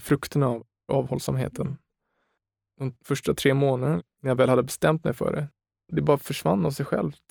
Frukterna 0.00 0.46
av 0.46 0.66
avhållsamheten. 0.88 1.78
De 2.78 2.96
första 3.04 3.34
tre 3.34 3.54
månaderna, 3.54 4.02
när 4.22 4.30
jag 4.30 4.36
väl 4.36 4.48
hade 4.48 4.62
bestämt 4.62 5.04
mig 5.04 5.14
för 5.14 5.32
det, 5.32 5.48
det 5.92 6.02
bara 6.02 6.18
försvann 6.18 6.66
av 6.66 6.70
sig 6.70 6.86
självt. 6.86 7.22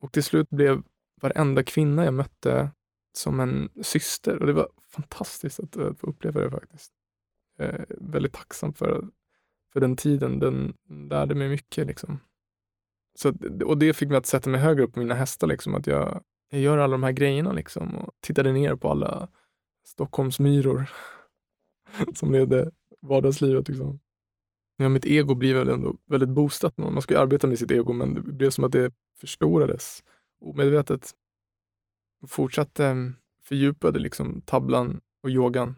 Och 0.00 0.12
till 0.12 0.22
slut 0.22 0.50
blev 0.50 0.82
varenda 1.20 1.62
kvinna 1.62 2.04
jag 2.04 2.14
mötte 2.14 2.70
som 3.12 3.40
en 3.40 3.68
syster 3.82 4.38
och 4.38 4.46
det 4.46 4.52
var 4.52 4.68
fantastiskt 4.88 5.60
att, 5.60 5.76
att 5.76 5.98
få 5.98 6.06
uppleva 6.06 6.40
det 6.40 6.50
faktiskt. 6.50 6.92
Jag 7.56 7.68
är 7.68 7.86
väldigt 7.88 8.32
tacksam 8.32 8.74
för, 8.74 9.08
för 9.72 9.80
den 9.80 9.96
tiden. 9.96 10.38
Den 10.38 10.74
lärde 11.10 11.34
mig 11.34 11.48
mycket. 11.48 11.86
Liksom. 11.86 12.20
Så, 13.14 13.32
och 13.64 13.78
det 13.78 13.94
fick 13.94 14.08
mig 14.08 14.18
att 14.18 14.26
sätta 14.26 14.50
mig 14.50 14.60
högre 14.60 14.82
upp 14.82 14.92
på 14.92 14.98
mina 14.98 15.14
hästar. 15.14 15.46
Liksom, 15.46 15.74
att 15.74 15.86
jag, 15.86 16.24
jag 16.54 16.62
gör 16.62 16.78
alla 16.78 16.92
de 16.92 17.02
här 17.02 17.12
grejerna 17.12 17.52
liksom, 17.52 17.94
och 17.94 18.14
tittade 18.20 18.52
ner 18.52 18.74
på 18.76 18.90
alla 18.90 19.28
Stockholmsmyror 19.84 20.90
som 22.14 22.32
levde 22.32 22.70
vardagslivet. 23.00 23.68
Liksom. 23.68 24.00
Ja, 24.76 24.88
mitt 24.88 25.04
ego 25.04 25.34
blir 25.34 25.54
väl 25.54 25.68
ändå 25.68 25.96
väldigt 26.06 26.28
boostat. 26.28 26.76
Man 26.78 27.02
ska 27.02 27.14
ju 27.14 27.20
arbeta 27.20 27.46
med 27.46 27.58
sitt 27.58 27.70
ego, 27.70 27.92
men 27.92 28.14
det 28.14 28.20
blev 28.20 28.50
som 28.50 28.64
att 28.64 28.72
det 28.72 28.92
förstorades 29.20 30.04
omedvetet. 30.40 31.10
Fortsatte 32.26 32.86
mm, 32.86 33.14
fördjupade 33.44 33.98
liksom 33.98 34.40
tablan 34.40 35.00
och 35.22 35.30
yogan. 35.30 35.76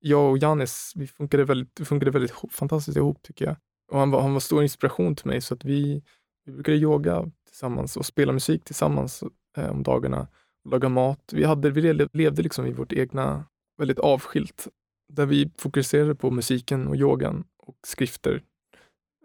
Jag 0.00 0.30
och 0.30 0.38
Janis, 0.38 0.92
vi 0.96 1.06
funkade 1.06 1.44
väldigt, 1.44 1.80
vi 1.80 1.84
funkade 1.84 2.10
väldigt 2.10 2.34
fantastiskt 2.50 2.96
ihop 2.96 3.22
tycker 3.22 3.44
jag. 3.44 3.56
Och 3.92 3.98
han 3.98 4.10
var, 4.10 4.22
han 4.22 4.32
var 4.32 4.40
stor 4.40 4.62
inspiration 4.62 5.16
till 5.16 5.26
mig 5.26 5.40
så 5.40 5.54
att 5.54 5.64
vi, 5.64 6.02
vi 6.44 6.52
brukade 6.52 6.76
yoga 6.76 7.30
tillsammans 7.46 7.96
och 7.96 8.06
spela 8.06 8.32
musik 8.32 8.64
tillsammans 8.64 9.24
eh, 9.56 9.70
om 9.70 9.82
dagarna. 9.82 10.28
Och 10.64 10.70
laga 10.70 10.88
mat. 10.88 11.30
Vi, 11.32 11.44
hade, 11.44 11.70
vi 11.70 12.08
levde 12.12 12.42
liksom 12.42 12.66
i 12.66 12.72
vårt 12.72 12.92
egna, 12.92 13.44
väldigt 13.78 13.98
avskilt. 13.98 14.68
Där 15.08 15.26
vi 15.26 15.50
fokuserade 15.58 16.14
på 16.14 16.30
musiken 16.30 16.88
och 16.88 16.96
yogan 16.96 17.44
och 17.58 17.76
skrifter. 17.86 18.42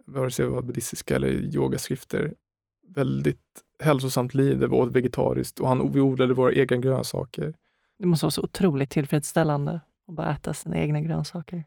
Vare 0.06 0.30
sig 0.30 0.44
det 0.44 0.50
var 0.50 0.62
buddhistiska 0.62 1.16
eller 1.16 1.28
yogaskrifter. 1.28 2.34
Väldigt 2.88 3.38
hälsosamt 3.78 4.34
liv 4.34 4.58
där 4.58 4.68
vi 4.68 4.74
åt 4.74 4.92
vegetariskt 4.92 5.60
och 5.60 5.68
han, 5.68 5.92
vi 5.92 6.00
odlade 6.00 6.34
våra 6.34 6.52
egna 6.52 6.76
grönsaker. 6.76 7.54
Det 7.98 8.06
måste 8.06 8.26
vara 8.26 8.30
så 8.30 8.42
otroligt 8.42 8.90
tillfredsställande 8.90 9.80
att 10.08 10.14
bara 10.14 10.32
äta 10.32 10.54
sina 10.54 10.76
egna 10.76 11.00
grönsaker. 11.00 11.64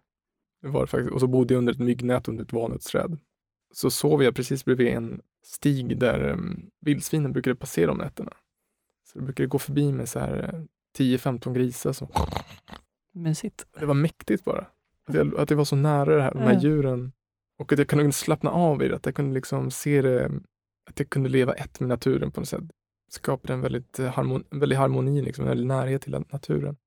Det 0.61 0.67
var 0.67 0.81
det 0.81 0.87
faktiskt. 0.87 1.13
Och 1.13 1.19
så 1.19 1.27
bodde 1.27 1.53
jag 1.53 1.59
under 1.59 1.73
ett 1.73 1.79
myggnät 1.79 2.27
under 2.27 2.43
ett 2.43 2.53
valnötsträd. 2.53 3.19
Så 3.73 3.91
sov 3.91 4.23
jag 4.23 4.35
precis 4.35 4.65
bredvid 4.65 4.87
en 4.87 5.21
stig 5.45 5.99
där 5.99 6.29
um, 6.29 6.69
vildsvinen 6.81 7.31
brukade 7.31 7.55
passera 7.55 7.91
om 7.91 7.97
nätterna. 7.97 8.33
Så 9.13 9.19
det 9.19 9.25
brukade 9.25 9.47
gå 9.47 9.59
förbi 9.59 9.91
med 9.91 10.09
så 10.09 10.19
här 10.19 10.67
10-15 10.97 11.47
eh, 11.47 11.53
grisar 11.53 11.93
som... 11.93 12.07
Mysigt. 13.13 13.65
Det 13.79 13.85
var 13.85 13.93
mäktigt 13.93 14.43
bara. 14.43 14.67
Att 15.07 15.15
jag, 15.15 15.39
att 15.39 15.49
jag 15.49 15.57
var 15.57 15.65
så 15.65 15.75
nära 15.75 16.15
det 16.15 16.21
här, 16.21 16.33
de 16.33 16.39
här 16.39 16.59
djuren. 16.59 17.11
Och 17.59 17.73
att 17.73 17.79
jag 17.79 17.87
kunde 17.87 18.11
slappna 18.11 18.51
av 18.51 18.83
i 18.83 18.87
det. 18.87 18.95
Att 18.95 19.05
jag 19.05 19.15
kunde 19.15 19.33
liksom 19.33 19.71
se 19.71 20.01
det, 20.01 20.31
att 20.89 20.99
jag 20.99 21.09
kunde 21.09 21.29
leva 21.29 21.53
ett 21.53 21.79
med 21.79 21.89
naturen 21.89 22.31
på 22.31 22.39
något 22.39 22.49
sätt. 22.49 22.63
Skapade 23.11 23.53
en 23.53 23.61
väldigt 23.61 23.99
eh, 23.99 24.09
harmoni, 24.09 24.43
en 24.51 24.59
väldigt 24.59 24.79
harmoni, 24.79 25.21
liksom, 25.21 25.43
en 25.43 25.49
väldigt 25.49 25.67
närhet 25.67 26.01
till 26.01 26.11
naturen. 26.11 26.77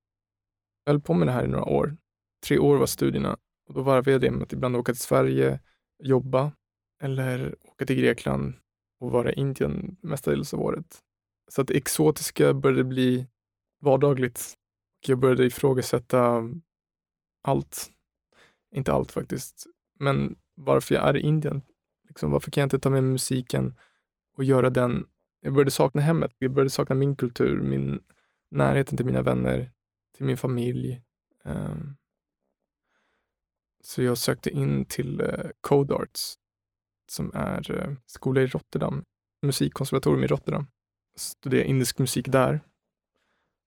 Jag 0.85 0.93
höll 0.93 1.01
på 1.01 1.15
med 1.15 1.29
det 1.29 1.33
här 1.33 1.45
i 1.45 1.49
några 1.49 1.65
år. 1.65 1.97
Tre 2.47 2.59
år 2.59 2.77
var 2.77 2.87
studierna. 2.87 3.37
Och 3.69 3.75
då 3.75 3.83
varvade 3.83 4.11
jag 4.11 4.21
det 4.21 4.31
med 4.31 4.43
att 4.43 4.53
ibland 4.53 4.77
åka 4.77 4.93
till 4.93 5.03
Sverige, 5.03 5.61
jobba 6.03 6.53
eller 7.03 7.55
åka 7.63 7.87
till 7.87 7.97
Grekland 7.97 8.55
och 9.01 9.11
vara 9.11 9.33
i 9.33 9.35
Indien 9.35 9.97
mestadels 10.01 10.55
av 10.55 10.61
året. 10.61 11.03
Så 11.49 11.61
att 11.61 11.69
det 11.69 11.77
exotiska 11.77 12.55
började 12.55 12.85
bli 12.85 13.27
vardagligt. 13.81 14.55
Jag 15.07 15.19
började 15.19 15.47
ifrågasätta 15.47 16.43
allt. 17.43 17.91
Inte 18.75 18.93
allt 18.93 19.13
faktiskt, 19.13 19.67
men 19.99 20.37
varför 20.55 20.95
jag 20.95 21.09
är 21.09 21.17
i 21.17 21.21
Indien. 21.21 21.63
Liksom, 22.09 22.31
varför 22.31 22.51
kan 22.51 22.61
jag 22.61 22.67
inte 22.67 22.79
ta 22.79 22.91
med 22.91 23.05
musiken 23.05 23.75
och 24.37 24.45
göra 24.45 24.71
den? 24.71 25.07
Jag 25.41 25.53
började 25.53 25.71
sakna 25.71 26.01
hemmet. 26.01 26.33
Jag 26.39 26.53
började 26.53 26.71
sakna 26.71 26.95
min 26.95 27.17
kultur, 27.17 27.61
min 27.61 28.01
närheten 28.51 28.97
till 28.97 29.07
mina 29.07 29.23
vänner, 29.23 29.73
till 30.17 30.27
min 30.27 30.37
familj. 30.37 31.03
Um, 31.45 31.97
så 33.81 34.03
jag 34.03 34.19
sökte 34.19 34.51
in 34.51 34.85
till 34.85 35.21
uh, 35.21 35.51
Code 35.61 35.95
Arts 35.95 36.35
som 37.11 37.31
är 37.35 37.71
uh, 37.71 37.97
skola 38.07 38.41
i 38.41 38.47
Rotterdam, 38.47 39.05
musikkonservatorium 39.43 40.25
i 40.25 40.27
Rotterdam. 40.27 40.67
Studerade 41.17 41.69
indisk 41.69 41.99
musik 41.99 42.29
där. 42.29 42.61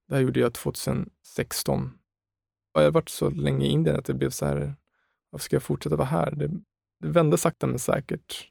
Där 0.08 0.20
gjorde 0.20 0.39
jag 0.39 0.54
2016. 0.54 2.00
Och 2.74 2.82
jag 2.82 2.86
har 2.86 2.91
varit 2.91 3.10
så 3.10 3.30
länge 3.30 3.66
i 3.66 3.70
Indien 3.70 3.95
att 3.95 4.06
det 4.06 4.14
blev 4.14 4.30
så 4.30 4.45
här, 4.45 4.76
varför 5.30 5.43
ska 5.43 5.56
jag 5.56 5.64
fortsätta 5.64 5.95
vara 5.95 6.08
här? 6.08 6.32
Det, 6.32 6.47
det 7.00 7.08
vände 7.08 7.38
sakta 7.38 7.68
men 7.68 7.80
säkert. 7.80 8.47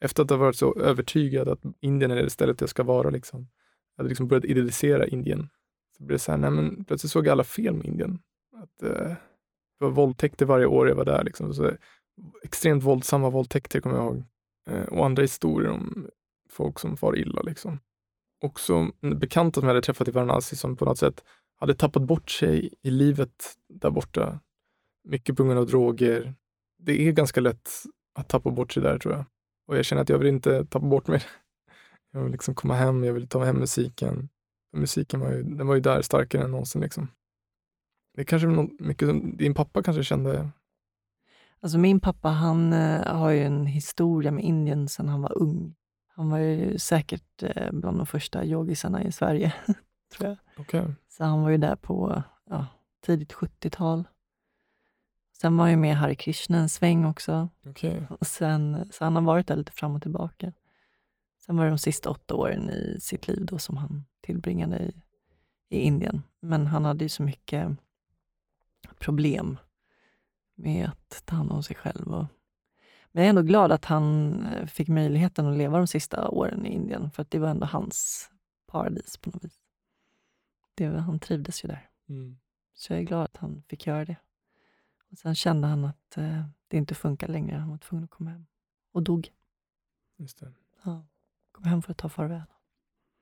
Efter 0.00 0.22
att 0.22 0.30
ha 0.30 0.36
varit 0.36 0.56
så 0.56 0.78
övertygad 0.80 1.48
att 1.48 1.60
Indien 1.80 2.10
är 2.10 2.16
det 2.16 2.30
stället 2.30 2.60
jag 2.60 2.70
ska 2.70 2.82
vara. 2.82 3.10
Liksom. 3.10 3.48
Jag 3.96 4.02
hade 4.02 4.08
liksom 4.08 4.28
börjat 4.28 4.44
idealisera 4.44 5.06
Indien. 5.06 5.48
Så 5.96 6.04
blev 6.04 6.14
det 6.14 6.22
så 6.22 6.30
här, 6.30 6.38
nej 6.38 6.50
men 6.50 6.84
plötsligt 6.84 7.12
såg 7.12 7.26
jag 7.26 7.32
alla 7.32 7.44
fel 7.44 7.74
med 7.74 7.86
Indien. 7.86 8.18
Att, 8.56 8.82
eh, 8.82 9.16
det 9.78 9.84
var 9.84 9.90
våldtäkter 9.90 10.46
varje 10.46 10.66
år 10.66 10.88
jag 10.88 10.96
var 10.96 11.04
där. 11.04 11.24
Liksom. 11.24 11.54
Så, 11.54 11.70
extremt 12.42 12.84
våldsamma 12.84 13.30
våldtäkter 13.30 13.80
kommer 13.80 13.96
jag 13.96 14.04
ihåg. 14.04 14.24
Eh, 14.70 14.84
och 14.84 15.06
andra 15.06 15.22
historier 15.22 15.70
om 15.70 16.08
folk 16.50 16.78
som 16.78 16.96
far 16.96 17.18
illa. 17.18 17.42
Liksom. 17.42 17.78
Också 18.44 18.90
bekanta 19.00 19.60
som 19.60 19.68
jag 19.68 19.74
hade 19.74 19.86
träffat 19.86 20.08
i 20.08 20.10
Varanasi 20.10 20.56
som 20.56 20.76
på 20.76 20.84
något 20.84 20.98
sätt 20.98 21.24
hade 21.60 21.74
tappat 21.74 22.02
bort 22.02 22.30
sig 22.30 22.70
i 22.82 22.90
livet, 22.90 23.54
där 23.68 23.90
borta. 23.90 24.40
Mycket 25.08 25.36
på 25.36 25.44
grund 25.44 25.58
av 25.58 25.66
droger. 25.66 26.34
Det 26.78 27.08
är 27.08 27.12
ganska 27.12 27.40
lätt 27.40 27.70
att 28.14 28.28
tappa 28.28 28.50
bort 28.50 28.72
sig 28.72 28.82
där 28.82 28.98
tror 28.98 29.14
jag. 29.14 29.24
Och 29.66 29.78
jag 29.78 29.84
känner 29.84 30.02
att 30.02 30.08
jag 30.08 30.18
vill 30.18 30.28
inte 30.28 30.64
tappa 30.64 30.86
bort 30.86 31.06
mig. 31.06 31.22
Jag 32.12 32.22
vill 32.22 32.32
liksom 32.32 32.54
komma 32.54 32.74
hem, 32.74 33.04
jag 33.04 33.12
vill 33.12 33.28
ta 33.28 33.44
hem 33.44 33.56
musiken. 33.56 34.28
Musiken 34.76 35.20
var 35.20 35.32
ju, 35.32 35.42
den 35.42 35.66
var 35.66 35.74
ju 35.74 35.80
där 35.80 36.02
starkare 36.02 36.44
än 36.44 36.50
någonsin. 36.50 36.80
Liksom. 36.80 37.08
Det 38.14 38.20
är 38.20 38.24
kanske 38.24 38.48
något, 38.48 38.80
mycket 38.80 39.08
som 39.08 39.36
din 39.36 39.54
pappa 39.54 39.82
kanske 39.82 40.04
kände. 40.04 40.50
Alltså 41.60 41.78
min 41.78 42.00
pappa 42.00 42.28
han 42.28 42.72
eh, 42.72 43.16
har 43.16 43.30
ju 43.30 43.42
en 43.42 43.66
historia 43.66 44.30
med 44.30 44.44
Indien 44.44 44.88
sedan 44.88 45.08
han 45.08 45.22
var 45.22 45.38
ung. 45.42 45.74
Han 46.16 46.30
var 46.30 46.38
ju 46.38 46.78
säkert 46.78 47.42
eh, 47.42 47.72
bland 47.72 47.98
de 47.98 48.06
första 48.06 48.44
yogisarna 48.44 49.04
i 49.04 49.12
Sverige, 49.12 49.54
tror 50.16 50.28
jag. 50.28 50.60
Okay. 50.60 50.84
Så 51.08 51.24
han 51.24 51.42
var 51.42 51.50
ju 51.50 51.58
där 51.58 51.76
på 51.76 52.22
ja, 52.50 52.66
tidigt 53.00 53.32
70-tal. 53.32 54.08
Sen 55.32 55.56
var 55.56 55.64
han 55.64 55.70
ju 55.70 55.76
med 55.76 55.96
Hare 55.96 56.14
Krishna 56.14 56.58
en 56.58 56.68
sväng 56.68 57.04
också. 57.04 57.48
Okay. 57.66 58.02
Och 58.20 58.26
sen, 58.26 58.88
så 58.92 59.04
han 59.04 59.14
har 59.16 59.22
varit 59.22 59.46
där 59.46 59.56
lite 59.56 59.72
fram 59.72 59.94
och 59.94 60.02
tillbaka. 60.02 60.52
Sen 61.46 61.56
var 61.56 61.64
det 61.64 61.70
de 61.70 61.78
sista 61.78 62.10
åtta 62.10 62.34
åren 62.34 62.70
i 62.70 62.98
sitt 63.00 63.28
liv 63.28 63.46
då 63.46 63.58
som 63.58 63.76
han 63.76 64.04
tillbringade 64.20 64.78
i, 64.78 64.92
i 65.68 65.80
Indien. 65.80 66.22
Men 66.40 66.66
han 66.66 66.84
hade 66.84 67.04
ju 67.04 67.08
så 67.08 67.22
mycket 67.22 67.68
problem 68.98 69.58
med 70.54 70.88
att 70.88 71.22
ta 71.24 71.36
hand 71.36 71.52
om 71.52 71.62
sig 71.62 71.76
själv. 71.76 72.14
Och, 72.14 72.26
men 73.14 73.22
jag 73.22 73.26
är 73.26 73.30
ändå 73.30 73.42
glad 73.42 73.72
att 73.72 73.84
han 73.84 74.32
eh, 74.46 74.66
fick 74.66 74.88
möjligheten 74.88 75.46
att 75.46 75.56
leva 75.56 75.78
de 75.78 75.86
sista 75.86 76.28
åren 76.28 76.66
i 76.66 76.72
Indien, 76.72 77.10
för 77.10 77.22
att 77.22 77.30
det 77.30 77.38
var 77.38 77.48
ändå 77.48 77.66
hans 77.66 78.30
paradis 78.66 79.16
på 79.16 79.30
något 79.30 79.44
vis. 79.44 79.60
Det, 80.74 80.86
han 80.86 81.18
trivdes 81.18 81.64
ju 81.64 81.68
där. 81.68 81.88
Mm. 82.08 82.38
Så 82.74 82.92
jag 82.92 83.00
är 83.00 83.04
glad 83.04 83.24
att 83.24 83.36
han 83.36 83.62
fick 83.68 83.86
göra 83.86 84.04
det. 84.04 84.16
Och 85.10 85.18
Sen 85.18 85.34
kände 85.34 85.66
han 85.68 85.84
att 85.84 86.16
eh, 86.16 86.44
det 86.68 86.76
inte 86.76 86.94
funkar 86.94 87.28
längre. 87.28 87.56
Han 87.56 87.70
var 87.70 87.78
tvungen 87.78 88.04
att 88.04 88.10
komma 88.10 88.30
hem. 88.30 88.46
Och 88.92 89.02
dog. 89.02 89.32
Just 90.16 90.38
det. 90.40 90.52
Ja. 90.84 91.04
Kom 91.52 91.64
hem 91.64 91.82
för 91.82 91.90
att 91.92 91.98
ta 91.98 92.08
farväl. 92.08 92.42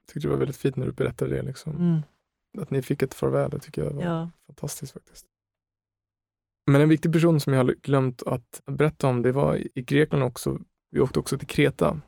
Jag 0.01 0.07
tyckte 0.07 0.29
det 0.29 0.31
var 0.33 0.39
väldigt 0.39 0.57
fint 0.57 0.77
när 0.77 0.87
du 0.87 0.93
berättade 0.93 1.31
det. 1.37 1.43
Liksom. 1.43 1.77
Mm. 1.77 2.03
Att 2.59 2.71
ni 2.71 2.83
fick 2.83 3.03
ett 3.03 3.15
farväl, 3.15 3.51
det 3.51 3.59
tycker 3.59 3.85
jag 3.85 3.91
var 3.91 4.03
Ja. 4.03 4.31
fantastiskt 4.47 4.93
faktiskt. 4.93 5.27
Men 6.67 6.81
en 6.81 6.89
viktig 6.89 7.13
person 7.13 7.41
som 7.41 7.53
jag 7.53 7.65
har 7.65 7.75
glömt 7.83 8.23
att 8.23 8.63
berätta 8.67 9.07
om, 9.07 9.23
det 9.23 9.33
var 9.33 9.57
i 9.57 9.83
Grekland 9.83 10.25
också. 10.25 10.61
Vi 10.91 11.01
åkte 11.01 11.19
också 11.19 11.39
till 11.39 11.49
Kreta. 11.49 12.01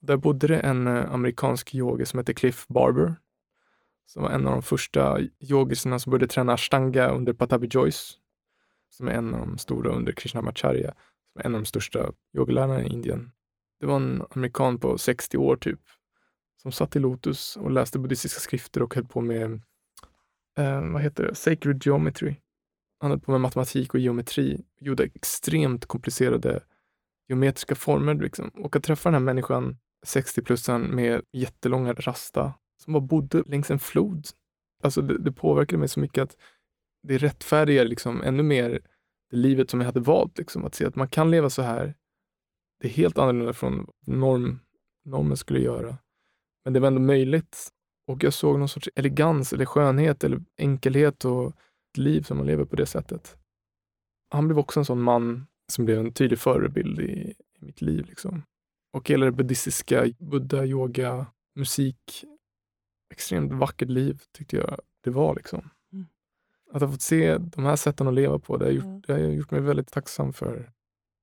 Där 0.00 0.16
bodde 0.16 0.46
det 0.46 0.58
en 0.58 0.86
eh, 0.86 1.12
amerikansk 1.12 1.74
yogi 1.74 2.06
som 2.06 2.18
hette 2.18 2.34
Cliff 2.34 2.66
Barber. 2.68 3.14
Som 4.06 4.22
var 4.22 4.30
en 4.30 4.46
av 4.46 4.52
de 4.52 4.62
första 4.62 5.20
yogiserna 5.40 5.98
som 5.98 6.10
började 6.10 6.26
träna 6.26 6.52
ashtanga 6.52 7.08
under 7.08 7.32
Patabi 7.32 7.68
Joyce. 7.70 8.14
Som 8.88 9.08
är 9.08 9.12
en 9.12 9.34
av 9.34 9.40
de 9.40 9.58
stora 9.58 9.90
under 9.90 10.12
Krishnamacharya. 10.12 10.94
Som 11.32 11.40
är 11.40 11.44
en 11.44 11.54
av 11.54 11.60
de 11.60 11.66
största 11.66 12.12
yogalärarna 12.36 12.82
i 12.82 12.88
Indien. 12.88 13.30
Det 13.80 13.86
var 13.86 13.96
en 13.96 14.22
amerikan 14.30 14.78
på 14.78 14.98
60 14.98 15.36
år 15.36 15.56
typ. 15.56 15.80
Som 16.62 16.72
satt 16.72 16.96
i 16.96 16.98
Lotus 16.98 17.56
och 17.56 17.70
läste 17.70 17.98
buddhistiska 17.98 18.40
skrifter 18.40 18.82
och 18.82 18.94
höll 18.94 19.06
på 19.06 19.20
med, 19.20 19.52
eh, 20.58 20.92
vad 20.92 21.02
heter 21.02 21.24
det, 21.24 21.34
sacred 21.34 21.86
geometry. 21.86 22.36
Han 23.00 23.10
höll 23.10 23.20
på 23.20 23.30
med 23.30 23.40
matematik 23.40 23.94
och 23.94 24.00
geometri. 24.00 24.64
Gjorde 24.80 25.04
extremt 25.04 25.86
komplicerade 25.86 26.60
geometriska 27.28 27.74
former. 27.74 28.14
Liksom. 28.14 28.48
Och 28.48 28.76
att 28.76 28.84
träffa 28.84 29.08
den 29.08 29.14
här 29.14 29.20
människan, 29.20 29.78
60-plussaren 30.06 30.88
med 30.88 31.22
jättelånga 31.32 31.92
rasta, 31.92 32.54
som 32.84 32.92
bara 32.92 33.00
bodde 33.00 33.42
längs 33.46 33.70
en 33.70 33.78
flod. 33.78 34.26
Alltså 34.82 35.02
det, 35.02 35.18
det 35.18 35.32
påverkade 35.32 35.78
mig 35.78 35.88
så 35.88 36.00
mycket 36.00 36.22
att 36.22 36.36
det 37.02 37.18
rättfärdigar 37.18 37.84
liksom 37.84 38.22
ännu 38.22 38.42
mer 38.42 38.80
det 39.30 39.36
livet 39.36 39.70
som 39.70 39.80
jag 39.80 39.86
hade 39.86 40.00
valt. 40.00 40.38
Liksom. 40.38 40.64
Att 40.64 40.74
se 40.74 40.84
att 40.86 40.96
man 40.96 41.08
kan 41.08 41.30
leva 41.30 41.50
så 41.50 41.62
här. 41.62 41.94
Det 42.80 42.88
är 42.88 42.92
helt 42.92 43.18
annorlunda 43.18 43.52
från 43.52 43.86
norm, 44.06 44.60
normen 45.04 45.36
skulle 45.36 45.60
göra. 45.60 45.96
Men 46.64 46.72
det 46.72 46.80
var 46.80 46.88
ändå 46.88 47.00
möjligt. 47.00 47.68
Och 48.06 48.24
jag 48.24 48.32
såg 48.32 48.58
någon 48.58 48.68
sorts 48.68 48.88
elegans 48.94 49.52
eller 49.52 49.64
skönhet 49.64 50.24
eller 50.24 50.40
enkelhet 50.56 51.24
och 51.24 51.54
liv 51.98 52.22
som 52.22 52.36
man 52.36 52.46
lever 52.46 52.64
på 52.64 52.76
det 52.76 52.86
sättet. 52.86 53.36
Han 54.30 54.48
blev 54.48 54.58
också 54.58 54.80
en 54.80 54.84
sån 54.84 55.02
man 55.02 55.46
som 55.72 55.84
blev 55.84 55.98
en 55.98 56.12
tydlig 56.12 56.38
förebild 56.38 57.00
i, 57.00 57.34
i 57.60 57.64
mitt 57.64 57.80
liv. 57.80 58.06
Liksom. 58.06 58.42
Och 58.92 59.08
hela 59.08 59.26
det 59.26 59.32
buddhistiska, 59.32 60.06
buddha, 60.18 60.64
yoga, 60.64 61.26
musik, 61.54 62.24
extremt 63.10 63.52
vackert 63.52 63.88
liv 63.88 64.22
tyckte 64.32 64.56
jag 64.56 64.80
det 65.04 65.10
var. 65.10 65.34
Liksom. 65.34 65.70
Mm. 65.92 66.06
Att 66.72 66.82
ha 66.82 66.90
fått 66.90 67.02
se 67.02 67.38
de 67.38 67.64
här 67.64 67.76
sätten 67.76 68.08
att 68.08 68.14
leva 68.14 68.38
på, 68.38 68.56
det 68.56 68.64
har, 68.64 68.72
gjort, 68.72 69.06
det 69.06 69.12
har 69.12 69.20
gjort 69.20 69.50
mig 69.50 69.60
väldigt 69.60 69.92
tacksam 69.92 70.32
för. 70.32 70.72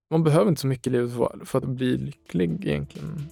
Man 0.09 0.23
behöver 0.23 0.49
inte 0.49 0.61
så 0.61 0.67
mycket 0.67 0.87
i 0.87 0.89
livet 0.89 1.11
för, 1.11 1.41
för 1.45 1.57
att 1.57 1.67
bli 1.67 1.97
lycklig 1.97 2.65
egentligen. 2.65 3.29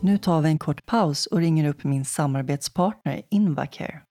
Nu 0.00 0.18
tar 0.18 0.40
vi 0.42 0.48
en 0.48 0.58
kort 0.58 0.86
paus 0.86 1.26
och 1.26 1.38
ringer 1.38 1.68
upp 1.68 1.84
min 1.84 2.04
samarbetspartner 2.04 3.22
Invacare. 3.30 4.02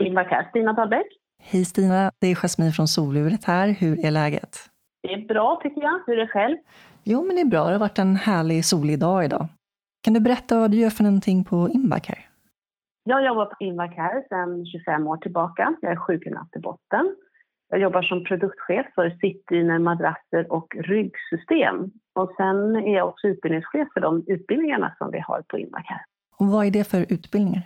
Invacare, 0.00 0.46
Stina 0.50 0.72
Dahlbäck. 0.72 1.06
Hej 1.42 1.64
Stina, 1.64 2.10
det 2.20 2.26
är 2.26 2.34
Jasmine 2.34 2.72
från 2.72 2.88
Soluret 2.88 3.44
här. 3.44 3.68
Hur 3.68 4.06
är 4.06 4.10
läget? 4.10 4.56
Det 5.02 5.12
är 5.12 5.26
bra 5.26 5.60
tycker 5.62 5.82
jag. 5.82 6.00
Hur 6.06 6.18
är 6.18 6.20
det 6.20 6.28
själv? 6.28 6.56
Jo, 7.04 7.24
men 7.24 7.36
det 7.36 7.42
är 7.42 7.46
bra. 7.46 7.64
Det 7.64 7.72
har 7.72 7.78
varit 7.78 7.98
en 7.98 8.16
härlig 8.16 8.64
solig 8.64 8.98
dag 8.98 9.24
idag. 9.24 9.48
Kan 10.04 10.14
du 10.14 10.20
berätta 10.20 10.60
vad 10.60 10.70
du 10.70 10.76
gör 10.76 10.90
för 10.90 11.04
någonting 11.04 11.44
på 11.44 11.68
Invacare? 11.68 12.18
Jag 13.04 13.24
jobbar 13.26 13.46
på 13.46 13.56
Invacare 13.60 14.22
sedan 14.28 14.66
25 14.66 15.06
år 15.06 15.16
tillbaka. 15.16 15.74
Jag 15.80 15.92
är 15.92 15.96
sjukgymnast 15.96 16.56
i 16.56 16.58
botten. 16.58 17.16
Jag 17.68 17.80
jobbar 17.80 18.02
som 18.02 18.24
produktchef 18.24 18.86
för 18.94 19.10
sittdynor, 19.10 19.78
madrasser 19.78 20.52
och 20.52 20.66
ryggsystem. 20.76 21.90
Och 22.14 22.32
sen 22.36 22.76
är 22.76 22.94
jag 22.96 23.08
också 23.08 23.26
utbildningschef 23.26 23.88
för 23.94 24.00
de 24.00 24.24
utbildningarna 24.26 24.94
som 24.98 25.10
vi 25.10 25.20
har 25.20 25.42
på 25.48 25.58
Invacare. 25.58 26.00
Och 26.36 26.46
vad 26.46 26.66
är 26.66 26.70
det 26.70 26.84
för 26.84 27.06
utbildningar? 27.12 27.62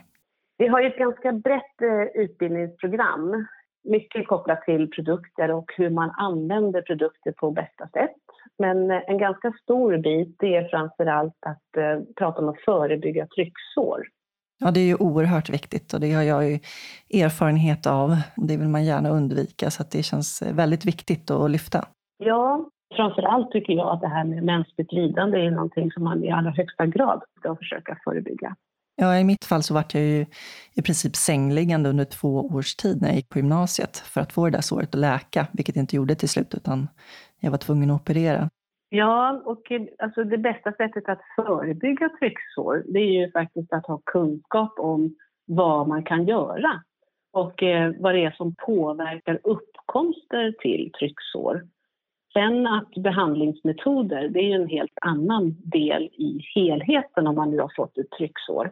Vi 0.57 0.67
har 0.67 0.81
ju 0.81 0.87
ett 0.87 0.97
ganska 0.97 1.31
brett 1.31 1.81
eh, 1.81 2.21
utbildningsprogram. 2.21 3.47
Mycket 3.83 4.27
kopplat 4.27 4.61
till 4.61 4.89
produkter 4.89 5.51
och 5.51 5.71
hur 5.77 5.89
man 5.89 6.11
använder 6.17 6.81
produkter 6.81 7.31
på 7.31 7.51
bästa 7.51 7.87
sätt. 7.87 8.15
Men 8.57 8.91
eh, 8.91 9.01
en 9.07 9.17
ganska 9.17 9.53
stor 9.63 9.97
bit 9.97 10.43
är 10.43 10.69
framför 10.69 11.05
allt 11.05 11.37
att 11.45 11.77
eh, 11.77 12.13
prata 12.15 12.41
om 12.41 12.49
att 12.49 12.61
förebygga 12.65 13.27
trycksår. 13.27 14.07
Ja, 14.59 14.71
det 14.71 14.79
är 14.79 14.85
ju 14.85 14.95
oerhört 14.95 15.49
viktigt 15.49 15.93
och 15.93 15.99
det 15.99 16.11
har 16.11 16.23
jag 16.23 16.49
ju 16.49 16.59
erfarenhet 17.23 17.87
av. 17.87 18.09
Det 18.35 18.57
vill 18.57 18.67
man 18.67 18.85
gärna 18.85 19.09
undvika, 19.09 19.69
så 19.69 19.81
att 19.81 19.91
det 19.91 20.03
känns 20.03 20.41
väldigt 20.41 20.85
viktigt 20.85 21.31
att 21.31 21.51
lyfta. 21.51 21.85
Ja, 22.17 22.69
framför 22.95 23.21
allt 23.21 23.51
tycker 23.51 23.73
jag 23.73 23.87
att 23.87 24.01
det 24.01 24.07
här 24.07 24.23
med 24.23 24.43
mänskligt 24.43 24.91
lidande 24.91 25.45
är 25.45 25.51
någonting 25.51 25.91
som 25.91 26.03
man 26.03 26.23
i 26.23 26.31
allra 26.31 26.51
högsta 26.51 26.85
grad 26.85 27.23
ska 27.39 27.55
försöka 27.55 27.97
förebygga. 28.03 28.55
Ja, 28.97 29.19
I 29.19 29.23
mitt 29.23 29.45
fall 29.45 29.63
så 29.63 29.73
vart 29.73 29.93
jag 29.93 30.03
ju 30.03 30.25
i 30.75 30.81
princip 30.81 31.15
sängliggande 31.15 31.89
under 31.89 32.05
två 32.05 32.45
års 32.45 32.75
tid 32.75 33.01
när 33.01 33.07
jag 33.07 33.15
gick 33.15 33.29
på 33.29 33.39
gymnasiet 33.39 33.97
för 33.97 34.21
att 34.21 34.33
få 34.33 34.45
det 34.45 34.51
där 34.51 34.61
såret 34.61 34.95
att 34.95 35.01
läka, 35.01 35.47
vilket 35.53 35.75
jag 35.75 35.83
inte 35.83 35.95
gjorde 35.95 36.15
till 36.15 36.29
slut, 36.29 36.53
utan 36.53 36.87
jag 37.39 37.51
var 37.51 37.57
tvungen 37.57 37.91
att 37.91 38.01
operera. 38.01 38.49
Ja, 38.89 39.41
och 39.45 39.71
alltså 39.99 40.23
det 40.23 40.37
bästa 40.37 40.71
sättet 40.71 41.09
att 41.09 41.21
förebygga 41.35 42.09
trycksår 42.19 42.83
det 42.87 42.99
är 42.99 43.21
ju 43.21 43.31
faktiskt 43.31 43.73
att 43.73 43.85
ha 43.85 44.01
kunskap 44.05 44.79
om 44.79 45.15
vad 45.45 45.87
man 45.87 46.03
kan 46.03 46.27
göra 46.27 46.83
och 47.33 47.63
eh, 47.63 47.93
vad 47.99 48.15
det 48.15 48.25
är 48.25 48.31
som 48.31 48.55
påverkar 48.65 49.39
uppkomster 49.43 50.55
till 50.61 50.91
trycksår. 50.99 51.67
Sen 52.33 52.67
att 52.67 53.03
behandlingsmetoder, 53.03 54.29
det 54.29 54.39
är 54.39 54.43
ju 54.43 54.61
en 54.63 54.69
helt 54.69 54.97
annan 55.01 55.55
del 55.63 56.03
i 56.03 56.41
helheten 56.55 57.27
om 57.27 57.35
man 57.35 57.51
nu 57.51 57.59
har 57.59 57.71
fått 57.75 57.97
ett 57.97 58.11
trycksår. 58.17 58.71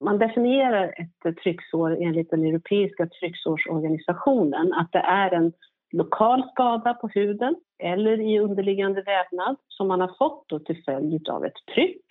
Man 0.00 0.18
definierar 0.18 0.94
ett 0.96 1.36
trycksår 1.42 1.96
enligt 2.00 2.30
den 2.30 2.44
europeiska 2.44 3.08
trycksårsorganisationen 3.20 4.72
att 4.72 4.92
det 4.92 4.98
är 4.98 5.30
en 5.30 5.52
lokal 5.92 6.42
skada 6.52 6.94
på 6.94 7.08
huden 7.08 7.56
eller 7.78 8.20
i 8.20 8.38
underliggande 8.38 9.02
vävnad 9.02 9.56
som 9.68 9.88
man 9.88 10.00
har 10.00 10.14
fått 10.18 10.44
då 10.48 10.58
till 10.58 10.82
följd 10.84 11.28
av 11.28 11.44
ett 11.44 11.66
tryck 11.74 12.04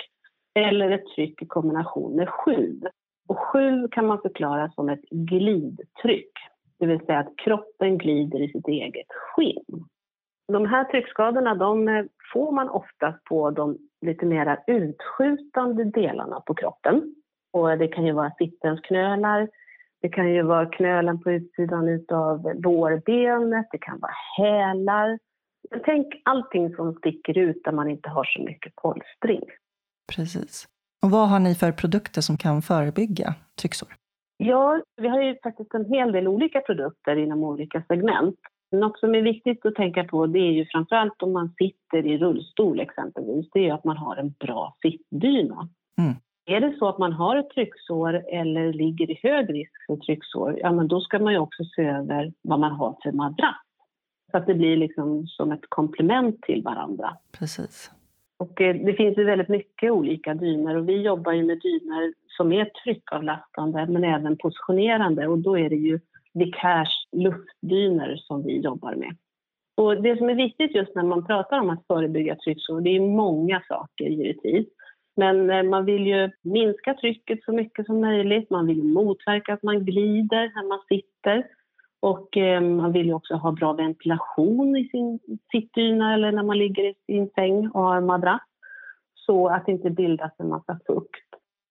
eller 0.60 0.92
ett 0.92 1.06
tryck 1.16 1.42
i 1.42 1.46
kombination 1.46 2.16
med 2.16 2.30
sjuv. 2.30 2.84
Och 3.28 3.40
sjuv 3.40 3.88
kan 3.92 4.06
man 4.06 4.22
förklara 4.22 4.72
som 4.72 4.90
ett 4.90 5.10
glidtryck, 5.10 6.32
det 6.80 6.86
vill 6.86 7.06
säga 7.06 7.20
att 7.20 7.38
kroppen 7.38 7.98
glider 7.98 8.42
i 8.42 8.52
sitt 8.52 8.68
eget 8.68 9.08
skinn. 9.10 9.86
De 10.48 10.66
här 10.66 10.84
tryckskadorna 10.84 11.56
de 11.56 12.08
får 12.34 12.52
man 12.52 12.70
oftast 12.70 13.24
på 13.24 13.52
de 13.52 13.78
lite 14.02 14.26
mer 14.26 14.58
utskjutande 14.68 15.84
delarna 15.84 16.40
på 16.40 16.54
kroppen. 16.54 17.16
Och 17.56 17.78
det 17.78 17.88
kan 17.88 18.06
ju 18.06 18.12
vara 18.12 18.32
sittensknölar, 18.38 19.50
det 20.02 20.10
kan 20.10 20.34
ju 20.34 20.42
vara 20.42 20.66
knölen 20.66 21.22
på 21.22 21.32
utsidan 21.32 22.06
av 22.12 22.54
lårbenet, 22.64 23.68
det 23.72 23.78
kan 23.78 24.00
vara 24.00 24.12
hälar. 24.38 25.20
Men 25.72 25.82
tänk 25.86 26.08
allting 26.26 26.76
som 26.76 26.94
sticker 26.94 27.38
ut 27.38 27.64
där 27.64 27.72
man 27.72 27.90
inte 27.90 28.10
har 28.10 28.24
så 28.24 28.44
mycket 28.44 28.76
polstring. 28.76 29.42
Precis. 30.16 30.68
Och 31.04 31.12
vad 31.12 31.30
har 31.30 31.40
ni 31.40 31.56
för 31.56 31.72
produkter 31.72 32.22
som 32.22 32.38
kan 32.38 32.62
förebygga 32.62 33.36
trycksår? 33.62 33.90
Ja, 34.38 34.82
vi 35.02 35.08
har 35.08 35.22
ju 35.22 35.36
faktiskt 35.44 35.74
en 35.74 35.86
hel 35.86 36.12
del 36.12 36.28
olika 36.28 36.62
produkter 36.62 37.16
inom 37.16 37.44
olika 37.44 37.84
segment. 37.88 38.40
Något 38.72 39.00
som 39.00 39.16
är 39.16 39.22
viktigt 39.22 39.66
att 39.66 39.76
tänka 39.76 40.04
på 40.04 40.28
det 40.28 40.40
är 40.40 40.52
ju 40.52 40.66
framförallt 40.66 41.22
om 41.22 41.34
man 41.34 41.54
sitter 41.58 42.06
i 42.06 42.18
rullstol 42.18 42.80
exempelvis, 42.80 43.50
det 43.54 43.70
är 43.70 43.74
att 43.74 43.84
man 43.84 43.98
har 43.98 44.16
en 44.16 44.34
bra 44.40 44.76
sittdyna. 44.82 45.70
Mm. 45.98 46.16
Är 46.46 46.62
det 46.62 46.76
så 46.80 46.88
att 46.88 46.98
man 46.98 47.14
har 47.14 47.36
ett 47.36 47.50
trycksår 47.50 48.24
eller 48.32 48.74
ligger 48.74 49.12
i 49.12 49.20
hög 49.24 49.54
risk 49.54 49.72
för 49.88 49.96
trycksår, 49.96 50.60
ja 50.62 50.72
men 50.72 50.88
då 50.88 51.02
ska 51.02 51.20
man 51.20 51.34
ju 51.34 51.40
också 51.40 51.64
se 51.64 51.82
över 51.82 52.34
vad 52.42 52.60
man 52.60 52.72
har 52.72 52.98
för 53.04 53.12
madrass. 53.12 53.62
Så 54.32 54.38
att 54.38 54.48
det 54.48 54.54
blir 54.54 54.78
liksom 54.78 55.28
som 55.28 55.52
ett 55.52 55.70
komplement 55.70 56.42
till 56.42 56.64
varandra. 56.64 57.18
Precis. 57.40 57.92
Och 58.38 58.62
eh, 58.62 58.76
det 58.76 58.94
finns 58.94 59.18
ju 59.18 59.24
väldigt 59.24 59.50
mycket 59.50 59.92
olika 59.92 60.34
dyner 60.34 60.76
och 60.76 60.90
vi 60.90 61.02
jobbar 61.02 61.32
ju 61.32 61.44
med 61.44 61.62
dyner 61.62 62.14
som 62.38 62.52
är 62.52 62.66
tryckavlastande 62.66 63.86
men 63.88 64.04
även 64.04 64.38
positionerande 64.38 65.28
och 65.28 65.40
då 65.40 65.58
är 65.58 65.70
det 65.70 65.76
ju 65.76 66.00
Vicares 66.34 66.90
luftdyner 67.12 68.16
som 68.16 68.44
vi 68.44 68.60
jobbar 68.60 68.96
med. 68.96 69.16
Och 69.78 70.02
det 70.02 70.18
som 70.18 70.30
är 70.30 70.36
viktigt 70.36 70.76
just 70.76 70.96
när 70.96 71.04
man 71.04 71.26
pratar 71.26 71.60
om 71.60 71.70
att 71.70 71.88
förebygga 71.88 72.36
trycksår, 72.36 72.82
det 72.82 72.90
är 72.90 73.00
många 73.00 73.62
saker 73.68 74.06
givetvis. 74.06 74.68
Men 75.16 75.50
eh, 75.50 75.64
man 75.64 75.86
vill 75.86 76.08
ju 76.08 76.32
minska 76.42 76.94
trycket 76.94 77.44
så 77.44 77.52
mycket 77.52 77.86
som 77.86 78.02
möjligt, 78.02 78.50
man 78.50 78.68
vill 78.68 78.84
motverka 78.84 79.54
att 79.54 79.64
man 79.64 79.86
glider 79.86 80.52
när 80.56 80.68
man 80.68 80.80
sitter 80.90 81.48
och 82.00 82.38
eh, 82.38 82.62
man 82.62 82.92
vill 82.92 83.06
ju 83.06 83.14
också 83.14 83.34
ha 83.36 83.52
bra 83.52 83.74
ventilation 83.74 84.78
i 84.78 84.90
sin 84.90 85.20
sittdyna 85.52 86.14
eller 86.14 86.32
när 86.32 86.44
man 86.44 86.58
ligger 86.58 86.84
i 86.84 86.96
sin 87.06 87.30
säng 87.36 87.70
och 87.70 87.84
har 87.84 88.02
madrass 88.02 88.42
så 89.14 89.48
att 89.48 89.66
det 89.66 89.72
inte 89.72 89.90
bildas 89.90 90.32
en 90.38 90.50
massa 90.50 90.80
fukt. 90.88 91.26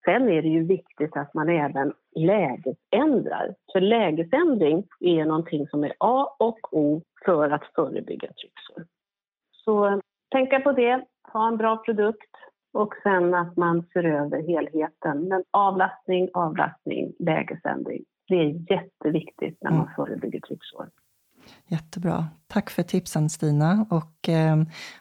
Sen 0.05 0.29
är 0.29 0.43
det 0.43 0.49
ju 0.49 0.67
viktigt 0.67 1.17
att 1.17 1.35
man 1.35 1.49
även 1.49 1.93
lägesändrar. 2.17 3.55
För 3.73 3.81
lägesändring 3.81 4.85
är 5.01 5.25
någonting 5.25 5.69
som 5.69 5.85
är 5.85 5.93
A 5.99 6.37
och 6.39 6.59
O 6.73 7.03
för 7.25 7.51
att 7.51 7.65
förebygga 7.75 8.29
trycksår. 8.29 8.85
Så 9.53 9.87
eh, 9.87 9.99
tänka 10.31 10.61
på 10.61 10.73
det, 10.73 11.05
ha 11.33 11.49
en 11.49 11.57
bra 11.57 11.77
produkt 11.77 12.31
och 12.75 12.95
sen 13.03 13.35
att 13.35 13.57
man 13.57 13.83
ser 13.93 14.05
över 14.05 14.43
helheten. 14.43 15.29
Men 15.29 15.45
avlastning, 15.51 16.29
avlastning, 16.35 17.13
lägesändring. 17.19 18.05
Det 18.29 18.35
är 18.35 18.73
jätteviktigt 18.73 19.59
när 19.63 19.71
man 19.71 19.81
Mm. 19.81 19.95
förebygger 19.97 20.41
trycksår. 20.41 20.89
Jättebra. 21.69 22.25
Tack 22.47 22.71
för 22.71 22.83
tipsen 22.83 23.29
Stina. 23.29 23.87
Och 23.91 24.29
eh, 24.29 24.57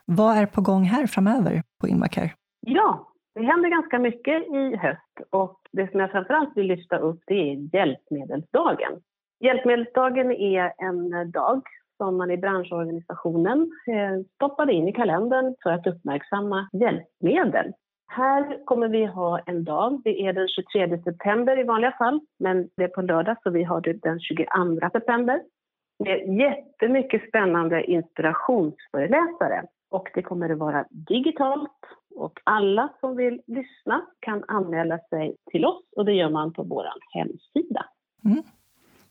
vad 0.05 0.37
är 0.37 0.45
på 0.45 0.61
gång 0.61 0.83
här 0.83 1.07
framöver 1.07 1.63
på 1.81 1.87
Invacare? 1.87 2.31
Ja, 2.59 3.07
det 3.35 3.43
händer 3.43 3.69
ganska 3.69 3.99
mycket 3.99 4.43
i 4.53 4.75
höst 4.75 5.29
och 5.29 5.59
det 5.71 5.91
som 5.91 5.99
jag 5.99 6.11
framförallt 6.11 6.57
vill 6.57 6.67
lyfta 6.67 6.97
upp 6.97 7.23
det 7.27 7.33
är 7.33 7.75
hjälpmedelsdagen. 7.75 8.91
Hjälpmedelsdagen 9.39 10.31
är 10.31 10.73
en 10.77 11.31
dag 11.31 11.61
som 12.03 12.17
man 12.17 12.31
i 12.31 12.37
branschorganisationen 12.37 13.71
eh, 13.87 14.25
stoppade 14.35 14.73
in 14.73 14.87
i 14.87 14.93
kalendern 14.93 15.55
för 15.63 15.69
att 15.69 15.87
uppmärksamma 15.87 16.69
hjälpmedel. 16.73 17.73
Här 18.07 18.65
kommer 18.65 18.87
vi 18.87 19.05
ha 19.05 19.39
en 19.39 19.63
dag, 19.63 20.01
det 20.03 20.21
är 20.21 20.33
den 20.33 20.47
23 20.47 21.03
september 21.03 21.59
i 21.59 21.63
vanliga 21.63 21.91
fall, 21.91 22.19
men 22.39 22.69
det 22.77 22.83
är 22.83 22.87
på 22.87 23.01
lördag 23.01 23.37
så 23.43 23.49
vi 23.49 23.63
har 23.63 23.81
det 23.81 23.93
den 23.93 24.19
22 24.19 24.45
september. 24.91 25.41
Det 26.03 26.11
är 26.11 26.39
jättemycket 26.39 27.27
spännande 27.27 27.83
inspirationsföreläsare 27.83 29.63
och 29.91 30.09
det 30.13 30.21
kommer 30.21 30.49
att 30.49 30.59
vara 30.59 30.85
digitalt 30.89 31.79
och 32.15 32.39
alla 32.43 32.89
som 32.99 33.15
vill 33.15 33.41
lyssna 33.47 34.05
kan 34.19 34.43
anmäla 34.47 34.99
sig 35.09 35.35
till 35.51 35.65
oss 35.65 35.83
och 35.95 36.05
det 36.05 36.13
gör 36.13 36.29
man 36.29 36.53
på 36.53 36.63
vår 36.63 36.85
hemsida. 37.13 37.85
Mm. 38.25 38.43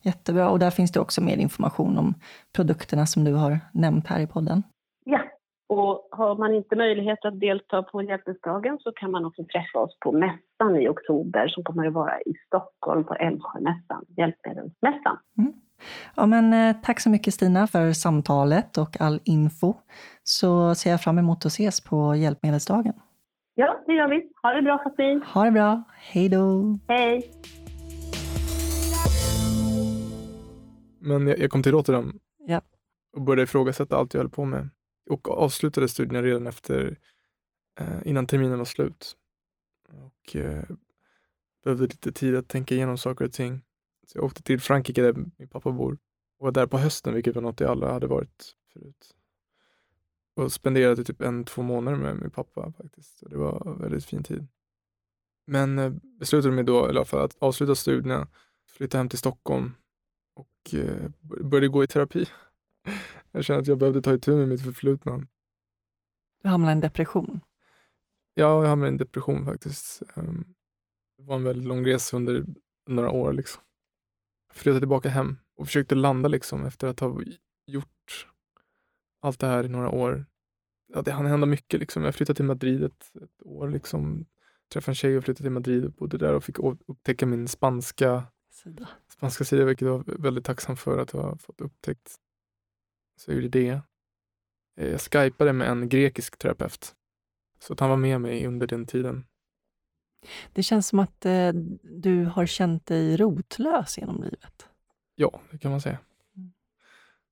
Jättebra. 0.02 0.50
Och 0.50 0.58
där 0.58 0.70
finns 0.70 0.92
det 0.92 1.00
också 1.00 1.20
mer 1.20 1.36
information 1.36 1.98
om 1.98 2.14
produkterna 2.56 3.06
som 3.06 3.24
du 3.24 3.34
har 3.34 3.58
nämnt 3.72 4.06
här 4.06 4.20
i 4.20 4.26
podden. 4.26 4.62
Ja, 5.04 5.20
och 5.68 6.08
har 6.10 6.36
man 6.36 6.54
inte 6.54 6.76
möjlighet 6.76 7.24
att 7.24 7.40
delta 7.40 7.82
på 7.82 8.02
Hjälpmedelsdagen 8.02 8.78
så 8.80 8.92
kan 8.92 9.10
man 9.10 9.24
också 9.24 9.44
träffa 9.44 9.78
oss 9.78 9.96
på 10.00 10.12
mässan 10.12 10.76
i 10.76 10.88
oktober 10.88 11.48
som 11.48 11.64
kommer 11.64 11.86
att 11.86 11.92
vara 11.92 12.20
i 12.20 12.34
Stockholm 12.46 13.04
på 13.04 13.14
Älvsjömässan, 13.14 14.04
Hjälpmedelsmässan. 14.16 15.18
Ja, 16.14 16.26
men, 16.26 16.52
eh, 16.52 16.76
tack 16.82 17.00
så 17.00 17.10
mycket 17.10 17.34
Stina 17.34 17.66
för 17.66 17.92
samtalet 17.92 18.78
och 18.78 19.00
all 19.00 19.20
info. 19.24 19.74
Så 20.22 20.74
ser 20.74 20.90
jag 20.90 21.00
fram 21.02 21.18
emot 21.18 21.38
att 21.38 21.52
ses 21.52 21.80
på 21.80 22.14
Hjälpmedelsdagen. 22.16 22.94
Ja, 23.54 23.82
det 23.86 23.92
gör 23.92 24.08
vi. 24.08 24.28
Ha 24.42 24.52
det 24.52 24.62
bra 24.62 24.78
Katrin. 24.78 25.22
Ha 25.34 25.44
det 25.44 25.50
bra. 25.50 25.82
Hej 26.12 26.28
då! 26.28 26.78
Hej! 26.88 27.30
Men 31.02 31.26
jag, 31.26 31.38
jag 31.38 31.50
kom 31.50 31.62
till 31.62 31.72
Rotterdam 31.72 32.20
Ja. 32.38 32.62
och 33.12 33.22
började 33.22 33.42
ifrågasätta 33.42 33.96
allt 33.96 34.14
jag 34.14 34.20
höll 34.20 34.30
på 34.30 34.44
med. 34.44 34.68
Och 35.10 35.28
avslutade 35.30 35.88
studierna 35.88 36.22
redan 36.22 36.46
efter, 36.46 36.98
eh, 37.80 37.98
innan 38.04 38.26
terminen 38.26 38.58
var 38.58 38.64
slut. 38.64 39.16
Och 39.88 40.36
eh, 40.36 40.64
behövde 41.64 41.82
lite 41.82 42.12
tid 42.12 42.36
att 42.36 42.48
tänka 42.48 42.74
igenom 42.74 42.98
saker 42.98 43.24
och 43.24 43.32
ting. 43.32 43.62
Så 44.06 44.18
jag 44.18 44.24
åkte 44.24 44.42
till 44.42 44.60
Frankrike 44.60 45.02
där 45.02 45.14
min 45.38 45.48
pappa 45.48 45.72
bor 45.72 45.98
och 46.38 46.44
var 46.44 46.52
där 46.52 46.66
på 46.66 46.78
hösten, 46.78 47.14
vilket 47.14 47.34
var 47.34 47.42
något 47.42 47.60
jag 47.60 47.70
aldrig 47.70 47.92
hade 47.92 48.06
varit 48.06 48.56
förut. 48.72 49.14
Och 50.36 50.52
spenderade 50.52 51.04
typ 51.04 51.20
en, 51.20 51.44
två 51.44 51.62
månader 51.62 51.98
med 51.98 52.16
min 52.16 52.30
pappa 52.30 52.72
faktiskt. 52.72 53.22
Och 53.22 53.30
det 53.30 53.36
var 53.36 53.68
en 53.70 53.80
väldigt 53.80 54.04
fin 54.04 54.22
tid. 54.22 54.46
Men 55.46 55.78
eh, 55.78 55.92
beslutade 56.18 56.54
mig 56.54 56.64
då 56.64 56.86
i 56.86 56.88
alla 56.88 57.04
fall 57.04 57.24
att 57.24 57.36
avsluta 57.38 57.74
studierna, 57.74 58.28
flytta 58.66 58.98
hem 58.98 59.08
till 59.08 59.18
Stockholm 59.18 59.72
och 60.34 60.74
eh, 60.74 61.10
började 61.20 61.68
gå 61.68 61.84
i 61.84 61.86
terapi. 61.86 62.26
Jag 63.32 63.44
kände 63.44 63.60
att 63.60 63.66
jag 63.66 63.78
behövde 63.78 64.02
ta 64.02 64.14
itu 64.14 64.36
med 64.36 64.48
mitt 64.48 64.62
förflutna. 64.64 65.26
Du 66.42 66.48
hamnade 66.48 66.72
i 66.72 66.74
en 66.74 66.80
depression. 66.80 67.40
Ja, 68.34 68.62
jag 68.62 68.68
hamnade 68.68 68.88
i 68.88 68.92
en 68.92 68.98
depression 68.98 69.44
faktiskt. 69.44 70.02
Ehm, 70.14 70.44
Det 71.18 71.22
var 71.22 71.36
en 71.36 71.44
väldigt 71.44 71.68
lång 71.68 71.86
resa 71.86 72.16
under 72.16 72.44
några 72.86 73.10
år. 73.10 73.32
Liksom. 73.32 73.62
Jag 74.48 74.56
flyttade 74.56 74.80
tillbaka 74.80 75.08
hem 75.08 75.36
och 75.56 75.66
försökte 75.66 75.94
landa 75.94 76.28
liksom 76.28 76.64
efter 76.66 76.86
att 76.88 77.00
ha 77.00 77.20
gjort 77.66 78.26
allt 79.20 79.40
det 79.40 79.46
här 79.46 79.64
i 79.64 79.68
några 79.68 79.90
år. 79.90 80.26
Ja, 80.94 81.02
det 81.02 81.12
hann 81.12 81.26
hända 81.26 81.46
mycket. 81.46 81.80
Liksom. 81.80 82.04
Jag 82.04 82.14
flyttade 82.14 82.36
till 82.36 82.44
Madrid 82.44 82.82
ett, 82.84 83.12
ett 83.22 83.42
år. 83.46 83.68
Liksom. 83.68 84.26
Träffade 84.72 84.90
en 84.90 84.94
tjej 84.94 85.16
och 85.18 85.24
flyttade 85.24 85.44
till 85.44 85.52
Madrid 85.52 85.84
och 85.84 85.92
bodde 85.92 86.18
där 86.18 86.34
och 86.34 86.44
fick 86.44 86.58
upptäcka 86.86 87.26
min 87.26 87.48
spanska 87.48 88.24
Sida. 88.50 88.88
Spanska 89.22 89.44
sida, 89.44 89.64
vilket 89.64 89.86
jag 89.86 89.98
var 90.06 90.14
väldigt 90.18 90.44
tacksam 90.44 90.76
för 90.76 90.98
att 90.98 91.10
ha 91.10 91.36
fått 91.36 91.60
upptäckt. 91.60 92.16
Så 93.16 93.30
jag 93.30 93.36
gjorde 93.36 93.48
det. 93.48 93.80
Eh, 94.76 94.88
Jag 94.88 95.00
skypade 95.00 95.52
med 95.52 95.68
en 95.68 95.88
grekisk 95.88 96.38
terapeut. 96.38 96.94
Så 97.60 97.72
att 97.72 97.80
han 97.80 97.90
var 97.90 97.96
med 97.96 98.20
mig 98.20 98.46
under 98.46 98.66
den 98.66 98.86
tiden. 98.86 99.26
Det 100.52 100.62
känns 100.62 100.88
som 100.88 100.98
att 100.98 101.24
eh, 101.26 101.52
du 101.82 102.24
har 102.24 102.46
känt 102.46 102.86
dig 102.86 103.16
rotlös 103.16 103.98
genom 103.98 104.22
livet. 104.22 104.68
Ja, 105.14 105.40
det 105.50 105.58
kan 105.58 105.70
man 105.70 105.80
säga. 105.80 105.98
Mm. 106.36 106.52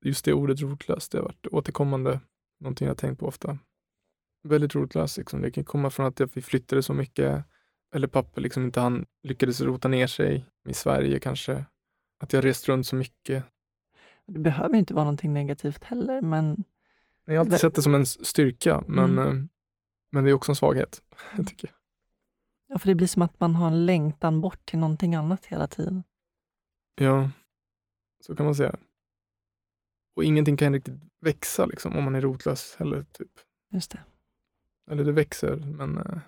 Just 0.04 0.24
det 0.24 0.32
ordet 0.32 0.60
rotlös, 0.60 1.08
det 1.08 1.18
har 1.18 1.24
varit 1.24 1.46
återkommande. 1.46 2.20
Någonting 2.60 2.88
jag 2.88 2.98
tänkt 2.98 3.18
på 3.18 3.26
ofta. 3.26 3.58
Väldigt 4.42 4.74
rotlös. 4.74 5.16
Liksom. 5.18 5.42
Det 5.42 5.50
kan 5.50 5.64
komma 5.64 5.90
från 5.90 6.06
att 6.06 6.20
vi 6.20 6.42
flyttade 6.42 6.82
så 6.82 6.94
mycket. 6.94 7.44
Eller 7.94 8.08
pappa 8.08 8.40
liksom 8.40 8.64
inte 8.64 8.80
han 8.80 9.06
lyckades 9.22 9.60
rota 9.60 9.88
ner 9.88 10.06
sig 10.06 10.46
i 10.68 10.74
Sverige 10.74 11.20
kanske. 11.20 11.64
Att 12.20 12.32
jag 12.32 12.44
rest 12.44 12.68
runt 12.68 12.86
så 12.86 12.96
mycket. 12.96 13.44
Det 14.26 14.38
behöver 14.38 14.76
inte 14.76 14.94
vara 14.94 15.04
någonting 15.04 15.32
negativt 15.32 15.84
heller, 15.84 16.22
men 16.22 16.64
Jag 17.24 17.34
har 17.34 17.40
alltid 17.40 17.60
sett 17.60 17.74
det 17.74 17.82
som 17.82 17.94
en 17.94 18.06
styrka, 18.06 18.84
men, 18.86 19.18
Mm. 19.18 19.28
eh, 19.38 19.44
men 20.10 20.24
det 20.24 20.30
är 20.30 20.34
också 20.34 20.52
en 20.52 20.56
svaghet. 20.56 21.02
tycker 21.46 21.68
jag. 21.68 21.74
ja, 22.66 22.78
för 22.78 22.86
det 22.88 22.94
blir 22.94 23.06
som 23.06 23.22
att 23.22 23.40
man 23.40 23.54
har 23.54 23.66
en 23.66 23.86
längtan 23.86 24.40
bort 24.40 24.66
till 24.66 24.78
någonting 24.78 25.14
annat 25.14 25.46
hela 25.46 25.66
tiden. 25.66 26.02
Ja, 26.94 27.30
så 28.20 28.36
kan 28.36 28.46
man 28.46 28.54
säga. 28.54 28.76
Och 30.16 30.24
ingenting 30.24 30.56
kan 30.56 30.72
riktigt 30.72 30.94
växa 31.20 31.66
liksom, 31.66 31.96
om 31.96 32.04
man 32.04 32.14
är 32.14 32.20
rotlös 32.20 32.76
heller. 32.78 33.02
Typ. 33.12 33.30
Just 33.70 33.90
det. 33.90 34.00
Eller 34.90 35.04
det 35.04 35.12
växer, 35.12 35.56
men 35.56 35.98
eh, 35.98 36.18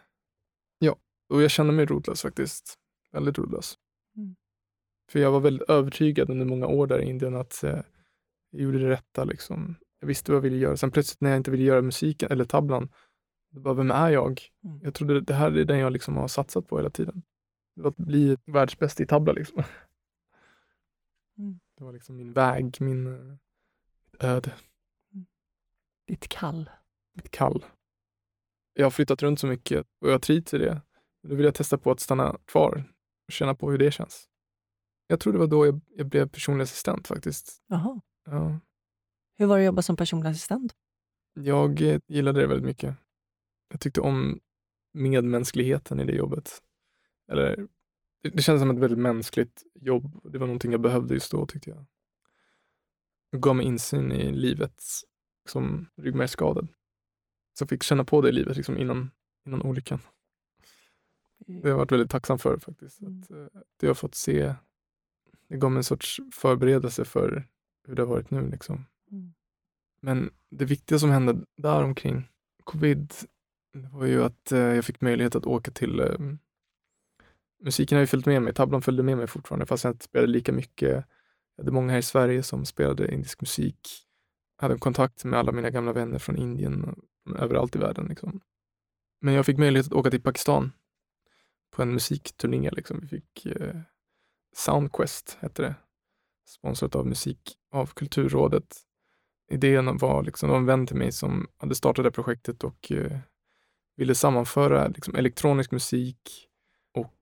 ja. 0.78 0.96
Och 1.28 1.42
jag 1.42 1.50
känner 1.50 1.72
mig 1.72 1.86
rotlös 1.86 2.22
faktiskt. 2.22 2.78
Väldigt 3.12 3.38
rotlös. 3.38 3.78
Mm. 5.12 5.22
För 5.22 5.26
jag 5.26 5.32
var 5.32 5.40
väldigt 5.40 5.70
övertygad 5.70 6.30
under 6.30 6.46
många 6.46 6.66
år 6.66 6.86
där 6.86 6.98
i 6.98 7.04
Indien 7.04 7.36
att 7.36 7.64
eh, 7.64 7.80
jag 8.50 8.62
gjorde 8.62 8.78
det 8.78 8.90
rätta. 8.90 9.24
Liksom. 9.24 9.76
Jag 10.00 10.06
visste 10.08 10.32
vad 10.32 10.36
jag 10.36 10.42
ville 10.42 10.56
göra. 10.56 10.76
Sen 10.76 10.90
plötsligt 10.90 11.20
när 11.20 11.30
jag 11.30 11.36
inte 11.36 11.50
ville 11.50 11.64
göra 11.64 11.82
musiken 11.82 12.32
eller 12.32 12.44
tablan, 12.44 12.88
då 13.50 13.60
bara, 13.60 13.74
vem 13.74 13.90
är 13.90 14.10
jag? 14.10 14.42
Mm. 14.64 14.80
Jag 14.82 14.94
trodde 14.94 15.20
det 15.20 15.34
här 15.34 15.52
är 15.52 15.64
den 15.64 15.78
jag 15.78 15.92
liksom 15.92 16.16
har 16.16 16.28
satsat 16.28 16.68
på 16.68 16.76
hela 16.76 16.90
tiden. 16.90 17.22
Det 17.76 17.82
var 17.82 17.90
att 17.90 17.96
bli 17.96 18.36
världsbäst 18.46 19.00
i 19.00 19.06
tabla 19.06 19.32
liksom. 19.32 19.62
Mm. 21.38 21.60
Det 21.78 21.84
var 21.84 21.92
liksom 21.92 22.16
min 22.16 22.32
väg, 22.32 22.76
min 22.80 23.06
eh, 23.06 24.30
öde, 24.30 24.52
Ditt 26.06 26.28
kall. 26.28 26.70
mitt 27.14 27.30
kall. 27.30 27.64
Jag 28.74 28.86
har 28.86 28.90
flyttat 28.90 29.22
runt 29.22 29.40
så 29.40 29.46
mycket 29.46 29.86
och 30.00 30.10
jag 30.10 30.22
trivs 30.22 30.54
i 30.54 30.58
det. 30.58 30.80
Nu 31.22 31.34
vill 31.36 31.44
jag 31.44 31.54
testa 31.54 31.78
på 31.78 31.90
att 31.90 32.00
stanna 32.00 32.38
kvar 32.44 32.84
och 33.26 33.32
känna 33.32 33.54
på 33.54 33.70
hur 33.70 33.78
det 33.78 33.90
känns. 33.90 34.28
Jag 35.12 35.20
tror 35.20 35.32
det 35.32 35.38
var 35.38 35.46
då 35.46 35.66
jag, 35.66 35.80
jag 35.96 36.06
blev 36.06 36.28
personlig 36.28 36.62
assistent 36.62 37.06
faktiskt. 37.06 37.62
Jaha. 37.66 38.00
Ja. 38.24 38.58
Hur 39.34 39.46
var 39.46 39.56
det 39.56 39.62
att 39.62 39.66
jobba 39.66 39.82
som 39.82 39.96
personlig 39.96 40.30
assistent? 40.30 40.72
Jag 41.34 41.82
eh, 41.82 42.00
gillade 42.06 42.40
det 42.40 42.46
väldigt 42.46 42.66
mycket. 42.66 42.96
Jag 43.68 43.80
tyckte 43.80 44.00
om 44.00 44.40
medmänskligheten 44.92 46.00
i 46.00 46.04
det 46.04 46.12
jobbet. 46.12 46.62
Eller, 47.28 47.68
det, 48.22 48.42
kändes 48.42 48.60
som 48.62 48.70
ett 48.70 48.78
väldigt 48.78 48.98
mänskligt 48.98 49.62
jobb. 49.74 50.20
Det 50.32 50.38
var 50.38 50.46
någonting 50.46 50.72
jag 50.72 50.80
behövde 50.80 51.14
just 51.14 51.30
då 51.30 51.46
tyckte 51.46 51.70
jag. 51.70 51.84
Det 53.32 53.38
gav 53.38 53.56
mig 53.56 53.66
insyn 53.66 54.12
i 54.12 54.32
livet 54.32 54.82
som 55.48 55.86
ryggmärgsskadad. 55.96 56.68
Så 57.58 57.62
jag 57.62 57.68
fick 57.68 57.82
känna 57.82 58.04
på 58.04 58.20
det 58.20 58.28
i 58.28 58.32
livet 58.32 58.56
liksom 58.56 58.78
innan, 58.78 59.10
innan 59.46 59.62
olyckan. 59.62 59.98
Det 61.46 61.62
har 61.62 61.68
jag 61.68 61.76
varit 61.76 61.92
väldigt 61.92 62.10
tacksam 62.10 62.38
för 62.38 62.58
faktiskt. 62.58 63.00
Mm. 63.00 63.20
Att, 63.20 63.30
eh, 63.30 63.36
det 63.76 63.86
jag 63.86 63.88
har 63.88 63.94
fått 63.94 64.14
se, 64.14 64.54
det 65.52 65.58
gav 65.58 65.70
mig 65.70 65.78
en 65.78 65.84
sorts 65.84 66.20
förberedelse 66.32 67.04
för 67.04 67.48
hur 67.86 67.94
det 67.94 68.02
har 68.02 68.06
varit 68.06 68.30
nu. 68.30 68.50
Liksom. 68.50 68.86
Mm. 69.10 69.32
Men 70.00 70.30
det 70.50 70.64
viktiga 70.64 70.98
som 70.98 71.10
hände 71.10 71.36
där 71.56 71.84
omkring 71.84 72.28
covid 72.64 73.12
var 73.72 74.06
ju 74.06 74.24
att 74.24 74.52
eh, 74.52 74.58
jag 74.58 74.84
fick 74.84 75.00
möjlighet 75.00 75.34
att 75.34 75.46
åka 75.46 75.70
till 75.70 76.00
eh, 76.00 76.18
Musiken 77.64 77.96
har 77.96 78.00
ju 78.00 78.06
följt 78.06 78.26
med 78.26 78.42
mig, 78.42 78.54
tavlan 78.54 78.82
följde 78.82 79.02
med 79.02 79.16
mig 79.16 79.26
fortfarande 79.26 79.66
fast 79.66 79.84
jag 79.84 79.92
inte 79.92 80.04
spelade 80.04 80.32
lika 80.32 80.52
mycket. 80.52 81.04
Jag 81.56 81.64
hade 81.64 81.72
många 81.72 81.92
här 81.92 81.98
i 81.98 82.02
Sverige 82.02 82.42
som 82.42 82.64
spelade 82.64 83.14
indisk 83.14 83.40
musik. 83.40 83.88
Jag 84.56 84.68
hade 84.68 84.78
kontakt 84.78 85.24
med 85.24 85.38
alla 85.38 85.52
mina 85.52 85.70
gamla 85.70 85.92
vänner 85.92 86.18
från 86.18 86.36
Indien 86.36 86.84
och 86.84 87.38
överallt 87.38 87.76
i 87.76 87.78
världen. 87.78 88.06
Liksom. 88.06 88.40
Men 89.20 89.34
jag 89.34 89.46
fick 89.46 89.58
möjlighet 89.58 89.86
att 89.86 89.92
åka 89.92 90.10
till 90.10 90.22
Pakistan 90.22 90.72
på 91.70 91.82
en 91.82 91.92
musikturné. 91.92 92.70
Liksom. 92.70 93.00
Vi 93.00 93.08
fick 93.08 93.46
eh, 93.46 93.80
Soundquest, 94.56 95.38
hette 95.40 95.62
det. 95.62 95.74
Sponsrat 96.48 96.94
av 96.94 97.06
musik 97.06 97.56
av 97.72 97.86
Kulturrådet. 97.86 98.76
Idén 99.50 99.96
var, 99.96 100.22
liksom, 100.22 100.48
det 100.48 100.52
var 100.52 100.60
en 100.60 100.66
vän 100.66 100.86
till 100.86 100.96
mig 100.96 101.12
som 101.12 101.46
hade 101.56 101.74
startat 101.74 102.04
det 102.04 102.10
projektet 102.10 102.64
och 102.64 102.92
eh, 102.92 103.18
ville 103.96 104.14
sammanföra 104.14 104.88
liksom, 104.88 105.14
elektronisk 105.14 105.70
musik 105.70 106.48
och 106.94 107.16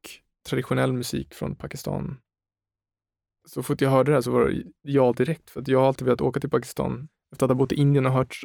traditionell 0.48 0.92
musik 0.92 1.34
från 1.34 1.56
Pakistan. 1.56 2.20
Så 3.48 3.62
fort 3.62 3.80
jag 3.80 3.90
hörde 3.90 4.10
det 4.10 4.14
här 4.16 4.20
så 4.20 4.30
var 4.30 4.48
det 4.48 4.62
ja 4.82 5.12
direkt, 5.12 5.50
för 5.50 5.60
att 5.60 5.68
jag 5.68 5.78
har 5.78 5.86
alltid 5.86 6.04
velat 6.04 6.20
åka 6.20 6.40
till 6.40 6.50
Pakistan 6.50 7.08
efter 7.32 7.46
att 7.46 7.50
ha 7.50 7.54
bott 7.54 7.72
i 7.72 7.76
Indien 7.76 8.06
och 8.06 8.12
hört, 8.12 8.40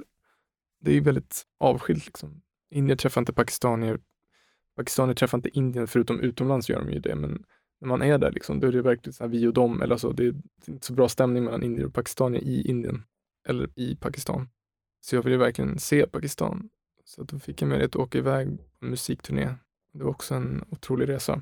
det 0.79 0.91
är 0.91 0.95
ju 0.95 1.01
väldigt 1.01 1.43
avskilt 1.59 2.05
liksom. 2.05 2.41
Indier 2.69 2.95
träffar 2.95 3.21
inte 3.21 3.33
pakistanier, 3.33 3.99
pakistanier 4.75 5.15
träffar 5.15 5.37
inte 5.37 5.49
Indien, 5.49 5.87
förutom 5.87 6.19
utomlands 6.19 6.69
gör 6.69 6.79
de 6.79 6.91
ju 6.91 6.99
det, 6.99 7.15
men 7.15 7.43
när 7.81 7.87
man 7.87 8.01
är 8.01 8.17
där 8.17 8.31
liksom, 8.31 8.59
då 8.59 8.67
är 8.67 8.71
det 8.71 8.81
verkligen 8.81 9.13
så 9.13 9.23
här 9.23 9.29
vi 9.29 9.47
och 9.47 9.53
dem, 9.53 9.81
eller 9.81 9.97
så, 9.97 10.11
det 10.11 10.23
är 10.23 10.33
inte 10.67 10.85
så 10.87 10.93
bra 10.93 11.09
stämning 11.09 11.43
mellan 11.43 11.63
indier 11.63 11.85
och 11.85 11.93
pakistanier 11.93 12.41
i 12.41 12.61
Indien, 12.67 13.03
eller 13.47 13.69
i 13.75 13.95
Pakistan. 13.95 14.49
Så 15.01 15.15
jag 15.15 15.23
ville 15.23 15.37
verkligen 15.37 15.79
se 15.79 16.07
Pakistan. 16.07 16.69
Så 17.03 17.23
då 17.23 17.39
fick 17.39 17.61
jag 17.61 17.69
möjlighet 17.69 17.95
att 17.95 18.01
åka 18.01 18.17
iväg 18.17 18.57
på 18.57 18.85
en 18.85 18.89
musikturné. 18.89 19.55
Det 19.93 20.03
var 20.03 20.11
också 20.11 20.35
en 20.35 20.63
otrolig 20.69 21.09
resa. 21.09 21.41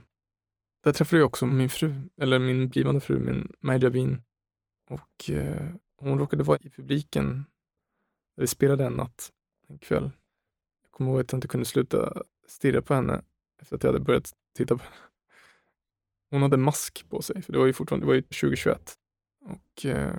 Där 0.84 0.92
träffade 0.92 1.20
jag 1.20 1.28
också 1.28 1.46
min 1.46 1.70
fru, 1.70 1.94
eller 2.18 2.40
min 2.40 2.70
blivande 2.70 3.02
fru, 3.02 3.20
min 3.20 3.52
Maja 3.60 3.92
Och 4.90 5.30
eh, 5.30 5.70
hon 5.98 6.20
råkade 6.20 6.44
vara 6.44 6.58
i 6.62 6.70
publiken 6.70 7.46
där 8.36 8.44
vi 8.44 8.48
spelade 8.48 8.86
en 8.86 8.94
natt, 8.94 9.32
en 9.68 9.78
kväll. 9.78 10.12
Jag 10.84 10.92
kommer 10.92 11.12
ihåg 11.12 11.20
att 11.20 11.32
jag 11.32 11.38
inte 11.38 11.48
kunde 11.48 11.66
sluta 11.66 12.24
stirra 12.48 12.82
på 12.82 12.94
henne 12.94 13.22
efter 13.62 13.76
att 13.76 13.84
jag 13.84 13.94
hade 13.94 14.06
börjat 14.06 14.34
titta 14.58 14.78
på 14.78 14.84
henne. 14.84 15.13
Hon 16.34 16.42
hade 16.42 16.58
mask 16.58 17.10
på 17.10 17.22
sig, 17.22 17.42
för 17.42 17.54
det 17.54 17.60
var 17.60 17.66
ju 17.66 17.74
fortfarande 17.74 18.06
det 18.06 18.08
var 18.08 18.14
ju 18.14 18.22
2021. 18.22 18.94
Och 19.46 19.86
eh, 19.86 20.16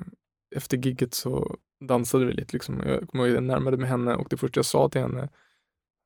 efter 0.56 0.76
gigget 0.76 1.14
så 1.14 1.56
dansade 1.80 2.24
vi 2.24 2.32
lite. 2.32 2.52
Liksom. 2.52 2.80
Jag 2.80 3.08
kommer 3.08 3.24
ihåg 3.24 3.30
att 3.30 3.34
jag 3.34 3.42
närmade 3.42 3.76
mig 3.76 3.86
henne 3.86 4.14
och 4.14 4.26
det 4.30 4.36
första 4.36 4.58
jag 4.58 4.64
sa 4.64 4.88
till 4.88 5.00
henne 5.00 5.28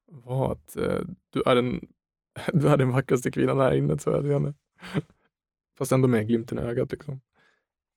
var 0.06 0.52
att 0.52 0.76
eh, 0.76 1.00
du, 1.30 1.42
är 1.46 1.54
den, 1.54 1.80
du 2.52 2.68
är 2.68 2.76
den 2.76 2.92
vackraste 2.92 3.30
kvinnan 3.30 3.61
här 3.61 3.74
inne, 3.74 3.98
sa 3.98 4.11
jag 4.11 4.22
till 4.22 4.32
henne. 4.32 4.54
Fast 5.78 5.92
ändå 5.92 6.09
med 6.09 6.28
glimten 6.28 6.59
i 6.59 6.62
ögat. 6.62 6.92
Liksom. 6.92 7.20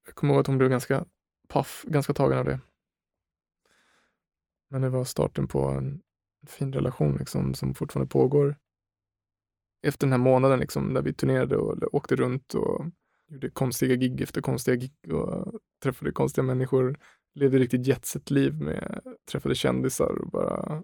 Jag 0.05 0.15
kommer 0.15 0.33
ihåg 0.33 0.41
att 0.41 0.47
hon 0.47 0.57
blev 0.57 0.69
ganska 0.69 1.05
paff, 1.47 1.83
ganska 1.87 2.13
tagen 2.13 2.37
av 2.37 2.45
det. 2.45 2.59
Men 4.69 4.81
det 4.81 4.89
var 4.89 5.03
starten 5.03 5.47
på 5.47 5.63
en 5.63 6.01
fin 6.47 6.73
relation 6.73 7.17
liksom, 7.17 7.53
som 7.53 7.73
fortfarande 7.73 8.09
pågår. 8.09 8.55
Efter 9.83 10.07
den 10.07 10.11
här 10.11 10.19
månaden 10.19 10.59
liksom, 10.59 10.93
där 10.93 11.01
vi 11.01 11.13
turnerade 11.13 11.57
och 11.57 11.95
åkte 11.95 12.15
runt 12.15 12.53
och 12.53 12.85
gjorde 13.27 13.49
konstiga 13.49 13.95
gig 13.95 14.21
efter 14.21 14.41
konstiga 14.41 14.75
gig 14.75 15.13
och 15.13 15.59
träffade 15.83 16.11
konstiga 16.11 16.43
människor. 16.43 16.99
Levde 17.35 17.59
riktigt 17.59 17.87
jetset-liv 17.87 18.61
med, 18.61 19.01
träffade 19.31 19.55
kändisar 19.55 20.21
och 20.21 20.29
bara 20.31 20.83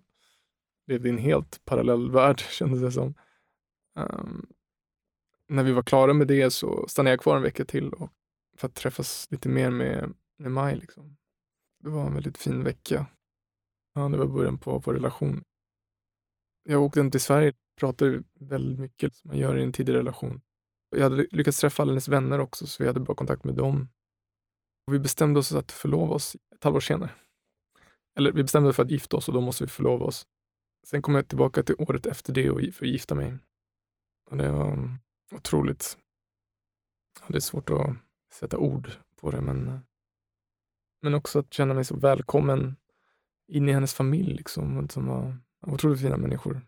levde 0.87 1.09
i 1.09 1.11
en 1.11 1.17
helt 1.17 1.65
parallell 1.65 2.11
värld 2.11 2.39
kändes 2.51 2.81
det 2.81 2.91
som. 2.91 3.13
Um, 3.95 4.47
när 5.47 5.63
vi 5.63 5.71
var 5.71 5.83
klara 5.83 6.13
med 6.13 6.27
det 6.27 6.51
så 6.51 6.85
stannade 6.87 7.13
jag 7.13 7.19
kvar 7.19 7.37
en 7.37 7.43
vecka 7.43 7.65
till 7.65 7.93
och, 7.93 8.09
för 8.57 8.67
att 8.67 8.75
träffas 8.75 9.27
lite 9.31 9.49
mer 9.49 9.69
med, 9.69 10.13
med 10.37 10.51
Maj. 10.51 10.75
Liksom. 10.75 11.17
Det 11.83 11.89
var 11.89 12.05
en 12.05 12.13
väldigt 12.13 12.37
fin 12.37 12.63
vecka. 12.63 13.05
Ja, 13.93 14.09
det 14.09 14.17
var 14.17 14.25
början 14.25 14.57
på 14.57 14.81
vår 14.85 14.93
relation. 14.93 15.43
Jag 16.63 16.83
åkte 16.83 16.99
inte 16.99 17.11
till 17.11 17.21
Sverige, 17.21 17.53
pratade 17.77 18.23
väldigt 18.39 18.79
mycket 18.79 19.15
som 19.15 19.27
man 19.27 19.37
gör 19.37 19.57
i 19.57 19.63
en 19.63 19.73
tidig 19.73 19.93
relation. 19.93 20.41
Jag 20.89 21.03
hade 21.03 21.27
lyckats 21.31 21.59
träffa 21.59 21.83
alla 21.83 21.91
hennes 21.91 22.07
vänner 22.07 22.39
också, 22.39 22.67
så 22.67 22.83
vi 22.83 22.87
hade 22.87 22.99
bra 22.99 23.15
kontakt 23.15 23.43
med 23.43 23.55
dem. 23.55 23.89
Och 24.87 24.93
vi 24.93 24.99
bestämde 24.99 25.39
oss 25.39 25.51
att 25.51 25.71
förlova 25.71 26.15
oss 26.15 26.35
ett 26.55 26.63
halvår 26.63 26.79
senare. 26.79 27.11
Eller 28.17 28.31
vi 28.31 28.43
bestämde 28.43 28.69
oss 28.69 28.75
för 28.75 28.83
att 28.83 28.91
gifta 28.91 29.17
oss 29.17 29.27
och 29.27 29.33
då 29.33 29.41
måste 29.41 29.63
vi 29.63 29.69
förlova 29.69 30.05
oss. 30.05 30.27
Sen 30.87 31.01
kom 31.01 31.15
jag 31.15 31.27
tillbaka 31.27 31.63
till 31.63 31.75
året 31.77 32.05
efter 32.05 32.33
det 32.33 32.49
och 32.49 32.59
för 32.73 32.85
att 32.85 32.91
gifta 32.91 33.15
mig. 33.15 33.37
Och 34.29 34.37
det 34.37 34.51
var 34.51 34.97
otroligt. 35.31 35.97
Det 37.27 37.35
är 37.35 37.39
svårt 37.39 37.69
att 37.69 37.95
sätta 38.33 38.57
ord 38.57 38.91
på 39.15 39.31
det, 39.31 39.41
men, 39.41 39.79
men 41.01 41.13
också 41.13 41.39
att 41.39 41.53
känna 41.53 41.73
mig 41.73 41.85
så 41.85 41.95
välkommen 41.95 42.75
in 43.47 43.69
i 43.69 43.71
hennes 43.71 43.93
familj, 43.93 44.33
liksom, 44.33 44.89
som 44.89 45.07
var 45.07 45.37
otroligt 45.61 46.01
fina 46.01 46.17
människor. 46.17 46.61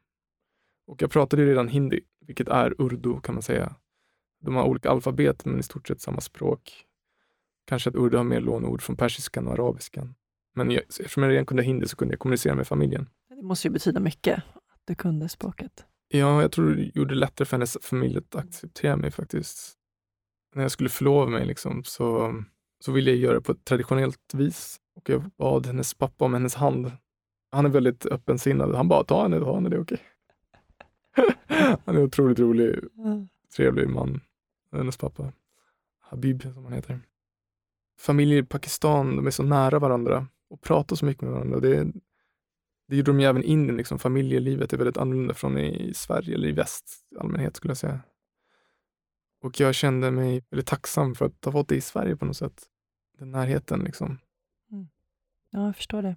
Och 0.90 1.02
jag 1.02 1.12
pratade 1.12 1.42
ju 1.42 1.50
redan 1.50 1.68
hindi, 1.68 2.00
vilket 2.26 2.48
är 2.48 2.82
urdu 2.82 3.20
kan 3.20 3.36
man 3.36 3.42
säga. 3.42 3.76
De 4.42 4.56
har 4.56 4.64
olika 4.64 4.90
alfabet, 4.90 5.46
men 5.46 5.60
i 5.60 5.64
stort 5.64 5.88
sett 5.88 6.02
samma 6.02 6.22
språk. 6.22 6.86
Kanske 7.68 7.90
att 7.90 7.96
urdu 7.96 8.18
har 8.18 8.24
mer 8.24 8.42
lånord 8.42 8.82
från 8.82 8.96
persiskan 8.96 9.48
och 9.48 9.54
arabiskan. 9.54 10.16
Men 10.56 10.72
jag, 10.72 10.84
eftersom 10.84 11.24
jag 11.24 11.32
redan 11.32 11.46
kunde 11.46 11.64
hindi 11.64 11.88
så 11.88 11.96
kunde 11.96 12.14
jag 12.14 12.20
kommunicera 12.20 12.56
med 12.56 12.68
familjen. 12.68 13.10
Det 13.30 13.42
måste 13.42 13.68
ju 13.68 13.72
betyda 13.72 14.00
mycket 14.00 14.38
att 14.56 14.82
du 14.86 14.96
kunde 14.96 15.30
språket. 15.30 15.86
Ja, 16.08 16.42
jag 16.42 16.52
tror 16.52 16.76
det 16.76 16.92
gjorde 16.96 17.14
det 17.14 17.20
lättare 17.20 17.46
för 17.46 17.58
hennes 17.58 17.78
familj 17.82 18.18
att 18.18 18.36
acceptera 18.36 18.96
mig 18.96 19.12
faktiskt. 19.12 19.74
När 20.56 20.62
jag 20.62 20.72
skulle 20.72 20.90
förlova 20.90 21.26
mig 21.26 21.46
liksom, 21.46 21.84
så, 21.84 22.34
så 22.80 22.92
ville 22.92 23.12
jag 23.12 23.20
göra 23.20 23.34
det 23.34 23.42
på 23.42 23.52
ett 23.52 23.66
traditionellt 23.66 24.34
vis. 24.34 24.80
Och 24.96 25.10
jag 25.10 25.32
bad 25.38 25.66
hennes 25.66 25.94
pappa 25.94 26.26
om 26.26 26.34
hennes 26.34 26.56
hand. 26.56 26.92
Han 27.52 27.66
är 27.66 27.70
väldigt 27.70 28.06
öppensinnad. 28.06 28.76
Han 28.76 28.88
bara, 28.88 29.04
ta 29.04 29.22
henne, 29.24 29.40
ta 29.40 29.56
henne, 29.56 29.70
det 29.70 29.76
är 29.76 29.82
okej. 29.82 30.00
Han 31.86 31.96
är 31.96 32.04
otroligt 32.04 32.40
rolig, 32.40 32.80
trevlig 33.56 33.90
man. 33.90 34.22
Hennes 34.72 34.98
pappa. 34.98 35.34
Habib, 36.00 36.42
som 36.42 36.64
han 36.64 36.74
heter. 36.74 37.00
Familjer 38.00 38.38
i 38.38 38.44
Pakistan, 38.44 39.16
de 39.16 39.28
är 39.28 39.32
så 39.32 39.44
nära 39.44 39.80
varandra 39.80 40.28
och 40.50 40.62
pratar 40.62 40.96
så 40.96 41.06
mycket 41.06 41.24
med 41.24 41.32
varandra. 41.32 41.60
Det, 41.60 41.92
det 42.88 42.96
gjorde 42.96 43.12
de 43.12 43.20
ju 43.20 43.26
även 43.26 43.44
i 43.44 43.46
Indien. 43.46 43.78
Liksom. 43.78 44.00
Familjelivet 44.00 44.74
är 44.74 44.78
väldigt 44.78 44.98
annorlunda 44.98 45.34
från 45.34 45.58
i 45.58 45.94
Sverige 45.94 46.36
eller 46.36 46.48
i 46.48 46.52
väst 46.52 47.08
i 47.12 47.18
allmänhet 47.18 47.56
skulle 47.56 47.72
jag 47.72 47.78
säga. 47.78 48.00
Och 49.42 49.60
jag 49.60 49.76
kände 49.76 50.12
mig 50.12 50.44
väldigt 50.50 50.68
tacksam 50.68 51.16
för 51.16 51.26
att 51.26 51.46
ha 51.46 51.52
fått 51.52 51.68
det 51.68 51.76
i 51.76 51.82
Sverige 51.82 52.16
på 52.16 52.26
något 52.26 52.38
sätt. 52.38 52.64
Den 53.20 53.32
närheten 53.32 53.80
liksom. 53.80 54.18
Ja, 55.52 55.66
jag 55.66 55.76
förstår 55.76 56.02
det. 56.02 56.16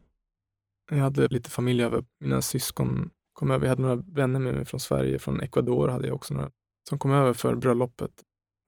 Jag 0.90 0.98
hade 0.98 1.28
lite 1.28 1.50
familj 1.50 1.82
över. 1.82 2.04
Mina 2.20 2.42
syskon 2.42 3.10
kom 3.32 3.50
över. 3.50 3.66
Jag 3.66 3.70
hade 3.70 3.82
några 3.82 4.02
vänner 4.06 4.40
med 4.40 4.54
mig 4.54 4.64
från 4.64 4.80
Sverige. 4.80 5.18
Från 5.18 5.40
Ecuador 5.40 5.88
hade 5.88 6.06
jag 6.06 6.14
också 6.14 6.34
några 6.34 6.50
som 6.88 6.98
kom 6.98 7.10
över 7.12 7.32
för 7.32 7.54
bröllopet. 7.54 8.10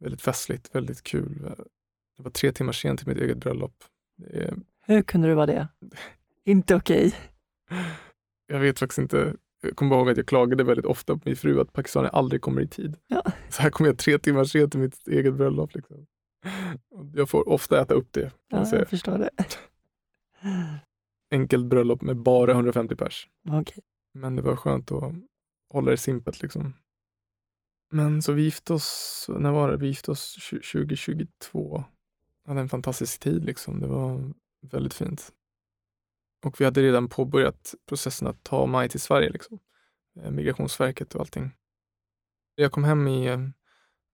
Väldigt 0.00 0.22
festligt, 0.22 0.74
väldigt 0.74 1.02
kul. 1.02 1.54
Det 2.16 2.22
var 2.22 2.30
tre 2.30 2.52
timmar 2.52 2.72
sent 2.72 2.98
till 2.98 3.08
mitt 3.08 3.18
eget 3.18 3.38
bröllop. 3.38 3.84
Är... 4.30 4.54
Hur 4.86 5.02
kunde 5.02 5.28
du 5.28 5.34
vara 5.34 5.46
det? 5.46 5.68
Inte 6.44 6.74
okej. 6.74 7.14
Jag 8.46 8.60
vet 8.60 8.78
faktiskt 8.78 8.98
inte. 8.98 9.34
Jag 9.62 9.76
kommer 9.76 9.96
ihåg 9.96 10.10
att 10.10 10.16
jag 10.16 10.26
klagade 10.26 10.64
väldigt 10.64 10.86
ofta 10.86 11.14
på 11.14 11.20
min 11.24 11.36
fru 11.36 11.60
att 11.60 11.72
pakistanier 11.72 12.10
aldrig 12.10 12.40
kommer 12.40 12.62
i 12.62 12.68
tid. 12.68 12.96
Ja. 13.06 13.22
Så 13.48 13.62
här 13.62 13.70
kommer 13.70 13.90
jag 13.90 13.98
tre 13.98 14.18
timmar 14.18 14.44
sent 14.44 14.72
till 14.72 14.80
mitt 14.80 15.08
eget 15.08 15.34
bröllop. 15.34 15.74
Liksom. 15.74 16.06
Jag 17.14 17.28
får 17.28 17.48
ofta 17.48 17.82
äta 17.82 17.94
upp 17.94 18.12
det. 18.12 18.30
Ja, 18.48 18.66
jag 18.72 18.88
förstår 18.88 19.18
det. 19.18 19.30
Enkelt 21.30 21.66
bröllop 21.66 22.02
med 22.02 22.16
bara 22.16 22.52
150 22.52 22.96
pers. 22.96 23.28
Okej. 23.48 23.82
Men 24.14 24.36
det 24.36 24.42
var 24.42 24.56
skönt 24.56 24.92
att 24.92 25.14
hålla 25.68 25.90
det 25.90 25.96
simpelt. 25.96 26.42
Liksom. 26.42 26.74
Men 27.90 28.22
så 28.22 28.32
vi 28.32 28.42
gifte 28.42 28.72
oss, 28.72 29.26
när 29.28 29.52
var 29.52 29.70
det? 29.70 29.76
Vi 29.76 29.86
gifte 29.86 30.10
oss 30.10 30.50
2022. 30.72 31.84
Vi 32.44 32.50
hade 32.50 32.60
en 32.60 32.68
fantastisk 32.68 33.20
tid 33.20 33.44
liksom. 33.44 33.80
Det 33.80 33.86
var 33.86 34.32
väldigt 34.60 34.94
fint. 34.94 35.32
Och 36.44 36.60
vi 36.60 36.64
hade 36.64 36.82
redan 36.82 37.08
påbörjat 37.08 37.74
processen 37.88 38.28
att 38.28 38.42
ta 38.42 38.66
Maj 38.66 38.88
till 38.88 39.00
Sverige. 39.00 39.30
Liksom. 39.30 39.58
Eh, 40.20 40.30
Migrationsverket 40.30 41.14
och 41.14 41.20
allting. 41.20 41.50
Jag 42.54 42.72
kom 42.72 42.84
hem 42.84 43.08
i 43.08 43.26
eh, 43.26 43.38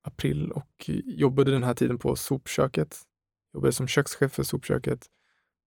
april 0.03 0.53
och 0.53 0.91
jobbade 1.05 1.51
den 1.51 1.63
här 1.63 1.75
tiden 1.75 1.99
på 1.99 2.17
sopköket. 2.17 2.99
Jobbade 3.55 3.73
som 3.73 3.89
kökschef 3.89 4.33
för 4.33 4.43
sopköket 4.43 5.07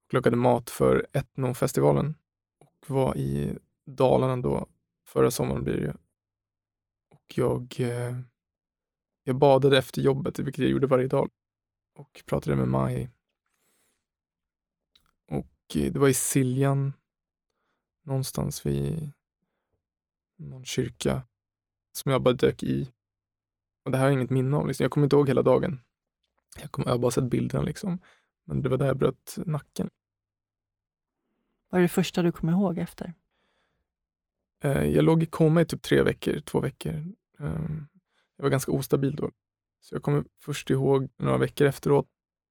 och 0.07 0.13
lagade 0.13 0.37
mat 0.37 0.69
för 0.69 1.07
Etnofestivalen 1.13 2.15
och 2.59 2.89
var 2.89 3.17
i 3.17 3.57
Dalarna 3.85 4.37
då, 4.37 4.67
förra 5.07 5.31
sommaren 5.31 5.63
blir 5.63 5.77
det 5.77 5.97
Och 7.09 7.33
jag, 7.35 7.79
eh, 7.79 8.19
jag 9.23 9.35
badade 9.35 9.77
efter 9.77 10.01
jobbet, 10.01 10.39
vilket 10.39 10.63
jag 10.63 10.71
gjorde 10.71 10.87
varje 10.87 11.07
dag 11.07 11.29
och 11.95 12.23
pratade 12.25 12.55
med 12.55 12.67
Maj. 12.67 13.09
Och 15.27 15.75
eh, 15.75 15.93
det 15.93 15.99
var 15.99 16.07
i 16.07 16.13
Siljan, 16.13 16.93
någonstans 18.03 18.65
vid 18.65 19.11
någon 20.37 20.65
kyrka 20.65 21.27
som 21.91 22.11
jag 22.11 22.21
bara 22.23 22.33
dök 22.33 22.63
i. 22.63 22.93
Och 23.85 23.91
det 23.91 23.97
här 23.97 24.05
har 24.05 24.11
jag 24.11 24.19
inget 24.19 24.29
minne 24.29 24.57
av. 24.57 24.67
Liksom. 24.67 24.83
Jag 24.83 24.91
kommer 24.91 25.05
inte 25.05 25.15
ihåg 25.15 25.27
hela 25.27 25.41
dagen. 25.41 25.79
Jag, 26.61 26.71
kom, 26.71 26.83
jag 26.87 26.91
har 26.91 26.99
bara 26.99 27.11
sett 27.11 27.23
bilderna. 27.23 27.63
Liksom. 27.63 27.99
Men 28.45 28.61
det 28.61 28.69
var 28.69 28.77
där 28.77 28.85
jag 28.85 28.97
bröt 28.97 29.37
nacken. 29.37 29.89
Vad 31.69 31.79
är 31.79 31.81
det 31.81 31.89
första 31.89 32.21
du 32.21 32.31
kommer 32.31 32.53
ihåg 32.53 32.77
efter? 32.77 33.13
Eh, 34.63 34.85
jag 34.85 35.05
låg 35.05 35.23
i 35.23 35.25
koma 35.25 35.61
i 35.61 35.65
typ 35.65 35.81
tre 35.81 36.03
veckor, 36.03 36.39
två 36.39 36.59
veckor. 36.59 36.93
Ehm, 37.39 37.87
jag 38.37 38.43
var 38.43 38.49
ganska 38.49 38.71
ostabil 38.71 39.15
då. 39.15 39.31
Så 39.81 39.95
jag 39.95 40.03
kommer 40.03 40.23
först 40.41 40.69
ihåg 40.69 41.09
några 41.17 41.37
veckor 41.37 41.67
efteråt, 41.67 42.07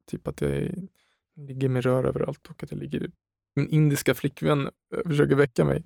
typ 0.07 0.29
att 0.29 0.41
jag 0.41 0.89
ligger 1.37 1.69
med 1.69 1.85
rör 1.85 2.05
överallt 2.05 2.47
och 2.47 2.63
att 2.63 2.71
jag 2.71 2.81
ligger... 2.81 3.11
Min 3.55 3.69
indiska 3.69 4.15
flickvän 4.15 4.71
försöker 5.07 5.35
väcka 5.35 5.65
mig. 5.65 5.85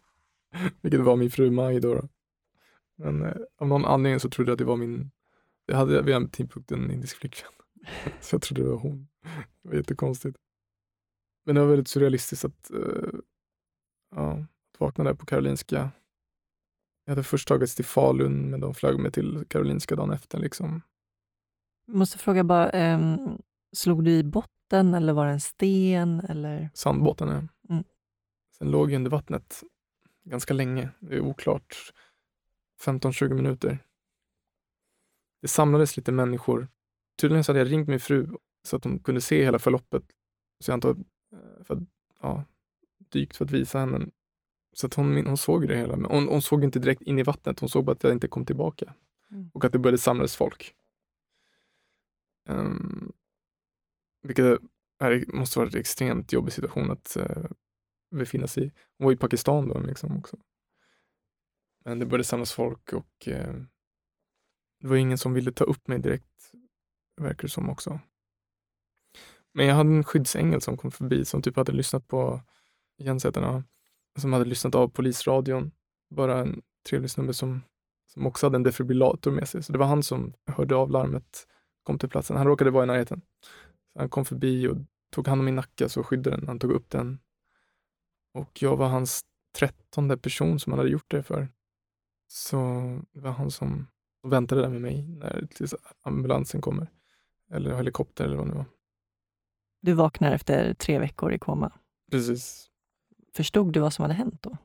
Vilket 0.80 1.00
var 1.00 1.16
min 1.16 1.30
fru 1.30 1.50
Maj 1.50 1.80
då. 1.80 1.94
då. 1.94 2.08
Men 2.96 3.22
eh, 3.22 3.36
av 3.58 3.68
någon 3.68 3.84
anledning 3.84 4.20
så 4.20 4.30
trodde 4.30 4.50
jag 4.50 4.54
att 4.54 4.58
det 4.58 4.64
var 4.64 4.76
min... 4.76 5.10
Jag 5.66 5.76
hade 5.76 6.02
vid 6.02 6.14
en 6.14 6.28
tidpunkt 6.28 6.72
en 6.72 6.90
indisk 6.90 7.16
flickvän. 7.16 7.52
så 8.20 8.34
jag 8.34 8.42
trodde 8.42 8.62
det 8.62 8.68
var 8.68 8.78
hon. 8.78 9.08
Det 9.62 9.68
var 9.68 9.74
jättekonstigt. 9.76 10.36
Men 11.44 11.54
det 11.54 11.60
var 11.60 11.68
väldigt 11.68 11.88
surrealistiskt 11.88 12.44
att, 12.44 12.70
uh, 12.74 13.20
ja, 14.10 14.46
att 14.76 14.80
vakna 14.80 15.04
där 15.04 15.14
på 15.14 15.26
Karolinska. 15.26 15.90
Jag 17.04 17.12
hade 17.12 17.22
först 17.22 17.48
tagits 17.48 17.74
till 17.74 17.84
Falun, 17.84 18.50
men 18.50 18.60
de 18.60 18.74
flög 18.74 18.98
mig 18.98 19.12
till 19.12 19.44
Karolinska 19.48 19.96
dagen 19.96 20.10
efter. 20.10 20.38
Liksom. 20.38 20.82
Måste 21.86 22.18
fråga 22.18 22.44
bara, 22.44 22.94
um, 22.94 23.42
slog 23.72 24.04
du 24.04 24.10
i 24.10 24.24
botten 24.24 24.94
eller 24.94 25.12
var 25.12 25.26
det 25.26 25.32
en 25.32 25.40
sten? 25.40 26.20
Eller? 26.20 26.70
Sandbotten, 26.74 27.28
ja. 27.28 27.72
Mm. 27.74 27.84
Sen 28.58 28.70
låg 28.70 28.90
jag 28.90 28.96
under 28.96 29.10
vattnet 29.10 29.62
ganska 30.24 30.54
länge. 30.54 30.90
Det 30.98 31.16
är 31.16 31.20
oklart. 31.20 31.92
15-20 32.84 33.34
minuter. 33.34 33.78
Det 35.42 35.48
samlades 35.48 35.96
lite 35.96 36.12
människor. 36.12 36.68
Tydligen 37.20 37.44
så 37.44 37.52
hade 37.52 37.58
jag 37.58 37.70
ringt 37.72 37.88
min 37.88 38.00
fru 38.00 38.28
så 38.62 38.76
att 38.76 38.84
hon 38.84 38.98
kunde 38.98 39.20
se 39.20 39.44
hela 39.44 39.58
förloppet. 39.58 40.02
Så 40.60 40.70
jag 40.70 40.74
antar 40.74 40.90
eh, 40.90 41.64
för 41.64 41.74
att, 41.74 41.82
ja, 42.20 42.44
dykt 42.98 43.36
för 43.36 43.44
att 43.44 43.50
visa 43.50 43.78
henne. 43.78 44.06
Så 44.76 44.86
att 44.86 44.94
hon, 44.94 45.26
hon 45.26 45.36
såg 45.36 45.68
det 45.68 45.76
hela. 45.76 45.96
Men 45.96 46.10
hon, 46.10 46.28
hon 46.28 46.42
såg 46.42 46.64
inte 46.64 46.78
direkt 46.78 47.02
in 47.02 47.18
i 47.18 47.22
vattnet. 47.22 47.60
Hon 47.60 47.68
såg 47.68 47.84
bara 47.84 47.92
att 47.92 48.02
jag 48.02 48.12
inte 48.12 48.28
kom 48.28 48.44
tillbaka. 48.44 48.94
Mm. 49.30 49.50
Och 49.54 49.64
att 49.64 49.72
det 49.72 49.78
började 49.78 49.98
samlas 49.98 50.36
folk. 50.36 50.74
Um, 52.48 53.12
vilket 54.22 54.44
är, 54.98 55.36
måste 55.36 55.58
vara 55.58 55.68
en 55.68 55.78
extremt 55.78 56.32
jobbig 56.32 56.52
situation 56.52 56.90
att 56.90 57.16
uh, 57.20 57.46
befinna 58.10 58.46
sig 58.46 58.64
i. 58.64 58.72
Hon 58.98 59.04
var 59.04 59.12
i 59.12 59.16
Pakistan 59.16 59.68
då 59.68 59.80
liksom 59.80 60.18
också. 60.18 60.36
Men 61.84 61.98
det 61.98 62.06
började 62.06 62.24
samlas 62.24 62.52
folk 62.52 62.92
och 62.92 63.28
eh, 63.28 63.54
det 64.80 64.88
var 64.88 64.96
ingen 64.96 65.18
som 65.18 65.34
ville 65.34 65.52
ta 65.52 65.64
upp 65.64 65.88
mig 65.88 65.98
direkt, 65.98 66.52
verkar 67.16 67.42
det 67.42 67.48
som 67.48 67.70
också. 67.70 68.00
Men 69.52 69.66
jag 69.66 69.74
hade 69.74 69.90
en 69.90 70.04
skyddsängel 70.04 70.60
som 70.60 70.76
kom 70.76 70.90
förbi 70.90 71.24
som 71.24 71.42
typ 71.42 71.56
hade 71.56 71.72
lyssnat 71.72 72.08
på 72.08 72.40
Jensäterna, 72.98 73.64
som 74.20 74.32
hade 74.32 74.44
lyssnat 74.44 74.74
av 74.74 74.88
polisradion. 74.88 75.72
Bara 76.10 76.38
en 76.38 76.62
trevlig 76.88 77.10
snubbe 77.10 77.34
som, 77.34 77.62
som 78.12 78.26
också 78.26 78.46
hade 78.46 78.56
en 78.56 78.62
defibrillator 78.62 79.30
med 79.30 79.48
sig. 79.48 79.62
Så 79.62 79.72
det 79.72 79.78
var 79.78 79.86
han 79.86 80.02
som 80.02 80.32
hörde 80.46 80.76
av 80.76 80.90
larmet, 80.90 81.46
kom 81.82 81.98
till 81.98 82.08
platsen. 82.08 82.36
Han 82.36 82.46
råkade 82.46 82.70
vara 82.70 82.84
i 82.84 82.86
närheten. 82.86 83.22
Så 83.92 83.98
han 83.98 84.08
kom 84.08 84.24
förbi 84.24 84.68
och 84.68 84.76
tog 85.10 85.28
hand 85.28 85.38
om 85.38 85.44
min 85.44 85.56
nacke, 85.56 85.88
så 85.88 86.02
skyddade 86.02 86.36
den. 86.36 86.48
Han 86.48 86.58
tog 86.58 86.72
upp 86.72 86.90
den. 86.90 87.18
Och 88.34 88.62
jag 88.62 88.76
var 88.76 88.88
hans 88.88 89.24
trettonde 89.58 90.16
person 90.16 90.60
som 90.60 90.72
han 90.72 90.78
hade 90.78 90.90
gjort 90.90 91.10
det 91.10 91.22
för. 91.22 91.48
Så 92.28 92.56
det 93.12 93.20
var 93.20 93.30
han 93.30 93.50
som 93.50 93.86
väntade 94.22 94.60
där 94.60 94.68
med 94.68 94.80
mig 94.80 95.08
när 95.08 95.46
tills 95.50 95.74
ambulansen 96.02 96.60
kommer. 96.60 96.90
Eller 97.50 97.76
helikopter 97.76 98.24
eller 98.24 98.36
vad 98.36 98.48
det 98.48 98.54
var. 98.54 98.64
Du 99.82 99.92
vaknar 99.92 100.32
efter 100.32 100.74
tre 100.74 100.98
veckor 100.98 101.32
i 101.32 101.38
koma? 101.38 101.72
Precis. 102.10 102.65
Förstod 103.36 103.72
du 103.72 103.80
vad 103.80 103.92
som 103.92 104.02
hade 104.02 104.14
hänt 104.14 104.42
då? 104.42 104.56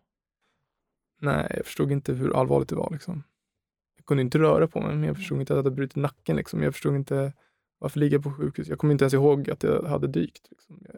Nej, 1.20 1.54
jag 1.56 1.66
förstod 1.66 1.92
inte 1.92 2.14
hur 2.14 2.38
allvarligt 2.40 2.70
det 2.70 2.76
var. 2.76 2.90
Liksom. 2.92 3.24
Jag 3.96 4.06
kunde 4.06 4.22
inte 4.22 4.40
röra 4.40 4.68
på 4.68 4.82
mig, 4.82 4.96
men 4.96 5.04
jag 5.04 5.16
förstod 5.16 5.40
inte 5.40 5.54
att 5.54 5.58
jag 5.58 5.64
hade 5.64 5.76
brutit 5.76 5.96
nacken. 5.96 6.36
Liksom. 6.36 6.64
Jag 6.64 6.74
förstod 6.74 6.96
inte 6.96 7.34
varför 7.80 8.00
ligga 8.00 8.20
på 8.20 8.32
sjukhus. 8.32 8.68
Jag 8.68 8.80
kommer 8.80 8.92
inte 8.92 9.04
ens 9.04 9.14
ihåg 9.14 9.50
att 9.50 9.64
jag 9.64 9.84
hade 9.84 10.08
dykt. 10.08 10.48
Liksom. 10.52 10.80
Jag, 10.88 10.96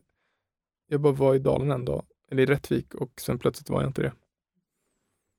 jag 0.88 1.02
bara 1.02 1.14
var 1.14 1.36
i 1.36 1.40
dalen 1.40 1.72
en 1.72 1.86
dag, 1.86 2.06
eller 2.32 2.44
i 2.44 2.46
Rättvik, 2.46 2.96
och 2.96 3.22
sen 3.22 3.40
plötsligt 3.40 3.70
var 3.70 3.82
jag 3.82 3.90
inte 3.90 4.02
det. 4.02 4.14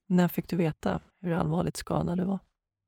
När 0.07 0.29
fick 0.29 0.49
du 0.49 0.57
veta 0.57 1.01
hur 1.21 1.33
allvarligt 1.33 1.77
skadad 1.77 2.19
du 2.19 2.25
var? 2.25 2.39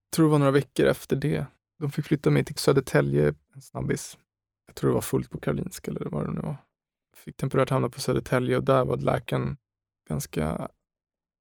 Jag 0.04 0.16
tror 0.16 0.26
det 0.26 0.32
var 0.32 0.38
några 0.38 0.52
veckor 0.52 0.86
efter 0.86 1.16
det. 1.16 1.46
De 1.78 1.90
fick 1.90 2.04
flytta 2.04 2.30
mig 2.30 2.44
till 2.44 2.56
Södertälje, 2.56 3.34
en 3.54 3.62
snabbis. 3.62 4.18
Jag 4.66 4.74
tror 4.74 4.90
det 4.90 4.94
var 4.94 5.00
fullt 5.00 5.30
på 5.30 5.38
Karolinska 5.38 5.90
eller 5.90 6.04
vad 6.10 6.26
det 6.26 6.32
nu 6.32 6.40
var. 6.40 6.56
Fick 7.26 7.36
temporärt 7.36 7.70
hamna 7.70 7.88
på 7.88 8.00
Södertälje 8.00 8.56
och 8.56 8.64
där 8.64 8.84
var 8.84 8.96
läkaren 8.96 9.56
ganska, 10.08 10.70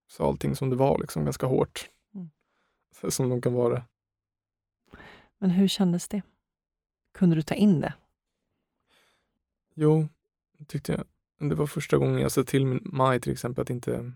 sa 0.08 0.28
allting 0.28 0.56
som 0.56 0.70
det 0.70 0.76
var, 0.76 1.00
liksom, 1.00 1.24
ganska 1.24 1.46
hårt. 1.46 1.90
Mm. 2.14 3.12
Som 3.12 3.30
de 3.30 3.42
kan 3.42 3.54
vara. 3.54 3.84
Men 5.38 5.50
hur 5.50 5.68
kändes 5.68 6.08
det? 6.08 6.22
Kunde 7.14 7.36
du 7.36 7.42
ta 7.42 7.56
in 7.56 7.82
det? 7.82 7.94
Jo, 9.74 10.08
tyckte 10.68 10.92
jag. 10.92 11.06
Det 11.50 11.56
var 11.56 11.68
första 11.68 11.98
gången 11.98 12.22
jag 12.22 12.32
sa 12.32 12.44
till 12.44 12.66
min 12.66 12.82
Maj 12.86 13.22
till 13.22 13.32
exempel 13.32 13.62
att 13.62 13.70
inte 13.70 14.14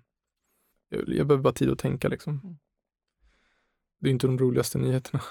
jag, 0.90 1.10
jag 1.10 1.28
behöver 1.28 1.44
bara 1.44 1.54
tid 1.54 1.70
att 1.70 1.80
tänka 1.80 2.08
liksom. 2.08 2.42
Mm. 2.44 2.58
Det 4.00 4.10
är 4.10 4.12
inte 4.12 4.28
de 4.28 4.38
roligaste 4.38 4.78
nyheterna. 4.78 5.24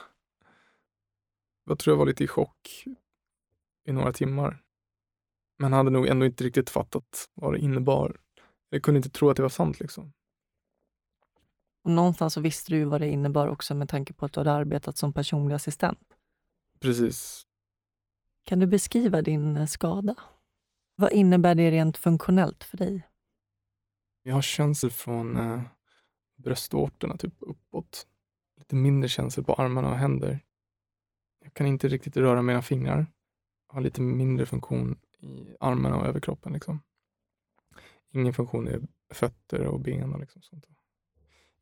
Jag 1.64 1.78
tror 1.78 1.92
jag 1.92 1.98
var 1.98 2.06
lite 2.06 2.24
i 2.24 2.28
chock 2.28 2.84
i 3.84 3.92
några 3.92 4.12
timmar. 4.12 4.62
Men 5.58 5.72
hade 5.72 5.90
nog 5.90 6.06
ändå 6.06 6.26
inte 6.26 6.44
riktigt 6.44 6.70
fattat 6.70 7.28
vad 7.34 7.52
det 7.52 7.58
innebar. 7.58 8.16
Jag 8.70 8.82
kunde 8.82 8.98
inte 8.98 9.10
tro 9.10 9.30
att 9.30 9.36
det 9.36 9.42
var 9.42 9.48
sant. 9.48 9.80
Liksom. 9.80 10.12
Och 11.84 11.90
någonstans 11.90 12.34
så 12.34 12.40
visste 12.40 12.72
du 12.72 12.84
vad 12.84 13.00
det 13.00 13.08
innebar 13.08 13.48
också 13.48 13.74
med 13.74 13.88
tanke 13.88 14.12
på 14.12 14.26
att 14.26 14.32
du 14.32 14.40
hade 14.40 14.52
arbetat 14.52 14.96
som 14.96 15.12
personlig 15.12 15.54
assistent. 15.54 16.16
Precis. 16.80 17.46
Kan 18.44 18.58
du 18.58 18.66
beskriva 18.66 19.22
din 19.22 19.56
eh, 19.56 19.66
skada? 19.66 20.14
Vad 20.96 21.12
innebär 21.12 21.54
det 21.54 21.70
rent 21.70 21.96
funktionellt 21.96 22.64
för 22.64 22.76
dig? 22.76 23.02
Jag 24.22 24.34
har 24.34 24.42
känsel 24.42 24.90
från 24.90 25.36
eh, 25.36 25.60
bröstvårtorna 26.36 27.16
typ 27.16 27.34
uppåt. 27.38 28.06
Lite 28.58 28.74
mindre 28.74 29.08
känsel 29.08 29.44
på 29.44 29.54
armarna 29.54 29.90
och 29.90 29.96
händer. 29.96 30.40
Jag 31.44 31.54
kan 31.54 31.66
inte 31.66 31.88
riktigt 31.88 32.16
röra 32.16 32.42
mina 32.42 32.62
fingrar. 32.62 33.06
Jag 33.68 33.74
har 33.74 33.80
lite 33.80 34.00
mindre 34.00 34.46
funktion 34.46 34.98
i 35.20 35.56
armarna 35.60 35.96
och 35.96 36.06
överkroppen. 36.06 36.52
Liksom. 36.52 36.80
Ingen 38.10 38.34
funktion 38.34 38.68
i 38.68 38.78
fötter 39.10 39.66
och 39.66 39.80
ben. 39.80 40.12
Och 40.12 40.20
liksom 40.20 40.42
sånt. 40.42 40.66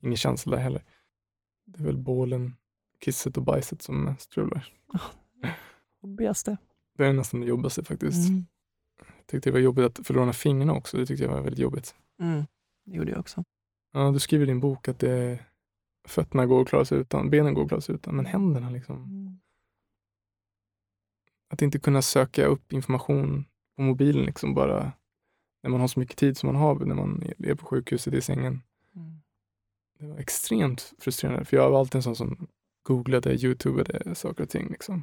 Ingen 0.00 0.16
känsla 0.16 0.56
där 0.56 0.62
heller. 0.62 0.84
Det 1.64 1.80
är 1.80 1.84
väl 1.84 1.98
bålen, 1.98 2.56
kisset 3.00 3.36
och 3.36 3.42
bajset 3.42 3.82
som 3.82 4.14
strular. 4.18 4.72
Jobbigaste. 6.02 6.56
Det 6.96 7.06
är 7.06 7.12
nästan 7.12 7.40
det 7.40 7.46
jobbigaste 7.46 7.84
faktiskt. 7.84 8.28
Mm. 8.28 8.46
Jag 8.98 9.26
tyckte 9.26 9.50
det 9.50 9.52
var 9.52 9.60
jobbigt 9.60 9.84
att 9.84 10.06
förlora 10.06 10.32
fingrarna 10.32 10.72
också. 10.72 10.96
Det 10.96 11.06
tyckte 11.06 11.24
jag 11.24 11.32
var 11.32 11.40
väldigt 11.40 11.58
jobbigt. 11.58 11.94
Mm. 12.20 12.44
Det 12.84 12.96
gjorde 12.96 13.10
jag 13.10 13.20
också. 13.20 13.44
Ja, 13.92 14.10
du 14.10 14.18
skriver 14.18 14.44
i 14.44 14.48
din 14.48 14.60
bok 14.60 14.88
att 14.88 14.98
det, 14.98 15.38
fötterna 16.08 16.46
går 16.46 16.62
att 16.62 16.68
klara 16.68 16.84
sig 16.84 16.98
utan, 16.98 17.30
benen 17.30 17.54
går 17.54 17.62
att 17.62 17.68
klara 17.68 17.80
sig 17.80 17.94
utan, 17.94 18.16
men 18.16 18.26
händerna 18.26 18.70
liksom. 18.70 18.96
Mm. 18.96 19.40
Att 21.48 21.62
inte 21.62 21.78
kunna 21.78 22.02
söka 22.02 22.44
upp 22.44 22.72
information 22.72 23.44
på 23.76 23.82
mobilen 23.82 24.24
liksom 24.24 24.54
bara 24.54 24.92
när 25.62 25.70
man 25.70 25.80
har 25.80 25.88
så 25.88 26.00
mycket 26.00 26.16
tid 26.16 26.36
som 26.36 26.46
man 26.46 26.56
har 26.56 26.74
när 26.74 26.94
man 26.94 27.24
är 27.38 27.54
på 27.54 27.66
sjukhuset 27.66 28.14
i 28.14 28.20
sängen. 28.20 28.62
Mm. 28.96 29.20
det 29.98 30.06
var 30.06 30.18
extremt 30.18 30.92
frustrerande. 30.98 31.44
För 31.44 31.56
jag 31.56 31.70
var 31.70 31.80
alltid 31.80 31.94
en 31.94 32.02
sån 32.02 32.16
som 32.16 32.46
googlade, 32.82 33.34
youtubade 33.34 34.14
saker 34.14 34.42
och 34.42 34.50
ting. 34.50 34.68
Liksom. 34.68 35.02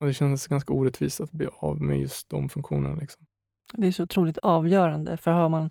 Och 0.00 0.06
det 0.06 0.14
kändes 0.14 0.46
ganska 0.46 0.72
orättvist 0.72 1.20
att 1.20 1.32
bli 1.32 1.46
av 1.58 1.80
med 1.80 2.00
just 2.00 2.28
de 2.28 2.48
funktionerna. 2.48 2.94
Liksom. 2.94 3.26
Det 3.72 3.86
är 3.86 3.92
så 3.92 4.02
otroligt 4.02 4.38
avgörande, 4.38 5.16
för 5.16 5.30
har 5.30 5.48
man 5.48 5.70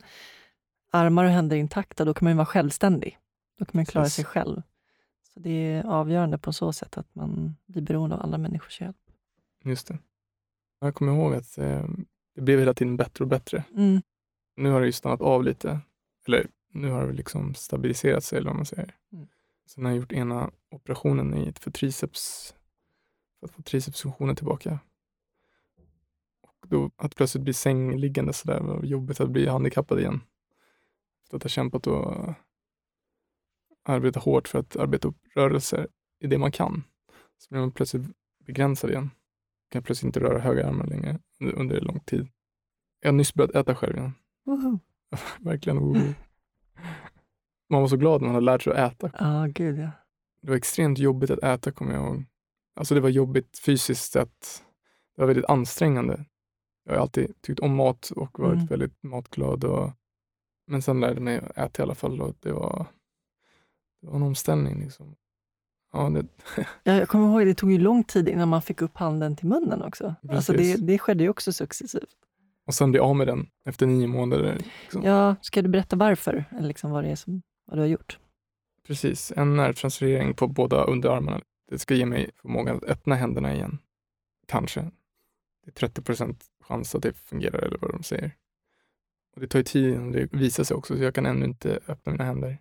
armar 0.91 1.25
och 1.25 1.31
händer 1.31 1.57
intakta, 1.57 2.05
då 2.05 2.13
kan 2.13 2.25
man 2.25 2.37
vara 2.37 2.45
självständig. 2.45 3.17
Då 3.59 3.65
kan 3.65 3.71
man 3.73 3.85
klara 3.85 4.05
Precis. 4.05 4.15
sig 4.15 4.25
själv. 4.25 4.61
Så 5.33 5.39
det 5.39 5.49
är 5.49 5.83
avgörande 5.83 6.37
på 6.37 6.53
så 6.53 6.73
sätt 6.73 6.97
att 6.97 7.15
man 7.15 7.55
blir 7.65 7.81
beroende 7.81 8.15
av 8.15 8.21
andra 8.21 8.37
människors 8.37 8.81
hjälp. 8.81 8.97
Just 9.63 9.87
det. 9.87 9.97
Jag 10.79 10.95
kommer 10.95 11.11
ihåg 11.11 11.33
att 11.33 11.57
eh, 11.57 11.85
det 12.35 12.41
blev 12.41 12.59
hela 12.59 12.73
tiden 12.73 12.97
bättre 12.97 13.23
och 13.23 13.29
bättre. 13.29 13.63
Mm. 13.75 14.01
Nu 14.55 14.69
har 14.69 14.79
det 14.79 14.85
ju 14.85 14.91
stannat 14.91 15.21
av 15.21 15.43
lite. 15.43 15.79
Eller 16.27 16.47
nu 16.71 16.89
har 16.89 17.07
det 17.07 17.13
liksom 17.13 17.55
stabiliserat 17.55 18.23
sig, 18.23 18.37
eller 18.37 18.49
vad 18.49 18.55
man 18.55 18.65
säger. 18.65 18.95
Mm. 19.11 19.27
Sen 19.65 19.85
har 19.85 19.91
jag 19.91 19.99
gjort 19.99 20.11
ena 20.11 20.51
operationen 20.71 21.33
i, 21.33 21.53
för 21.53 21.71
triceps, 21.71 22.55
för 23.39 23.45
att 23.47 23.51
få 23.51 23.61
tricepsfunktionen 23.61 24.35
tillbaka. 24.35 24.79
Och 26.41 26.67
då 26.67 26.91
att 26.95 27.15
plötsligt 27.15 27.43
bli 27.43 27.53
sängliggande 27.53 28.33
sådär 28.33 28.59
var 28.59 28.83
jobbigt 28.83 29.19
att 29.19 29.29
bli 29.29 29.47
handikappad 29.47 29.99
igen. 29.99 30.21
Efter 31.23 31.37
att 31.37 31.43
ha 31.43 31.49
kämpat 31.49 31.87
och 31.87 32.33
arbetat 33.89 34.23
hårt 34.23 34.47
för 34.47 34.59
att 34.59 34.75
arbeta 34.75 35.07
upp 35.07 35.17
rörelser 35.35 35.87
i 36.19 36.27
det 36.27 36.37
man 36.37 36.51
kan. 36.51 36.83
Så 37.37 37.47
blir 37.49 37.59
man 37.59 37.71
plötsligt 37.71 38.03
begränsad 38.45 38.89
igen. 38.89 39.09
Kan 39.71 39.83
plötsligt 39.83 40.05
inte 40.07 40.19
röra 40.19 40.39
höger 40.39 40.63
armar 40.63 40.85
längre 40.87 41.19
under, 41.39 41.81
lång 41.81 41.99
tid. 41.99 42.27
Jag 42.99 43.07
har 43.09 43.13
nyss 43.13 43.33
börjat 43.33 43.55
äta 43.55 43.75
själv 43.75 43.97
igen. 43.97 44.13
Woho! 44.45 44.79
Verkligen. 45.39 45.79
woho. 45.79 46.13
Man 47.69 47.81
var 47.81 47.87
så 47.87 47.97
glad 47.97 48.21
när 48.21 48.27
man 48.27 48.35
hade 48.35 48.45
lärt 48.45 48.61
sig 48.61 48.73
att 48.77 48.93
äta. 48.93 49.11
Ja, 49.19 49.47
gud 49.49 49.79
ja. 49.79 49.91
Det 50.41 50.49
var 50.49 50.55
extremt 50.57 50.99
jobbigt 50.99 51.29
att 51.31 51.43
äta 51.43 51.71
kommer 51.71 51.93
jag 51.93 52.03
ihåg. 52.05 52.25
Alltså 52.75 52.95
det 52.95 53.01
var 53.01 53.09
jobbigt 53.09 53.59
fysiskt 53.65 54.11
sett. 54.11 54.63
Det 55.15 55.21
var 55.21 55.27
väldigt 55.27 55.45
ansträngande. 55.45 56.25
Jag 56.85 56.93
har 56.93 57.01
alltid 57.01 57.41
tyckt 57.41 57.59
om 57.59 57.75
mat 57.75 58.09
och 58.15 58.39
varit 58.39 58.53
Mm. 58.55 58.65
väldigt 58.65 59.03
matglad. 59.03 59.63
Och, 59.63 59.91
men 60.67 60.81
sen 60.81 60.99
lärde 60.99 61.13
jag 61.13 61.21
mig 61.21 61.37
att 61.37 61.57
äta 61.57 61.81
i 61.81 61.83
alla 61.83 61.95
fall 61.95 62.21
och 62.21 62.35
det 62.39 62.51
var, 62.51 62.85
det 64.01 64.07
var 64.07 64.15
en 64.15 64.23
omställning. 64.23 64.79
Liksom. 64.79 65.15
Ja, 65.93 66.09
det, 66.09 66.25
Ja, 66.83 66.93
Jag 66.93 67.07
kommer 67.09 67.27
ihåg, 67.27 67.47
det 67.47 67.53
tog 67.55 67.71
ju 67.71 67.77
lång 67.77 68.03
tid 68.03 68.29
innan 68.29 68.49
man 68.49 68.61
fick 68.61 68.81
upp 68.81 68.97
handen 68.97 69.35
till 69.35 69.47
munnen 69.47 69.81
också. 69.81 70.15
Alltså 70.29 70.53
det, 70.53 70.75
det 70.75 70.97
skedde 70.99 71.23
ju 71.23 71.29
också 71.29 71.53
successivt. 71.53 72.15
och 72.65 72.73
sen 72.75 72.91
bli 72.91 72.99
av 72.99 73.15
med 73.15 73.27
den 73.27 73.47
efter 73.65 73.85
nio 73.87 74.07
månader. 74.07 74.57
Liksom. 74.81 75.03
Ja, 75.03 75.35
ska 75.41 75.61
du 75.61 75.69
berätta 75.69 75.95
varför? 75.95 76.45
Eller 76.51 76.67
liksom 76.67 76.91
vad 76.91 77.03
det 77.03 77.09
är 77.09 77.15
som, 77.15 77.41
vad 77.65 77.77
du 77.77 77.81
har 77.81 77.87
gjort? 77.87 78.19
Precis, 78.87 79.31
en 79.35 79.55
nervtransferering 79.55 80.33
på 80.33 80.47
båda 80.47 80.83
underarmarna. 80.83 81.41
Det 81.69 81.79
ska 81.79 81.93
ge 81.95 82.05
mig 82.05 82.29
förmågan 82.41 82.77
att 82.77 82.83
öppna 82.83 83.15
händerna 83.15 83.53
igen. 83.53 83.77
Kanske. 84.47 84.81
Det 85.65 85.69
är 85.69 85.71
30 85.71 86.01
procent 86.01 86.45
chans 86.63 86.95
att 86.95 87.01
det 87.01 87.13
fungerar 87.13 87.59
eller 87.59 87.77
vad 87.77 87.91
de 87.91 88.03
säger. 88.03 88.31
Och 89.35 89.41
det 89.41 89.47
tar 89.47 89.59
ju 89.59 89.63
tid 89.63 89.93
innan 89.93 90.11
det 90.11 90.33
visar 90.33 90.63
sig 90.63 90.77
också, 90.77 90.97
så 90.97 91.03
jag 91.03 91.15
kan 91.15 91.25
ännu 91.25 91.45
inte 91.45 91.79
öppna 91.87 92.11
mina 92.11 92.23
händer. 92.23 92.57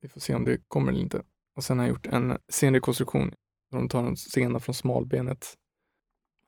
Vi 0.00 0.08
får 0.08 0.20
se 0.20 0.34
om 0.34 0.44
det 0.44 0.68
kommer 0.68 0.92
eller 0.92 1.00
inte. 1.00 1.22
Och 1.56 1.64
sen 1.64 1.78
har 1.78 1.86
jag 1.86 1.90
gjort 1.90 2.06
en 2.06 2.38
senrekonstruktion. 2.48 3.30
där 3.70 3.78
De 3.78 3.88
tar 3.88 4.04
en 4.04 4.16
sena 4.16 4.60
från 4.60 4.74
smalbenet. 4.74 5.54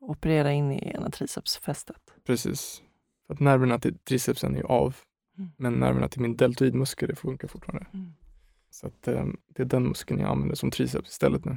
Operera 0.01 0.53
in 0.53 0.73
i 0.73 0.93
ena 0.95 1.11
tricepsfästet. 1.11 2.03
Precis. 2.27 2.83
För 3.27 3.35
att 3.35 3.41
nerverna 3.41 3.79
till 3.79 3.99
tricepsen 3.99 4.57
är 4.57 4.63
av. 4.63 4.97
Mm. 5.39 5.51
Men 5.57 5.73
nerverna 5.73 6.09
till 6.09 6.21
min 6.21 6.37
deltoidmuskel 6.37 7.17
funkar 7.17 7.49
fortfarande. 7.49 7.87
Mm. 7.93 8.13
Så 8.71 8.87
att, 8.87 9.09
eh, 9.09 9.27
det 9.49 9.63
är 9.63 9.67
den 9.67 9.89
muskeln 9.89 10.21
jag 10.21 10.31
använder 10.31 10.55
som 10.55 10.71
triceps 10.71 11.11
istället 11.11 11.45
nu. 11.45 11.57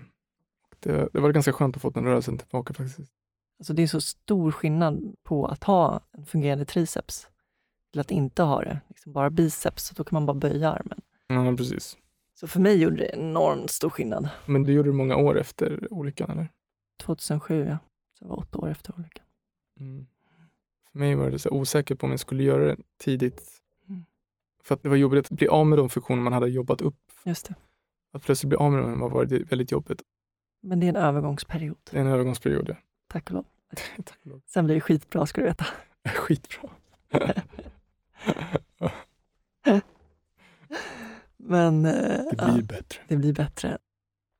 Det, 0.79 1.09
det 1.13 1.19
var 1.19 1.31
ganska 1.31 1.53
skönt 1.53 1.75
att 1.75 1.81
få 1.81 1.89
den 1.89 2.03
rörelsen 2.03 2.37
tillbaka 2.37 2.73
faktiskt. 2.73 3.11
Alltså 3.59 3.73
det 3.73 3.83
är 3.83 3.87
så 3.87 4.01
stor 4.01 4.51
skillnad 4.51 5.15
på 5.23 5.47
att 5.47 5.63
ha 5.63 6.01
en 6.11 6.25
fungerande 6.25 6.65
triceps 6.65 7.27
till 7.91 8.01
att 8.01 8.11
inte 8.11 8.43
ha 8.43 8.61
det. 8.61 8.81
Liksom 8.89 9.13
bara 9.13 9.29
biceps, 9.29 9.83
så 9.85 9.93
då 9.93 10.03
kan 10.03 10.15
man 10.15 10.25
bara 10.25 10.37
böja 10.37 10.71
armen. 10.71 11.01
Ja, 11.33 11.55
precis. 11.57 11.97
Så 12.35 12.47
för 12.47 12.59
mig 12.59 12.81
gjorde 12.81 12.95
det 12.95 13.05
enormt 13.15 13.71
stor 13.71 13.89
skillnad. 13.89 14.29
Men 14.45 14.63
det 14.63 14.71
gjorde 14.73 14.89
du 14.89 14.93
många 14.93 15.15
år 15.15 15.39
efter 15.39 15.93
olyckan, 15.93 16.29
eller? 16.31 16.49
2007, 17.03 17.65
ja. 17.69 17.77
Så 18.19 18.23
det 18.25 18.29
var 18.29 18.37
åtta 18.39 18.57
år 18.59 18.69
efter 18.69 18.93
olyckan. 18.97 19.25
Mm. 19.79 20.05
För 20.91 20.99
mig 20.99 21.15
var 21.15 21.29
det 21.31 21.39
så 21.39 21.49
osäker 21.49 21.95
på 21.95 22.05
om 22.05 22.11
jag 22.11 22.19
skulle 22.19 22.43
göra 22.43 22.65
det 22.65 22.77
tidigt. 22.97 23.61
Mm. 23.89 24.05
För 24.63 24.75
att 24.75 24.83
det 24.83 24.89
var 24.89 24.95
jobbigt 24.95 25.25
att 25.25 25.31
bli 25.37 25.47
av 25.47 25.65
med 25.67 25.77
de 25.79 25.89
funktioner 25.89 26.21
man 26.21 26.33
hade 26.33 26.47
jobbat 26.49 26.81
upp. 26.81 26.95
Just 27.25 27.45
det. 27.47 27.55
Att 28.11 28.23
plötsligt 28.23 28.49
bli 28.49 28.57
av 28.57 28.71
med 28.71 28.81
dem 28.83 28.99
var 28.99 29.09
varit 29.09 29.31
väldigt 29.51 29.71
jobbigt. 29.71 30.01
Men 30.61 30.79
det 30.79 30.85
är 30.85 30.89
en 30.89 30.95
övergångsperiod, 30.95 31.77
Det 31.91 31.97
är 31.97 32.01
en 32.01 32.07
övergångsperiod. 32.07 32.69
ja. 32.69 32.75
tack 33.07 33.27
och 33.29 33.33
lov. 33.35 33.45
Tack 34.05 34.19
och 34.21 34.27
lov. 34.27 34.41
Sen 34.45 34.65
blir 34.65 34.75
det 34.75 34.81
skitbra, 34.81 35.25
ska 35.25 35.41
du 35.41 35.47
veta. 35.47 35.65
Skitbra. 36.05 36.69
Men 41.45 41.85
eh, 41.85 41.91
Det 41.91 42.35
ja, 42.37 42.53
blir 42.53 42.63
bättre. 42.63 42.99
det 43.07 43.15
blir 43.17 43.33
bättre. 43.33 43.77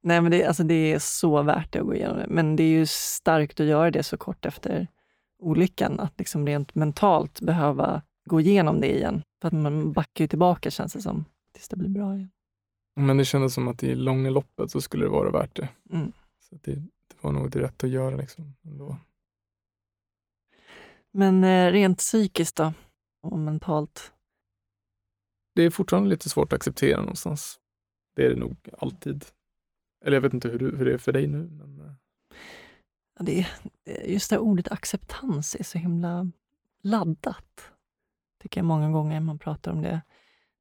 Nej, 0.03 0.21
men 0.21 0.31
det, 0.31 0.45
alltså 0.45 0.63
det 0.63 0.93
är 0.93 0.99
så 0.99 1.41
värt 1.41 1.71
det 1.73 1.79
att 1.79 1.85
gå 1.85 1.95
igenom 1.95 2.17
det. 2.17 2.27
Men 2.29 2.55
det 2.55 2.63
är 2.63 2.67
ju 2.67 2.85
starkt 2.85 3.59
att 3.59 3.65
göra 3.65 3.91
det 3.91 4.03
så 4.03 4.17
kort 4.17 4.45
efter 4.45 4.87
olyckan. 5.39 5.99
Att 5.99 6.13
liksom 6.19 6.47
rent 6.47 6.75
mentalt 6.75 7.41
behöva 7.41 8.01
gå 8.25 8.41
igenom 8.41 8.81
det 8.81 8.95
igen. 8.95 9.23
För 9.41 9.47
att 9.47 9.53
man 9.53 9.91
backar 9.93 10.23
ju 10.23 10.27
tillbaka 10.27 10.71
känns 10.71 10.93
det 10.93 11.01
som, 11.01 11.25
tills 11.53 11.69
det 11.69 11.75
blir 11.75 11.89
bra 11.89 12.15
igen. 12.15 12.31
Men 12.95 13.17
det 13.17 13.25
kändes 13.25 13.53
som 13.53 13.67
att 13.67 13.83
i 13.83 13.95
långa 13.95 14.29
loppet 14.29 14.71
så 14.71 14.81
skulle 14.81 15.05
det 15.05 15.09
vara 15.09 15.31
värt 15.31 15.55
det. 15.55 15.69
Mm. 15.91 16.11
Så 16.49 16.55
det, 16.61 16.75
det 16.75 17.15
var 17.21 17.31
nog 17.31 17.51
det 17.51 17.59
rätt 17.61 17.83
att 17.83 17.89
göra 17.89 18.15
liksom. 18.15 18.55
Ändå. 18.65 18.97
Men 21.11 21.43
eh, 21.43 21.71
rent 21.71 21.97
psykiskt 21.97 22.55
då? 22.55 22.73
Och 23.21 23.39
mentalt? 23.39 24.11
Det 25.55 25.61
är 25.63 25.69
fortfarande 25.69 26.09
lite 26.09 26.29
svårt 26.29 26.53
att 26.53 26.57
acceptera 26.57 26.99
någonstans. 26.99 27.59
Det 28.15 28.25
är 28.25 28.29
det 28.29 28.35
nog 28.39 28.69
alltid. 28.77 29.25
Eller 30.05 30.17
jag 30.17 30.21
vet 30.21 30.33
inte 30.33 30.49
hur, 30.49 30.59
du, 30.59 30.77
hur 30.77 30.85
det 30.85 30.93
är 30.93 30.97
för 30.97 31.11
dig 31.11 31.27
nu. 31.27 31.37
Men, 31.51 31.79
eh, 31.79 31.93
Ja, 33.19 33.23
det 33.25 33.47
just 34.05 34.29
det 34.29 34.35
här 34.35 34.41
ordet 34.41 34.71
acceptans 34.71 35.55
är 35.55 35.63
så 35.63 35.77
himla 35.77 36.31
laddat. 36.81 37.71
Tycker 38.41 38.59
jag 38.61 38.65
många 38.65 38.89
gånger 38.91 39.19
man 39.19 39.39
pratar 39.39 39.71
om 39.71 39.81
det. 39.81 40.01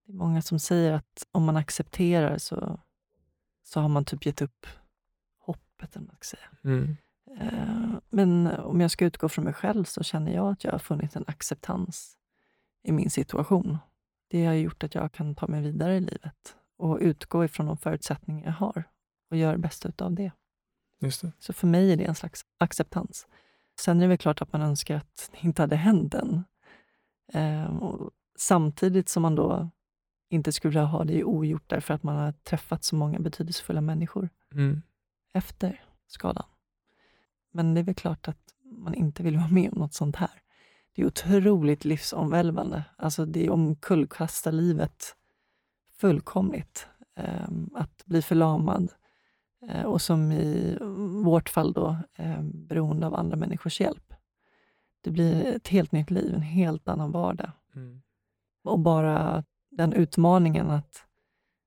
Det 0.07 0.13
är 0.13 0.17
många 0.17 0.43
som 0.43 0.59
säger 0.59 0.93
att 0.93 1.27
om 1.33 1.45
man 1.45 1.57
accepterar 1.57 2.39
så, 2.39 2.81
så 3.63 3.81
har 3.81 3.89
man 3.89 4.05
typ 4.05 4.27
gett 4.27 4.43
upp 4.43 4.67
hoppet. 5.39 5.97
Eller 5.97 6.07
man 6.07 6.17
ska 6.21 6.37
säga. 6.37 6.51
mm. 6.65 6.97
Eh, 7.41 7.99
Men 8.11 8.47
om 8.47 8.81
jag 8.81 8.91
ska 8.91 9.05
utgå 9.05 9.29
från 9.29 9.45
mig 9.45 9.55
själv 9.55 9.85
så 9.85 10.03
känner 10.03 10.35
jag 10.35 10.53
att 10.53 10.65
jag 10.65 10.73
har 10.73 10.79
funnit 10.79 11.17
en 11.17 11.25
acceptans 11.27 12.17
i 12.83 12.93
min 12.93 13.11
situation. 13.11 13.79
Det 14.33 14.47
har 14.47 14.55
gjort 14.55 14.85
att 14.85 14.95
jag 14.95 15.13
kan 15.13 15.35
ta 15.35 15.47
mig 15.47 15.63
vidare 15.63 15.97
i 15.97 16.01
livet 16.01 16.57
och 16.77 16.99
utgå 17.01 17.45
ifrån 17.45 17.67
de 17.67 17.77
förutsättningar 17.77 18.45
jag 18.47 18.53
har 18.53 18.85
och 19.31 19.37
göra 19.37 19.53
det 19.53 19.59
bästa 19.59 20.05
av 20.05 20.13
det. 20.15 20.33
Just 21.01 21.23
det. 21.23 21.33
Så 21.39 21.53
för 21.53 21.67
mig 21.67 21.93
är 21.93 21.97
det 21.97 22.05
en 22.05 22.15
slags 22.15 22.43
acceptans. 22.59 23.27
Sen 23.81 23.97
är 23.97 24.01
det 24.01 24.09
väl 24.09 24.19
klart 24.19 24.43
att 24.43 24.53
man 24.53 24.63
önskar 24.63 24.97
att 24.97 25.31
det 25.33 25.47
inte 25.47 25.63
hade 25.63 25.77
hänt 25.77 26.15
än. 26.15 26.45
Ehm, 27.33 27.81
samtidigt 28.39 29.09
som 29.09 29.23
man 29.23 29.35
då 29.35 29.71
inte 30.29 30.53
skulle 30.53 30.81
ha 30.81 31.05
det 31.05 31.25
ogjort 31.25 31.65
därför 31.71 31.95
att 31.95 32.03
man 32.03 32.17
har 32.17 32.33
träffat 32.33 32.85
så 32.85 32.97
många 32.97 33.19
betydelsefulla 33.19 33.81
människor 33.81 34.29
Mm. 34.53 34.83
efter 35.33 35.85
skadan. 36.07 36.47
Men 37.51 37.75
det 37.75 37.81
är 37.81 37.85
väl 37.85 37.95
klart 37.95 38.29
att 38.29 38.55
man 38.63 38.95
inte 38.95 39.23
vill 39.23 39.37
vara 39.37 39.49
med 39.49 39.73
om 39.73 39.79
något 39.79 39.95
sånt 39.95 40.17
här. 40.17 40.42
Det 40.95 41.03
är 41.03 41.07
otroligt 41.07 41.85
livsomvälvande. 41.85 42.85
Alltså 42.97 43.25
det 43.25 43.51
omkullkastar 43.51 44.53
livet 44.53 45.17
fullkomligt. 45.97 46.89
Ehm, 47.17 47.71
att 47.75 48.05
bli 48.05 48.23
förlamad 48.23 48.93
eh, 49.69 49.85
och 49.85 50.03
som 50.03 50.33
i 50.33 50.79
vårt 51.25 51.49
fall 51.49 51.73
då 51.73 51.97
eh, 52.15 52.43
beroende 52.43 53.07
av 53.07 53.15
andra 53.15 53.37
människors 53.37 53.81
hjälp. 53.81 54.15
Det 55.01 55.11
blir 55.11 55.47
ett 55.47 55.69
helt 55.69 55.93
nytt 55.93 56.11
liv, 56.11 56.35
en 56.35 56.43
helt 56.43 56.89
annan 56.89 57.13
vardag. 57.13 57.51
Mm. 57.75 58.03
Och 58.65 58.79
bara 58.79 59.45
den 59.71 59.93
utmaningen 59.93 60.71
att 60.71 61.07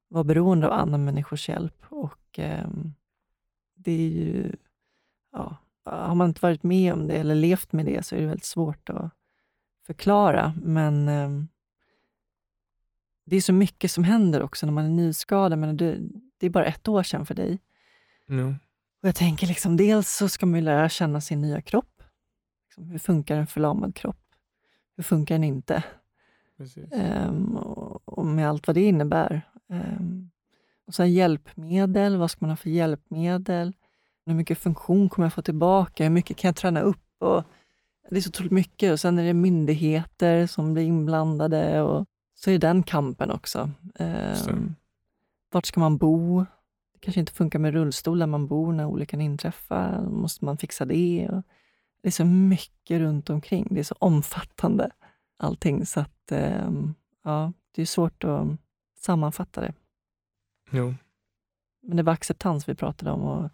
vara 0.08 0.24
beroende 0.24 0.68
av 0.68 0.74
andra 0.74 0.98
människors 0.98 1.50
hjälp. 1.50 1.86
Och 1.90 2.40
ehm, 2.40 2.94
det 3.76 3.92
är 3.92 4.10
ju, 4.10 4.56
ja, 5.32 5.58
har 5.86 6.16
man 6.16 6.28
inte 6.28 6.42
varit 6.42 6.64
med 6.64 6.94
om 6.94 7.08
det 7.08 7.14
eller 7.16 7.36
levt 7.36 7.72
med 7.72 7.86
det 7.86 8.06
så 8.06 8.16
är 8.16 8.20
det 8.20 8.28
väldigt 8.28 8.46
svårt 8.46 8.90
att 8.90 9.12
förklara. 9.86 10.54
Men 10.62 11.08
ehm, 11.08 11.48
det 13.26 13.36
är 13.36 13.42
så 13.42 13.54
mycket 13.54 13.92
som 13.92 14.04
händer 14.04 14.42
också 14.42 14.66
när 14.66 14.74
man 14.74 14.86
är 14.86 14.90
nyskadad. 14.90 15.60
Men 15.60 15.78
det, 15.78 15.98
det 16.38 16.46
är 16.46 16.50
bara 16.50 16.66
ett 16.66 16.88
år 16.88 17.04
sedan 17.04 17.26
för 17.26 17.36
dig. 17.36 17.60
Ja. 18.26 18.48
Och 19.02 19.08
jag 19.08 19.16
tänker 19.16 19.48
liksom, 19.48 19.78
dels 19.78 20.18
så 20.18 20.30
ska 20.30 20.46
man 20.46 20.60
ju 20.60 20.66
lära 20.66 20.90
känna 20.90 21.22
sin 21.22 21.42
nya 21.42 21.62
kropp. 21.62 22.04
Liksom, 22.68 22.90
hur 22.90 23.00
funkar 23.00 23.38
en 23.38 23.48
förlamad 23.48 23.96
kropp? 23.96 24.22
Hur 24.96 25.04
funkar 25.04 25.36
den 25.36 25.44
inte? 25.44 25.84
Ehm, 26.92 27.58
och, 27.58 28.10
och 28.10 28.26
med 28.26 28.50
allt 28.50 28.68
vad 28.68 28.76
det 28.76 28.84
innebär. 28.84 29.42
Ehm, 29.70 30.30
och 30.88 30.96
sen 30.96 31.14
hjälpmedel, 31.14 32.18
vad 32.18 32.32
ska 32.32 32.38
man 32.46 32.50
ha 32.50 32.58
för 32.58 32.70
hjälpmedel? 32.70 33.74
Hur 34.26 34.34
mycket 34.34 34.58
funktion 34.58 35.10
kommer 35.10 35.26
jag 35.26 35.34
få 35.34 35.42
tillbaka? 35.42 36.04
Hur 36.04 36.12
mycket 36.12 36.38
kan 36.38 36.48
jag 36.48 36.56
träna 36.56 36.82
upp? 36.82 37.22
Och 37.22 37.44
det 38.10 38.18
är 38.18 38.22
så 38.22 38.30
otroligt 38.30 38.52
mycket. 38.52 38.92
Och 38.92 39.00
sen 39.00 39.20
är 39.20 39.24
det 39.24 39.34
myndigheter 39.34 40.48
som 40.48 40.74
blir 40.74 40.84
inblandade. 40.84 41.82
Och 41.82 42.06
så 42.36 42.52
är 42.52 42.60
den 42.60 42.84
kampen 42.84 43.32
också. 43.32 43.72
Ehm, 43.96 44.76
vart 45.52 45.66
ska 45.66 45.80
man 45.80 45.98
bo? 45.98 46.46
Det 46.94 47.00
kanske 47.00 47.20
inte 47.20 47.34
funkar 47.34 47.60
med 47.60 47.74
rullstol 47.74 48.20
där 48.20 48.28
man 48.28 48.48
bor 48.48 48.74
när 48.74 48.86
olyckan 48.86 49.22
inträffar. 49.22 50.02
Måste 50.02 50.46
man 50.46 50.58
fixa 50.58 50.86
det? 50.86 51.30
Och 51.32 51.44
det 52.02 52.10
är 52.10 52.12
så 52.12 52.26
mycket 52.26 53.00
runt 53.00 53.30
omkring. 53.30 53.68
Det 53.72 53.80
är 53.80 53.84
så 53.84 53.96
omfattande 54.00 54.90
allting. 55.38 55.86
Så 55.86 56.00
att, 56.00 56.32
ehm, 56.32 56.94
ja, 57.24 57.54
det 57.72 57.82
är 57.82 57.86
svårt 57.86 58.24
att 58.24 58.48
sammanfatta 59.00 59.62
det. 59.62 59.74
Jo. 60.72 60.94
Men 61.84 61.98
det 61.98 62.04
var 62.04 62.14
acceptans 62.14 62.70
vi 62.70 62.76
pratade 62.76 63.12
om. 63.12 63.22
Och, 63.22 63.50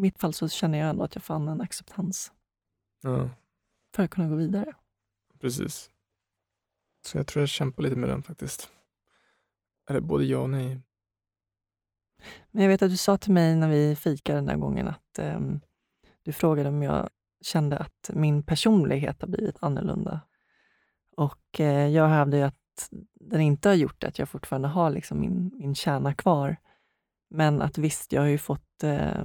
I 0.00 0.02
mitt 0.02 0.18
fall 0.18 0.32
så 0.32 0.48
känner 0.48 0.78
jag 0.78 0.90
ändå 0.90 1.04
att 1.04 1.14
jag 1.14 1.24
fann 1.24 1.48
en 1.48 1.60
acceptans 1.60 2.32
Ja, 3.02 3.30
för 3.94 4.02
att 4.02 4.10
kunna 4.10 4.28
gå 4.28 4.34
vidare. 4.34 4.74
precis. 5.40 5.90
Så 7.06 7.18
jag 7.18 7.26
tror 7.26 7.42
jag 7.42 7.48
kämpar 7.48 7.82
lite 7.82 7.96
med 7.96 8.08
den 8.08 8.22
faktiskt. 8.22 8.70
Eller 9.90 10.00
både 10.00 10.24
ja 10.24 10.38
och 10.38 10.50
nej. 10.50 10.80
Men 12.50 12.62
jag 12.62 12.68
vet 12.70 12.82
att 12.82 12.90
du 12.90 12.96
sa 12.96 13.16
till 13.16 13.32
mig 13.32 13.56
när 13.56 13.68
vi 13.68 13.96
fikade 13.96 14.38
den 14.38 14.46
där 14.46 14.56
gången 14.56 14.88
att 14.88 15.18
ehm, 15.18 15.60
du 16.22 16.32
frågade 16.32 16.68
om 16.68 16.82
jag 16.82 17.10
kände 17.40 17.78
att 17.78 18.10
min 18.12 18.42
personlighet 18.42 19.20
har 19.20 19.28
blivit 19.28 19.56
annorlunda. 19.60 20.20
Och 21.16 21.60
eh, 21.60 21.88
jag 21.88 22.08
hävdar 22.08 22.38
ju 22.38 22.44
att 22.44 22.88
den 23.14 23.40
inte 23.40 23.68
har 23.68 23.76
gjort 23.76 24.00
det, 24.00 24.08
att 24.08 24.18
jag 24.18 24.28
fortfarande 24.28 24.68
har 24.68 24.90
liksom 24.90 25.20
min, 25.20 25.50
min 25.54 25.74
kärna 25.74 26.14
kvar. 26.14 26.56
Men 27.30 27.62
att 27.62 27.78
visst, 27.78 28.12
jag 28.12 28.20
har 28.20 28.28
ju 28.28 28.38
fått 28.38 28.82
eh, 28.82 29.24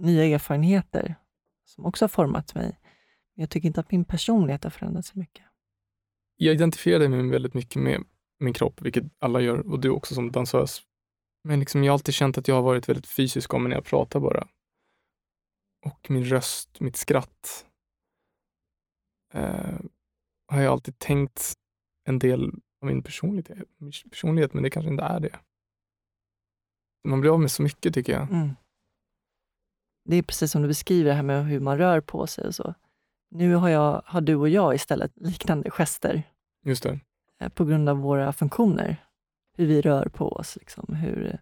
nya 0.00 0.24
erfarenheter 0.24 1.14
som 1.64 1.86
också 1.86 2.04
har 2.04 2.08
format 2.08 2.54
mig. 2.54 2.78
Men 3.34 3.42
jag 3.42 3.50
tycker 3.50 3.66
inte 3.66 3.80
att 3.80 3.90
min 3.90 4.04
personlighet 4.04 4.64
har 4.64 4.70
förändrats 4.70 5.08
så 5.08 5.18
mycket. 5.18 5.44
Jag 6.36 6.54
identifierade 6.54 7.08
mig 7.08 7.30
väldigt 7.30 7.54
mycket 7.54 7.82
med 7.82 8.04
min 8.38 8.52
kropp, 8.52 8.82
vilket 8.82 9.04
alla 9.18 9.40
gör, 9.40 9.72
och 9.72 9.80
du 9.80 9.90
också 9.90 10.14
som 10.14 10.32
dansös. 10.32 10.82
Men 11.44 11.60
liksom, 11.60 11.84
jag 11.84 11.92
har 11.92 11.94
alltid 11.94 12.14
känt 12.14 12.38
att 12.38 12.48
jag 12.48 12.54
har 12.54 12.62
varit 12.62 12.88
väldigt 12.88 13.06
fysisk 13.06 13.54
om 13.54 13.64
när 13.64 13.70
jag 13.70 13.84
pratar 13.84 14.20
bara. 14.20 14.48
Och 15.86 16.10
min 16.10 16.24
röst, 16.24 16.80
mitt 16.80 16.96
skratt, 16.96 17.66
eh, 19.34 19.78
har 20.48 20.60
jag 20.60 20.72
alltid 20.72 20.98
tänkt 20.98 21.54
en 22.04 22.18
del 22.18 22.44
av 22.80 22.86
min 22.86 23.02
personlighet, 23.02 23.68
min 23.78 23.92
personlighet, 24.10 24.54
men 24.54 24.62
det 24.62 24.70
kanske 24.70 24.90
inte 24.90 25.04
är 25.04 25.20
det. 25.20 25.38
Man 27.08 27.20
blir 27.20 27.30
av 27.30 27.40
med 27.40 27.50
så 27.50 27.62
mycket 27.62 27.94
tycker 27.94 28.12
jag. 28.12 28.30
Mm. 28.30 28.48
Det 30.08 30.16
är 30.16 30.22
precis 30.22 30.52
som 30.52 30.62
du 30.62 30.68
beskriver 30.68 31.10
det 31.10 31.14
här 31.16 31.22
med 31.22 31.46
hur 31.46 31.60
man 31.60 31.78
rör 31.78 32.00
på 32.00 32.26
sig 32.26 32.46
och 32.46 32.54
så. 32.54 32.74
Nu 33.30 33.54
har, 33.54 33.68
jag, 33.68 34.02
har 34.04 34.20
du 34.20 34.34
och 34.34 34.48
jag 34.48 34.74
istället 34.74 35.12
liknande 35.16 35.70
gester 35.70 36.22
Just 36.64 36.82
det. 36.82 37.00
eh, 37.40 37.48
på 37.48 37.64
grund 37.64 37.88
av 37.88 37.96
våra 37.98 38.32
funktioner. 38.32 38.96
Hur 39.56 39.66
vi 39.66 39.80
rör 39.80 40.06
på 40.06 40.28
oss, 40.32 40.56
liksom, 40.56 40.94
hur 40.94 41.38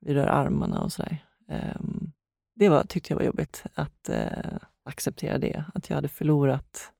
vi 0.00 0.14
rör 0.14 0.26
armarna 0.26 0.80
och 0.82 0.92
sådär. 0.92 1.24
Ehm, 1.48 2.12
det 2.54 2.68
var, 2.68 2.84
tyckte 2.84 3.12
jag 3.12 3.18
var 3.18 3.24
jobbigt 3.26 3.64
att 3.74 4.08
eh, 4.08 4.58
acceptera 4.84 5.38
det, 5.38 5.64
att 5.74 5.88
jag 5.90 5.94
hade 5.96 6.08
förlorat 6.08 6.92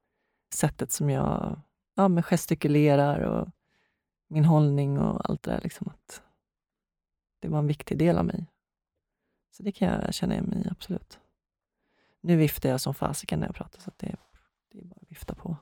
sättet 0.55 0.93
som 0.93 1.11
jag 1.11 1.61
ja, 1.95 2.09
men 2.09 2.23
gestikulerar 2.23 3.21
och 3.21 3.49
min 4.29 4.45
hållning 4.45 4.99
och 4.99 5.31
allt 5.31 5.43
det 5.43 5.51
där. 5.51 5.61
Liksom, 5.61 5.89
att 5.89 6.23
det 7.41 7.49
var 7.49 7.59
en 7.59 7.67
viktig 7.67 7.99
del 7.99 8.19
av 8.19 8.25
mig. 8.25 8.47
Så 9.57 9.63
det 9.63 9.73
kan 9.73 9.89
jag 9.89 10.15
känna 10.15 10.35
igen 10.35 10.45
mig 10.45 10.63
i, 10.67 10.69
absolut. 10.71 11.19
Nu 12.21 12.37
viftar 12.37 12.69
jag 12.69 12.81
som 12.81 12.95
fasiken 12.95 13.41
när 13.41 13.47
jag 13.47 13.55
pratar, 13.55 13.81
så 13.81 13.91
det, 13.97 14.17
det 14.73 14.79
är 14.79 14.85
bara 14.85 14.99
att 15.03 15.11
vifta 15.11 15.35
på. 15.35 15.57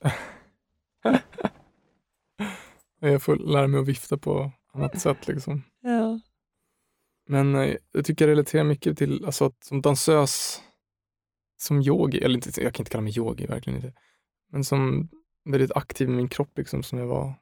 Jag 3.00 3.22
får 3.22 3.36
lära 3.36 3.66
mig 3.66 3.80
att 3.80 3.88
vifta 3.88 4.18
på 4.18 4.50
annat 4.72 5.00
sätt. 5.00 5.28
Liksom. 5.28 5.62
Ja. 5.80 6.20
Men 7.28 7.54
eh, 7.54 7.76
jag 7.92 8.04
tycker 8.04 8.24
jag 8.24 8.32
relaterar 8.32 8.64
mycket 8.64 8.98
till, 8.98 9.24
alltså 9.24 9.44
att 9.44 9.64
som 9.64 9.82
dansös, 9.82 10.62
som 11.56 11.82
yogi, 11.82 12.18
eller 12.18 12.34
inte, 12.34 12.62
jag 12.62 12.74
kan 12.74 12.82
inte 12.82 12.90
kalla 12.90 13.02
mig 13.02 13.18
yogi, 13.18 13.46
verkligen 13.46 13.76
inte. 13.76 13.92
Men 14.52 14.64
som 14.64 15.08
väldigt 15.44 15.72
aktiv 15.72 16.08
med 16.08 16.16
min 16.16 16.28
kropp, 16.28 16.58
liksom, 16.58 16.82
som 16.82 16.98
jag 16.98 17.06
var. 17.06 17.34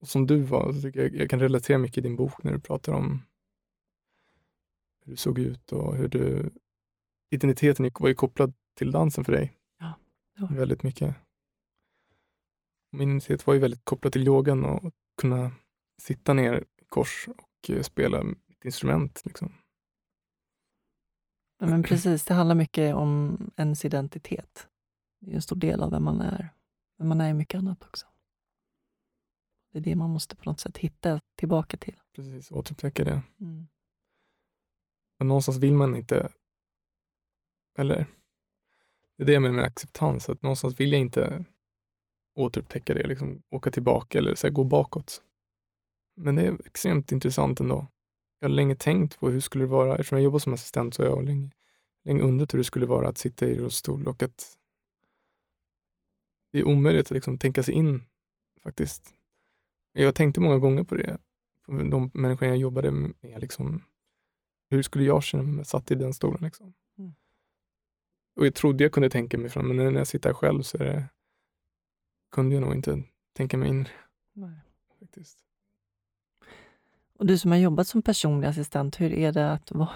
Och 0.00 0.08
som 0.08 0.26
du 0.26 0.42
var. 0.42 0.72
Så 0.72 0.80
tycker 0.82 1.00
jag, 1.00 1.14
jag 1.14 1.30
kan 1.30 1.40
relatera 1.40 1.78
mycket 1.78 1.98
i 1.98 2.00
din 2.00 2.16
bok 2.16 2.42
när 2.42 2.52
du 2.52 2.60
pratar 2.60 2.92
om 2.92 3.22
hur 5.04 5.10
du 5.12 5.16
såg 5.16 5.38
ut 5.38 5.72
och 5.72 5.96
hur 5.96 6.08
du... 6.08 6.50
Identiteten 7.30 7.90
var 7.98 8.08
ju 8.08 8.14
kopplad 8.14 8.54
till 8.74 8.90
dansen 8.90 9.24
för 9.24 9.32
dig. 9.32 9.56
Ja, 9.78 9.94
det. 10.48 10.54
Väldigt 10.54 10.82
mycket. 10.82 11.16
Min 12.90 13.08
identitet 13.08 13.46
var 13.46 13.54
ju 13.54 13.60
väldigt 13.60 13.84
kopplad 13.84 14.12
till 14.12 14.26
yogan 14.26 14.64
och 14.64 14.94
kunna 15.20 15.52
sitta 16.02 16.32
ner 16.32 16.64
i 16.80 16.84
kors 16.88 17.28
och 17.28 17.70
eh, 17.70 17.82
spela 17.82 18.20
ett 18.20 18.64
instrument. 18.64 19.22
Liksom. 19.24 19.52
Ja, 21.58 21.66
men 21.66 21.82
precis, 21.82 22.24
det 22.24 22.34
handlar 22.34 22.54
mycket 22.54 22.94
om 22.94 23.38
ens 23.56 23.84
identitet. 23.84 24.68
Det 25.20 25.30
är 25.30 25.34
en 25.34 25.42
stor 25.42 25.56
del 25.56 25.82
av 25.82 25.90
vem 25.90 26.04
man 26.04 26.20
är. 26.20 26.48
Men 26.98 27.08
man 27.08 27.20
är 27.20 27.34
mycket 27.34 27.58
annat 27.58 27.84
också. 27.84 28.06
Det 29.72 29.78
är 29.78 29.82
det 29.82 29.96
man 29.96 30.10
måste 30.10 30.36
på 30.36 30.50
något 30.50 30.60
sätt 30.60 30.78
hitta 30.78 31.20
tillbaka 31.36 31.76
till. 31.76 31.96
Precis, 32.14 32.52
återupptäcka 32.52 33.04
det. 33.04 33.22
Mm. 33.40 33.66
Men 35.24 35.28
någonstans 35.28 35.58
vill 35.58 35.74
man 35.74 35.96
inte, 35.96 36.32
eller 37.78 38.06
det 39.16 39.22
är 39.22 39.26
det 39.26 39.32
jag 39.32 39.42
menar 39.42 39.56
med 39.56 39.64
acceptans, 39.64 40.28
att 40.28 40.42
någonstans 40.42 40.80
vill 40.80 40.92
jag 40.92 41.00
inte 41.00 41.44
återupptäcka 42.34 42.94
det, 42.94 43.06
liksom 43.06 43.42
åka 43.50 43.70
tillbaka 43.70 44.18
eller 44.18 44.34
så 44.34 44.46
här, 44.46 44.54
gå 44.54 44.64
bakåt. 44.64 45.22
Men 46.16 46.34
det 46.34 46.42
är 46.42 46.66
extremt 46.66 47.12
intressant 47.12 47.60
ändå. 47.60 47.86
Jag 48.38 48.48
har 48.48 48.54
länge 48.54 48.76
tänkt 48.76 49.20
på 49.20 49.30
hur 49.30 49.40
skulle 49.40 49.64
det 49.64 49.68
vara, 49.68 49.92
eftersom 49.92 50.18
jag 50.18 50.24
jobbar 50.24 50.38
som 50.38 50.54
assistent 50.54 50.94
så 50.94 51.02
har 51.02 51.10
jag 51.10 51.24
länge, 51.24 51.50
länge 52.04 52.22
undrat 52.22 52.54
hur 52.54 52.58
det 52.58 52.64
skulle 52.64 52.86
vara 52.86 53.08
att 53.08 53.18
sitta 53.18 53.46
i 53.46 53.58
rullstol 53.58 54.08
och 54.08 54.22
att 54.22 54.56
det 56.52 56.58
är 56.58 56.64
omöjligt 56.64 57.06
att 57.06 57.10
liksom 57.10 57.38
tänka 57.38 57.62
sig 57.62 57.74
in 57.74 58.02
faktiskt. 58.62 59.14
Jag 59.92 60.14
tänkte 60.14 60.40
många 60.40 60.58
gånger 60.58 60.84
på 60.84 60.94
det, 60.94 61.18
på 61.66 61.72
de 61.72 62.10
människor 62.14 62.48
jag 62.48 62.56
jobbade 62.56 62.90
med. 62.90 63.14
Liksom, 63.40 63.82
hur 64.74 64.82
skulle 64.82 65.04
jag 65.04 65.22
känna 65.22 65.42
mig 65.42 65.64
satt 65.64 65.90
i 65.90 65.94
den 65.94 66.14
stolen? 66.14 66.44
Liksom? 66.44 66.74
Mm. 66.98 67.14
Och 68.36 68.46
jag 68.46 68.54
trodde 68.54 68.84
jag 68.84 68.92
kunde 68.92 69.10
tänka 69.10 69.38
mig 69.38 69.50
fram, 69.50 69.68
men 69.68 69.76
när 69.76 69.92
jag 70.00 70.06
sitter 70.06 70.28
här 70.28 70.34
själv 70.34 70.62
så 70.62 70.78
det, 70.78 71.08
kunde 72.32 72.54
jag 72.54 72.62
nog 72.62 72.74
inte 72.74 73.02
tänka 73.32 73.56
mig 73.56 73.68
in. 73.68 73.88
Nej. 74.32 74.58
faktiskt. 75.00 75.38
Och 77.18 77.26
du 77.26 77.38
som 77.38 77.50
har 77.50 77.58
jobbat 77.58 77.88
som 77.88 78.02
personlig 78.02 78.48
assistent, 78.48 79.00
hur 79.00 79.12
är 79.12 79.32
det 79.32 79.52
att 79.52 79.72
vara... 79.72 79.90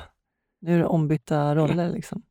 Nu 0.61 0.75
är 0.75 0.79
det 0.79 0.87
ombytta 0.87 1.55
roller. 1.55 1.93
Liksom. 1.93 2.23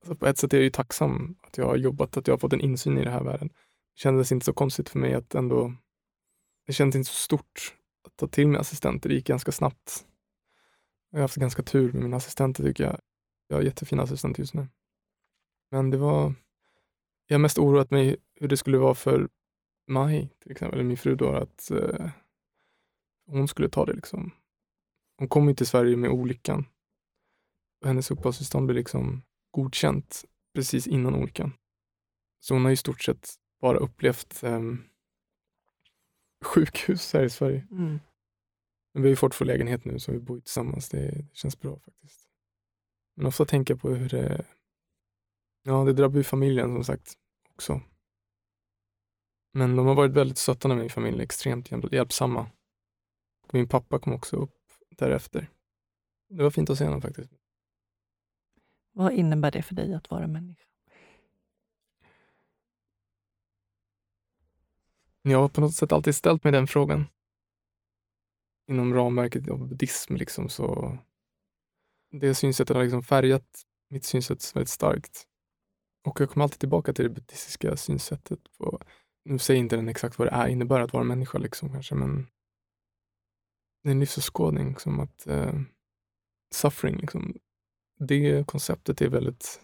Alltså 0.00 0.14
på 0.14 0.26
ett 0.26 0.38
sätt 0.38 0.52
är 0.52 0.56
jag 0.56 0.64
ju 0.64 0.70
tacksam 0.70 1.36
att 1.40 1.58
jag 1.58 1.66
har 1.66 1.76
jobbat, 1.76 2.16
att 2.16 2.26
jag 2.26 2.34
har 2.34 2.38
fått 2.38 2.52
en 2.52 2.60
insyn 2.60 2.98
i 2.98 3.04
den 3.04 3.12
här 3.12 3.24
världen. 3.24 3.48
Det 3.48 4.00
kändes 4.00 4.32
inte 4.32 4.46
så 4.46 4.52
konstigt 4.52 4.88
för 4.88 4.98
mig 4.98 5.14
att 5.14 5.34
ändå... 5.34 5.74
Det 6.66 6.72
kändes 6.72 6.96
inte 6.96 7.10
så 7.10 7.14
stort 7.14 7.74
att 8.04 8.16
ta 8.16 8.26
till 8.26 8.48
mig 8.48 8.60
assistenter. 8.60 9.08
Det 9.08 9.14
gick 9.14 9.26
ganska 9.26 9.52
snabbt. 9.52 10.06
Jag 11.16 11.20
har 11.20 11.24
haft 11.24 11.36
ganska 11.36 11.62
tur 11.62 11.92
med 11.92 12.02
mina 12.02 12.16
assistenter 12.16 12.64
tycker 12.64 12.84
jag. 12.84 13.00
Jag 13.48 13.56
har 13.56 13.62
jättefina 13.62 14.02
assistenter 14.02 14.40
just 14.40 14.54
nu. 14.54 14.68
Men 15.70 15.90
det 15.90 15.96
var... 15.96 16.34
Jag 17.26 17.34
har 17.34 17.38
mest 17.38 17.58
oroat 17.58 17.90
mig 17.90 18.16
hur 18.34 18.48
det 18.48 18.56
skulle 18.56 18.78
vara 18.78 18.94
för 18.94 19.28
Maj, 19.86 20.30
till 20.42 20.52
exempel, 20.52 20.78
eller 20.78 20.88
min 20.88 20.96
fru 20.96 21.16
då, 21.16 21.32
att 21.32 21.70
eh, 21.70 22.10
hon 23.26 23.48
skulle 23.48 23.68
ta 23.68 23.84
det 23.84 23.92
liksom. 23.92 24.30
Hon 25.18 25.28
kom 25.28 25.48
ju 25.48 25.54
till 25.54 25.66
Sverige 25.66 25.96
med 25.96 26.10
olyckan. 26.10 26.64
Och 27.80 27.88
hennes 27.88 28.10
uppehållstillstånd 28.10 28.66
blev 28.66 28.76
liksom 28.76 29.22
godkänt 29.50 30.24
precis 30.54 30.86
innan 30.86 31.14
olyckan. 31.14 31.52
Så 32.40 32.54
hon 32.54 32.64
har 32.64 32.72
i 32.72 32.76
stort 32.76 33.02
sett 33.02 33.34
bara 33.60 33.78
upplevt 33.78 34.42
eh, 34.42 34.62
sjukhus 36.44 37.12
här 37.12 37.24
i 37.24 37.30
Sverige. 37.30 37.66
Mm. 37.70 37.98
Men 38.96 39.02
vi 39.02 39.08
har 39.08 39.10
ju 39.10 39.16
fått 39.16 39.34
få 39.34 39.44
lägenhet 39.44 39.84
nu 39.84 39.98
så 39.98 40.12
vi 40.12 40.18
bor 40.18 40.40
tillsammans. 40.40 40.88
Det, 40.88 41.10
det 41.10 41.36
känns 41.36 41.60
bra 41.60 41.78
faktiskt. 41.78 42.28
Men 43.14 43.26
ofta 43.26 43.44
tänker 43.44 43.74
jag 43.74 43.80
på 43.80 43.88
hur 43.88 44.08
det... 44.08 44.46
Ja, 45.62 45.84
det 45.84 45.92
drabbar 45.92 46.16
ju 46.16 46.24
familjen 46.24 46.74
som 46.74 46.84
sagt 46.84 47.14
också. 47.54 47.80
Men 49.52 49.76
de 49.76 49.86
har 49.86 49.94
varit 49.94 50.12
väldigt 50.12 50.38
stöttande 50.38 50.76
min 50.76 50.90
familj, 50.90 51.22
extremt 51.22 51.70
hjälp- 51.70 51.92
hjälpsamma. 51.92 52.50
Min 53.52 53.68
pappa 53.68 53.98
kom 53.98 54.12
också 54.12 54.36
upp 54.36 54.56
därefter. 54.90 55.50
Det 56.28 56.42
var 56.42 56.50
fint 56.50 56.70
att 56.70 56.78
se 56.78 56.84
honom 56.84 57.02
faktiskt. 57.02 57.32
Vad 58.92 59.12
innebär 59.12 59.50
det 59.50 59.62
för 59.62 59.74
dig 59.74 59.94
att 59.94 60.10
vara 60.10 60.26
människa? 60.26 60.64
Jag 65.22 65.38
har 65.38 65.48
på 65.48 65.60
något 65.60 65.74
sätt 65.74 65.92
alltid 65.92 66.14
ställt 66.14 66.44
mig 66.44 66.52
den 66.52 66.66
frågan. 66.66 67.04
Inom 68.68 68.94
ramverket 68.94 69.50
av 69.50 69.68
buddhism 69.68 70.16
liksom 70.16 70.48
så 70.48 70.98
det 72.10 72.34
synsättet 72.34 72.76
har 72.76 72.82
liksom 72.82 73.02
färgat 73.02 73.62
mitt 73.90 74.04
synsätt 74.04 74.56
väldigt 74.56 74.68
starkt. 74.68 75.26
Och 76.04 76.20
jag 76.20 76.30
kommer 76.30 76.44
alltid 76.44 76.60
tillbaka 76.60 76.92
till 76.92 77.04
det 77.04 77.10
buddhistiska 77.10 77.76
synsättet. 77.76 78.40
På, 78.58 78.80
nu 79.24 79.38
säger 79.38 79.60
inte 79.60 79.76
den 79.76 79.88
exakt 79.88 80.18
vad 80.18 80.28
det 80.28 80.32
är, 80.32 80.48
innebär 80.48 80.80
att 80.80 80.92
vara 80.92 81.04
människa 81.04 81.38
liksom 81.38 81.72
kanske, 81.72 81.94
men 81.94 82.26
det 83.82 83.88
är 83.88 83.92
en 83.92 84.00
livsåskådning 84.00 84.68
liksom 84.68 85.00
att 85.00 85.26
eh, 85.26 85.60
suffering, 86.54 86.96
liksom, 86.96 87.36
det 87.98 88.46
konceptet 88.46 89.02
är 89.02 89.08
väldigt 89.08 89.60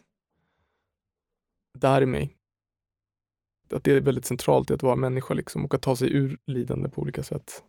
där 1.79 2.03
i 2.03 2.07
mig. 2.07 2.37
Att 3.71 3.85
det 3.85 3.93
är 3.93 4.01
väldigt 4.01 4.25
centralt 4.25 4.71
i 4.71 4.75
att 4.75 4.83
vara 4.83 4.97
människa 4.97 5.35
liksom, 5.35 5.65
och 5.65 5.75
att 5.75 5.83
ta 5.83 5.97
sig 5.97 6.13
ur 6.13 6.39
lidande 6.47 6.89
på 6.89 7.01
olika 7.01 7.23
sätt. 7.23 7.65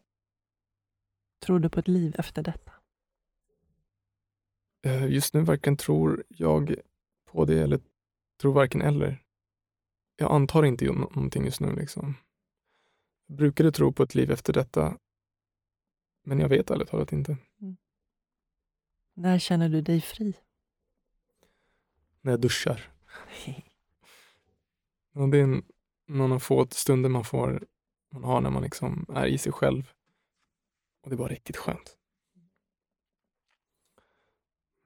Tror 1.43 1.59
du 1.59 1.69
på 1.69 1.79
ett 1.79 1.87
liv 1.87 2.15
efter 2.17 2.43
detta? 2.43 2.71
Eh, 4.85 5.05
just 5.05 5.33
nu 5.33 5.41
varken 5.41 5.77
tror 5.77 6.23
jag 6.27 6.75
på 7.25 7.45
det 7.45 7.61
eller 7.61 7.79
tror 8.41 8.53
varken 8.53 8.81
eller. 8.81 9.23
Jag 10.15 10.31
antar 10.31 10.65
inte 10.65 10.85
någonting 10.85 11.45
just 11.45 11.59
nu. 11.59 11.75
Liksom. 11.75 12.15
Jag 13.27 13.37
brukade 13.37 13.71
tro 13.71 13.93
på 13.93 14.03
ett 14.03 14.15
liv 14.15 14.31
efter 14.31 14.53
detta, 14.53 14.97
men 16.23 16.39
jag 16.39 16.49
vet 16.49 16.71
ärligt 16.71 16.89
talat 16.89 17.13
inte. 17.13 17.37
Mm. 17.61 17.77
När 19.13 19.39
känner 19.39 19.69
du 19.69 19.81
dig 19.81 20.01
fri? 20.01 20.33
När 22.21 22.31
jag 22.31 22.41
duschar. 22.41 22.91
det 25.13 25.37
är 25.37 25.43
en, 25.43 25.65
någon 26.07 26.31
av 26.31 26.39
få 26.39 26.67
stunder 26.71 27.09
man, 27.09 27.23
får, 27.23 27.65
man 28.11 28.23
har 28.23 28.41
när 28.41 28.49
man 28.49 28.63
liksom 28.63 29.05
är 29.09 29.25
i 29.25 29.37
sig 29.37 29.51
själv. 29.51 29.92
Och 31.03 31.09
det 31.09 31.15
bara 31.15 31.27
riktigt 31.27 31.57
skönt. 31.57 31.97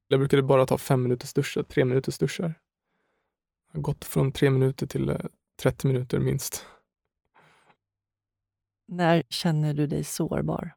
Jag 0.08 0.20
brukade 0.20 0.44
bara 0.44 0.66
ta 0.66 0.78
fem 0.78 1.04
minuters 1.04 1.34
duschar, 1.34 1.64
tre 1.64 1.86
minuters 1.86 2.18
duschar. 2.18 2.54
Jag 3.68 3.78
har 3.78 3.82
gått 3.82 4.06
från 4.06 4.32
tre 4.32 4.50
minuter 4.50 4.88
till 4.88 5.18
30 5.62 5.88
eh, 5.88 5.94
minuter 5.94 6.20
minst. 6.20 6.66
När 8.88 9.24
känner 9.30 9.74
du 9.74 9.88
dig 9.88 10.04
sårbar? 10.04 10.76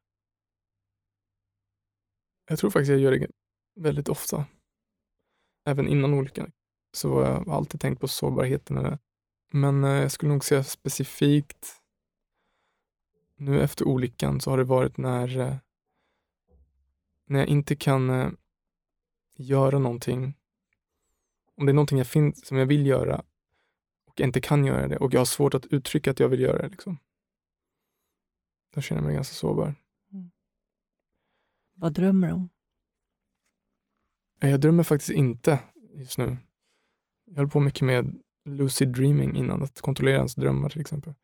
Jag 2.48 2.58
tror 2.58 2.70
faktiskt 2.70 2.90
jag 2.90 2.98
gör 3.00 3.10
det 3.10 3.30
väldigt 3.74 4.08
ofta. 4.08 4.46
Även 5.64 5.88
innan 5.88 6.14
olyckan 6.14 6.52
så 6.92 7.14
har 7.14 7.22
jag 7.22 7.48
alltid 7.48 7.80
tänkt 7.80 8.00
på 8.00 8.08
sårbarheten. 8.08 8.98
Men 9.52 9.84
eh, 9.84 9.90
jag 9.90 10.12
skulle 10.12 10.32
nog 10.32 10.44
säga 10.44 10.64
specifikt 10.64 11.79
nu 13.40 13.62
efter 13.62 13.88
olyckan 13.88 14.40
så 14.40 14.50
har 14.50 14.58
det 14.58 14.64
varit 14.64 14.96
när, 14.96 15.38
eh, 15.38 15.56
när 17.26 17.38
jag 17.38 17.48
inte 17.48 17.76
kan 17.76 18.36
göra 19.36 19.78
någonting, 19.78 20.34
om 21.56 21.66
det 21.66 21.72
är 21.72 21.74
någonting 21.74 21.98
jag 21.98 22.06
finns, 22.06 22.46
som 22.46 22.56
jag 22.56 22.66
vill 22.66 22.86
göra 22.86 23.24
och 24.04 24.20
jag 24.20 24.28
inte 24.28 24.40
kan 24.40 24.64
göra 24.64 24.88
det 24.88 24.96
och 24.96 25.14
jag 25.14 25.20
har 25.20 25.24
svårt 25.24 25.54
att 25.54 25.66
uttrycka 25.66 26.10
att 26.10 26.20
jag 26.20 26.28
vill 26.28 26.40
göra 26.40 26.62
det, 26.62 26.68
liksom. 26.68 26.98
då 28.74 28.80
känner 28.80 29.00
jag 29.02 29.06
mig 29.06 29.14
ganska 29.14 29.34
sårbar. 29.34 29.74
Mm. 30.12 30.30
Vad 31.74 31.92
drömmer 31.92 32.28
du 32.28 32.34
om? 32.34 32.48
Jag 34.40 34.60
drömmer 34.60 34.82
faktiskt 34.82 35.10
inte 35.10 35.58
just 35.94 36.18
nu. 36.18 36.36
Jag 37.24 37.36
höll 37.36 37.48
på 37.48 37.60
mycket 37.60 37.82
med 37.82 38.22
lucid 38.44 38.88
dreaming 38.88 39.36
innan, 39.36 39.62
att 39.62 39.80
kontrollera 39.80 40.16
ens 40.16 40.34
drömmar 40.34 40.68
till 40.68 40.80
exempel. 40.80 41.14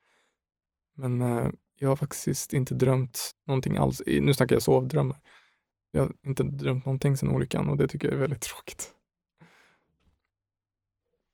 Men 0.94 1.22
eh, 1.22 1.50
jag 1.78 1.88
har 1.88 1.96
faktiskt 1.96 2.52
inte 2.52 2.74
drömt 2.74 3.32
någonting 3.44 3.76
alls. 3.76 4.02
Nu 4.06 4.34
snackar 4.34 4.56
jag 4.56 4.62
sovdrömmar. 4.62 5.20
Jag 5.90 6.02
har 6.02 6.12
inte 6.22 6.42
drömt 6.42 6.84
någonting 6.84 7.16
sedan 7.16 7.30
olyckan 7.30 7.68
och 7.68 7.76
det 7.76 7.88
tycker 7.88 8.08
jag 8.08 8.14
är 8.16 8.20
väldigt 8.20 8.40
tråkigt. 8.42 8.94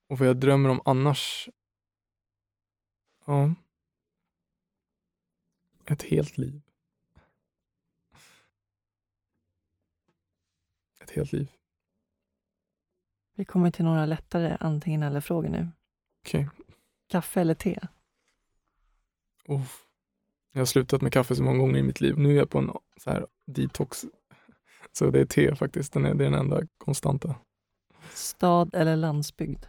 Och 0.09 0.18
vad 0.18 0.28
jag 0.28 0.36
drömmer 0.36 0.68
om 0.68 0.80
annars? 0.84 1.49
Ja. 3.26 3.55
Ett 5.84 6.03
helt 6.03 6.38
liv. 6.38 6.62
Ett 11.01 11.11
helt 11.11 11.32
liv. 11.32 11.53
Vi 13.34 13.45
kommer 13.45 13.70
till 13.70 13.84
några 13.84 14.07
lättare 14.07 14.57
antingen 14.61 15.03
eller-frågor 15.03 15.49
nu. 15.49 15.68
Okej. 16.22 16.47
Okay. 16.47 16.64
Kaffe 17.09 17.40
eller 17.40 17.55
te? 17.55 17.80
Oh. 19.45 19.66
Jag 20.53 20.61
har 20.61 20.66
slutat 20.66 21.03
med 21.03 21.12
kaffe 21.12 21.36
så 21.36 21.42
många 21.42 21.59
gånger 21.59 21.78
i 21.78 21.82
mitt 21.82 22.00
liv. 22.00 22.18
Nu 22.18 22.30
är 22.30 22.36
jag 22.36 22.50
på 22.50 22.59
en 22.59 22.70
så 22.96 23.11
här 23.11 23.26
detox 23.46 24.05
så 24.92 25.11
det 25.11 25.20
är 25.20 25.24
te 25.24 25.57
faktiskt, 25.57 25.92
den 25.92 26.05
är, 26.05 26.14
det 26.14 26.26
är 26.26 26.30
den 26.30 26.40
enda 26.40 26.62
konstanta. 26.78 27.34
Stad 28.11 28.74
eller 28.74 28.96
landsbygd? 28.96 29.64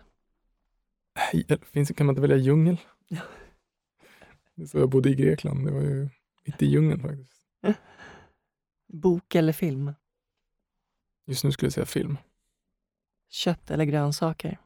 Finns, 1.62 1.92
kan 1.92 2.06
man 2.06 2.14
inte 2.14 2.22
välja 2.22 2.38
djungel? 2.38 2.78
Så 4.68 4.78
jag 4.78 4.90
bodde 4.90 5.10
i 5.10 5.16
Grekland, 5.16 5.66
det 5.66 5.72
var 5.72 5.82
ju 5.82 6.10
mitt 6.46 6.62
i 6.62 6.66
djungeln 6.66 7.02
faktiskt. 7.02 7.48
Bok 8.88 9.36
eller 9.36 9.54
film? 9.54 9.94
Just 11.26 11.44
nu 11.44 11.52
skulle 11.52 11.66
jag 11.66 11.74
säga 11.74 11.86
film. 11.86 12.18
Kött 13.30 13.72
eller 13.72 13.86
grönsaker? 13.86 14.60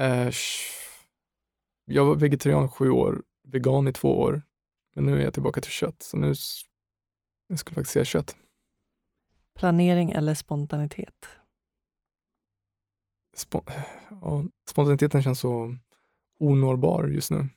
uh, 0.00 0.30
jag 1.84 2.04
var 2.04 2.14
vegetarian 2.14 2.68
sju 2.68 2.90
år, 2.90 3.22
vegan 3.48 3.88
i 3.88 3.92
två 3.92 4.20
år, 4.20 4.42
men 4.94 5.06
nu 5.06 5.20
är 5.20 5.24
jag 5.24 5.34
tillbaka 5.34 5.60
till 5.60 5.70
kött. 5.70 6.02
Så 6.02 6.16
nu 6.16 6.34
jag 7.46 7.58
skulle 7.58 7.74
faktiskt 7.74 7.92
säga 7.92 8.04
kött. 8.04 8.36
Planering 9.54 10.10
eller 10.10 10.34
spontanitet? 10.34 11.28
Spo 13.34 13.62
ja, 14.10 14.44
spontaniteten 14.68 15.22
känns 15.22 15.40
så 15.40 15.76
onårbar 16.38 17.06
just 17.06 17.30
nu. 17.30 17.48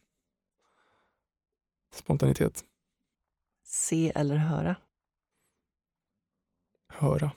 Spontanitet. 1.93 2.65
Se 3.63 4.11
eller 4.15 4.35
höra? 4.35 4.75
Höra. 6.87 7.31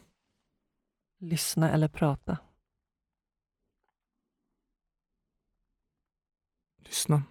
Lyssna 1.18 1.70
eller 1.70 1.89
prata? 1.89 2.39
Lyssna. 6.76 7.22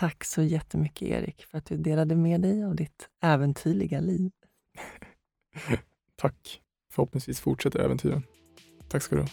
Tack 0.00 0.24
så 0.24 0.42
jättemycket 0.42 1.08
Erik 1.08 1.44
för 1.44 1.58
att 1.58 1.66
du 1.66 1.76
delade 1.76 2.16
med 2.16 2.40
dig 2.40 2.64
av 2.64 2.76
ditt 2.76 3.08
äventyrliga 3.22 4.00
liv. 4.00 4.30
Tack. 6.16 6.60
Förhoppningsvis 6.92 7.40
fortsätter 7.40 7.80
äventyren. 7.80 8.22
Tack 8.88 9.02
ska 9.02 9.16
du 9.16 9.22
ha. 9.22 9.28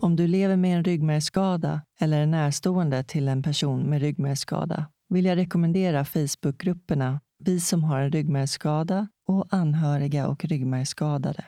Om 0.00 0.16
du 0.16 0.26
lever 0.26 0.56
med 0.56 0.76
en 0.76 0.84
ryggmärgsskada 0.84 1.82
eller 1.98 2.22
är 2.22 2.26
närstående 2.26 3.04
till 3.04 3.28
en 3.28 3.42
person 3.42 3.82
med 3.82 4.00
ryggmärgsskada 4.00 4.86
vill 5.08 5.24
jag 5.24 5.36
rekommendera 5.36 6.04
Facebookgrupperna 6.04 7.20
Vi 7.38 7.60
som 7.60 7.84
har 7.84 8.00
en 8.00 8.12
ryggmärgsskada 8.12 9.08
och 9.26 9.46
Anhöriga 9.50 10.28
och 10.28 10.44
ryggmärgsskadade. 10.44 11.44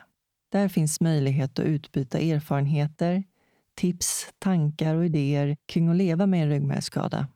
Där 0.53 0.67
finns 0.67 1.01
möjlighet 1.01 1.59
att 1.59 1.65
utbyta 1.65 2.19
erfarenheter, 2.19 3.23
tips, 3.75 4.27
tankar 4.39 4.95
och 4.95 5.05
idéer 5.05 5.57
kring 5.65 5.89
att 5.89 5.95
leva 5.95 6.25
med 6.25 6.43
en 6.43 6.49
ryggmärgsskada. 6.49 7.27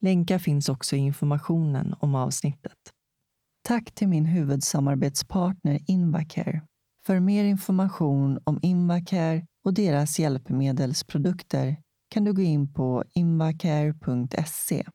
Länkar 0.00 0.38
finns 0.38 0.68
också 0.68 0.96
i 0.96 0.98
informationen 0.98 1.94
om 2.00 2.14
avsnittet. 2.14 2.78
Tack 3.62 3.92
till 3.94 4.08
min 4.08 4.26
huvudsamarbetspartner 4.26 5.80
Invacare. 5.86 6.62
För 7.06 7.20
mer 7.20 7.44
information 7.44 8.38
om 8.44 8.58
Invacare 8.62 9.46
och 9.64 9.74
deras 9.74 10.18
hjälpmedelsprodukter 10.18 11.76
kan 12.10 12.24
du 12.24 12.32
gå 12.32 12.42
in 12.42 12.72
på 12.72 13.04
invacare.se. 13.14 14.86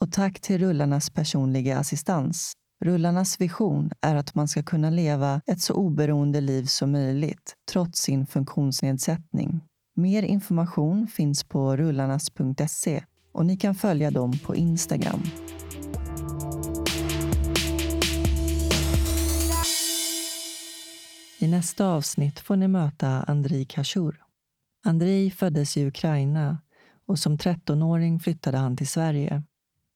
Och 0.00 0.12
tack 0.12 0.40
till 0.40 0.58
Rullarnas 0.58 1.10
personliga 1.10 1.78
assistans 1.78 2.52
Rullarnas 2.84 3.40
vision 3.40 3.90
är 4.00 4.16
att 4.16 4.34
man 4.34 4.48
ska 4.48 4.62
kunna 4.62 4.90
leva 4.90 5.40
ett 5.46 5.60
så 5.60 5.74
oberoende 5.74 6.40
liv 6.40 6.64
som 6.64 6.92
möjligt 6.92 7.56
trots 7.72 8.00
sin 8.00 8.26
funktionsnedsättning. 8.26 9.60
Mer 9.94 10.22
information 10.22 11.06
finns 11.06 11.44
på 11.44 11.76
rullarnas.se 11.76 13.04
och 13.32 13.46
ni 13.46 13.56
kan 13.56 13.74
följa 13.74 14.10
dem 14.10 14.32
på 14.38 14.56
Instagram. 14.56 15.22
I 21.38 21.48
nästa 21.48 21.86
avsnitt 21.86 22.40
får 22.40 22.56
ni 22.56 22.68
möta 22.68 23.08
Andrei 23.08 23.64
Kashur. 23.64 24.20
Andrei 24.84 25.30
föddes 25.30 25.76
i 25.76 25.86
Ukraina 25.86 26.58
och 27.06 27.18
som 27.18 27.36
13-åring 27.36 28.20
flyttade 28.20 28.58
han 28.58 28.76
till 28.76 28.88
Sverige. 28.88 29.42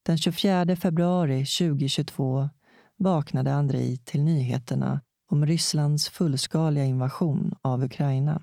Den 0.03 0.19
24 0.19 0.77
februari 0.77 1.39
2022 1.39 2.49
vaknade 2.99 3.55
Andrei 3.55 3.97
till 3.97 4.23
nyheterna 4.23 5.01
om 5.31 5.47
Rysslands 5.47 6.09
fullskaliga 6.09 6.85
invasion 6.85 7.55
av 7.63 7.85
Ukraina. 7.85 8.43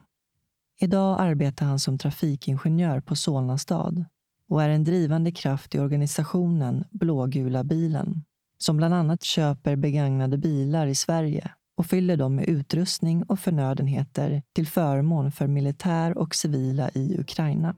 Idag 0.80 1.22
arbetar 1.22 1.66
han 1.66 1.80
som 1.80 1.98
trafikingenjör 1.98 3.00
på 3.00 3.16
Solna 3.16 3.58
stad 3.58 4.06
och 4.50 4.64
är 4.64 4.70
en 4.70 4.84
drivande 4.84 5.32
kraft 5.32 5.76
i 5.76 5.80
organisationen 5.80 6.84
Blågula 6.92 7.64
bilen 7.64 8.24
som 8.58 8.78
bland 8.78 8.94
annat 8.94 9.24
köper 9.24 9.76
begagnade 9.76 10.38
bilar 10.38 10.88
i 10.88 10.96
Sverige 10.96 11.52
och 11.78 11.86
fyller 11.86 12.18
dem 12.18 12.36
med 12.36 12.50
utrustning 12.50 13.24
och 13.24 13.40
förnödenheter 13.40 14.44
till 14.54 14.68
förmån 14.68 15.32
för 15.32 15.48
militär 15.48 16.18
och 16.18 16.36
civila 16.36 16.90
i 16.90 17.20
Ukraina. 17.20 17.76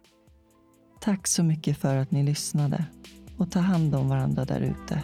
Tack 1.02 1.28
så 1.28 1.44
mycket 1.44 1.78
för 1.78 1.96
att 1.96 2.12
ni 2.12 2.24
lyssnade 2.24 2.86
och 3.38 3.52
ta 3.52 3.60
hand 3.60 3.96
om 3.96 4.10
varandra 4.10 4.46
där 4.46 4.62
ute. 4.62 5.04